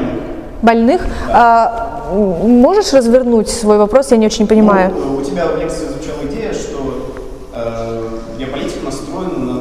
[0.61, 1.01] больных?
[1.31, 4.11] А, м, можешь развернуть свой вопрос?
[4.11, 4.91] Я не очень понимаю.
[4.95, 7.13] Ну, у тебя в лекции звучала идея, что
[7.53, 8.07] э,
[8.39, 9.53] биополитика настроена на,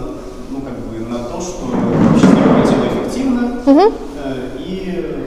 [0.51, 3.93] ну, как бы, на то, что вообще здоровое тело эффективно, Мгм.
[4.25, 5.25] э, и э,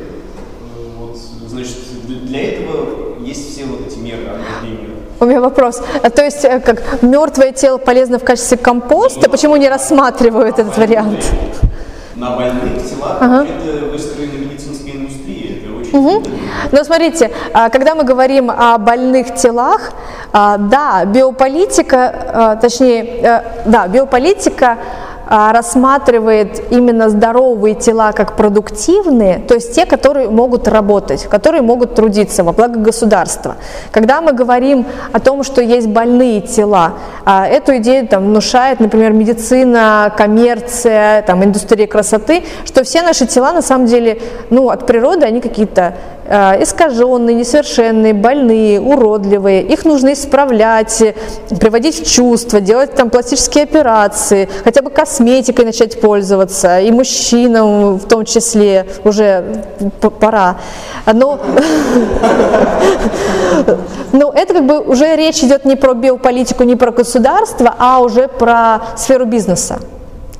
[0.99, 1.17] вот,
[1.47, 1.75] значит,
[2.07, 4.89] для этого есть все вот эти меры ограждения
[5.19, 5.81] У меня вопрос.
[6.03, 10.77] А то есть, э, как мертвое тело полезно в качестве компоста, почему не рассматривают этот
[10.77, 11.25] вариант?
[12.17, 13.45] На больных телах Ага.
[13.45, 15.57] это выстроена медицинская индустрия.
[15.57, 16.35] Это очень выгодно.
[16.71, 19.91] Но смотрите, а, когда мы говорим о больных телах,
[20.33, 21.97] а, да, биополитика,
[22.33, 24.77] а, точнее, э, да, биополитика
[25.29, 32.43] рассматривает именно здоровые тела как продуктивные, то есть те, которые могут работать, которые могут трудиться
[32.43, 33.57] во благо государства.
[33.91, 36.93] Когда мы говорим о том, что есть больные тела,
[37.25, 43.51] а, эту идею там, внушает, например, медицина, коммерция, там, индустрия красоты, что все наши тела
[43.51, 45.95] на самом деле ну, от природы они какие-то
[46.27, 49.61] искаженные, несовершенные, больные, уродливые.
[49.63, 51.15] Их нужно исправлять, э,
[51.59, 58.05] приводить в чувство, делать там пластические операции, хотя бы косметикой начать пользоваться, и мужчинам в
[58.07, 59.63] том числе уже
[60.19, 60.57] пора.
[61.11, 61.39] Но,
[64.11, 68.27] но это как бы уже речь идет не про биополитику, не про государство, а уже
[68.27, 69.79] про сферу бизнеса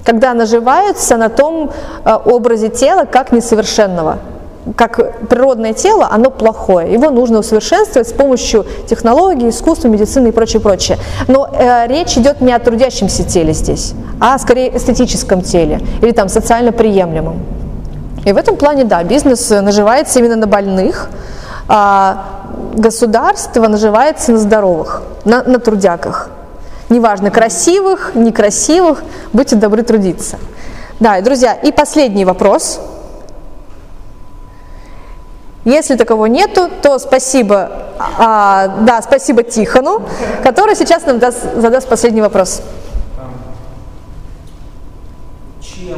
[0.06, 1.70] когда наживаются на том
[2.06, 4.20] э, образе тела как несовершенного.
[4.76, 10.62] Как природное тело, оно плохое, его нужно усовершенствовать с помощью технологий, искусства, медицины и прочее,
[10.62, 10.98] прочее.
[11.28, 16.28] Но э, речь идет не о трудящемся теле здесь, а скорее эстетическом теле или там
[16.28, 17.42] социально приемлемом.
[18.26, 21.10] И в этом плане, да, бизнес наживается именно на больных,
[21.70, 22.26] а
[22.76, 26.30] государство наживается на здоровых, на, на трудягах.
[26.90, 29.04] Неважно, красивых, некрасивых,
[29.34, 30.38] будьте добры трудиться.
[31.00, 32.80] Да, друзья, и последний вопрос.
[35.68, 37.70] Если такового нету, то спасибо,
[38.00, 40.02] а, да, спасибо Тихону,
[40.42, 42.62] который сейчас нам даст, задаст последний вопрос.
[45.62, 45.98] Чем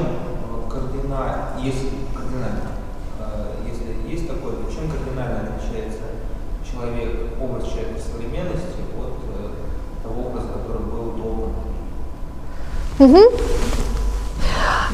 [0.68, 2.72] кардинально, если кардинально,
[3.20, 6.02] э, если есть такое, то чем кардинально отличается
[6.66, 13.69] человек, образ человека современности от э, того образа, который был до Мгм.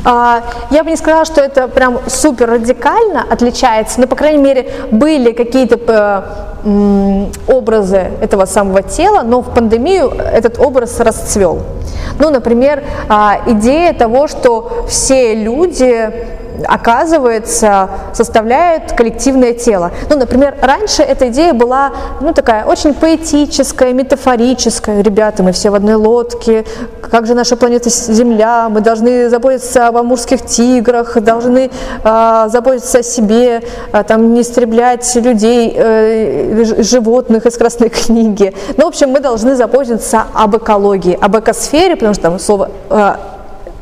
[0.05, 4.71] А, Я бы не сказала, что это прям супер радикально отличается, но, по крайней мере,
[4.91, 5.77] были какие-то
[6.63, 11.63] э, образы этого самого тела, но в пандемию этот образ расцвел.
[12.19, 16.11] Ну, например, а, идея того, что все люди
[16.67, 19.91] оказывается, составляют коллективное тело.
[20.09, 21.91] Ну, например, раньше эта идея была,
[22.21, 25.01] ну, такая очень поэтическая, метафорическая.
[25.01, 26.65] Ребята, мы все в одной лодке,
[27.01, 31.71] как же наша планета Земля, мы должны заботиться об амурских тиграх, должны
[32.03, 38.53] а, заботиться о себе, а, там, не истреблять людей, э, животных из Красной книги.
[38.77, 43.34] Ну, в общем, мы должны заботиться об экологии, об экосфере, потому что там слово а,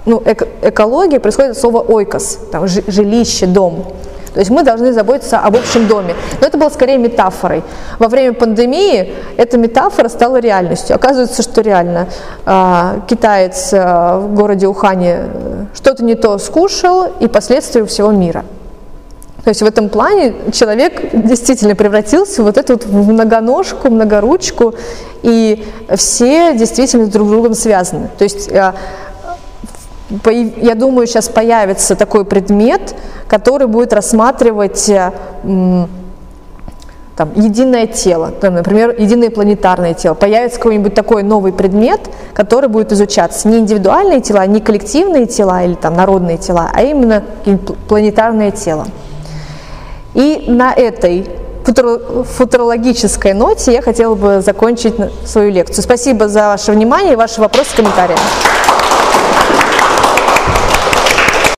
[0.06, 3.86] ну, эко- экология происходит от слова ойкос, там, жи- жилище, дом.
[4.34, 6.16] То есть мы должны заботиться об общем доме.
[6.42, 7.64] Но это было скорее метафорой.
[8.00, 10.96] Во время пандемии эта метафора стала реальностью.
[10.96, 12.08] Оказывается, что реально
[12.46, 18.44] а, китаец а, в городе Ухане э, что-то не то скушал, и последствия всего мира.
[19.44, 24.74] То есть в этом плане человек действительно превратился в вот эту вот многоножку, многоручку,
[25.22, 25.66] и
[25.96, 28.10] все действительно друг с другом связаны.
[28.18, 28.74] То есть а,
[30.10, 32.96] я думаю, сейчас появится такой предмет,
[33.28, 35.12] который будет рассматривать э,
[37.16, 40.14] там, единое тело, там, например, единое планетарное тело.
[40.14, 42.02] Появится какой-нибудь такой новый предмет,
[42.34, 47.24] который будет изучаться не индивидуальные тела, не коллективные тела или там, народные тела, а именно
[47.88, 48.88] планетарное тело.
[50.14, 51.28] И на этой
[51.66, 55.84] футуро- футурологической ноте я хотела бы закончить свою лекцию.
[55.84, 58.18] Спасибо за ваше внимание и ваши вопросы, комментарии.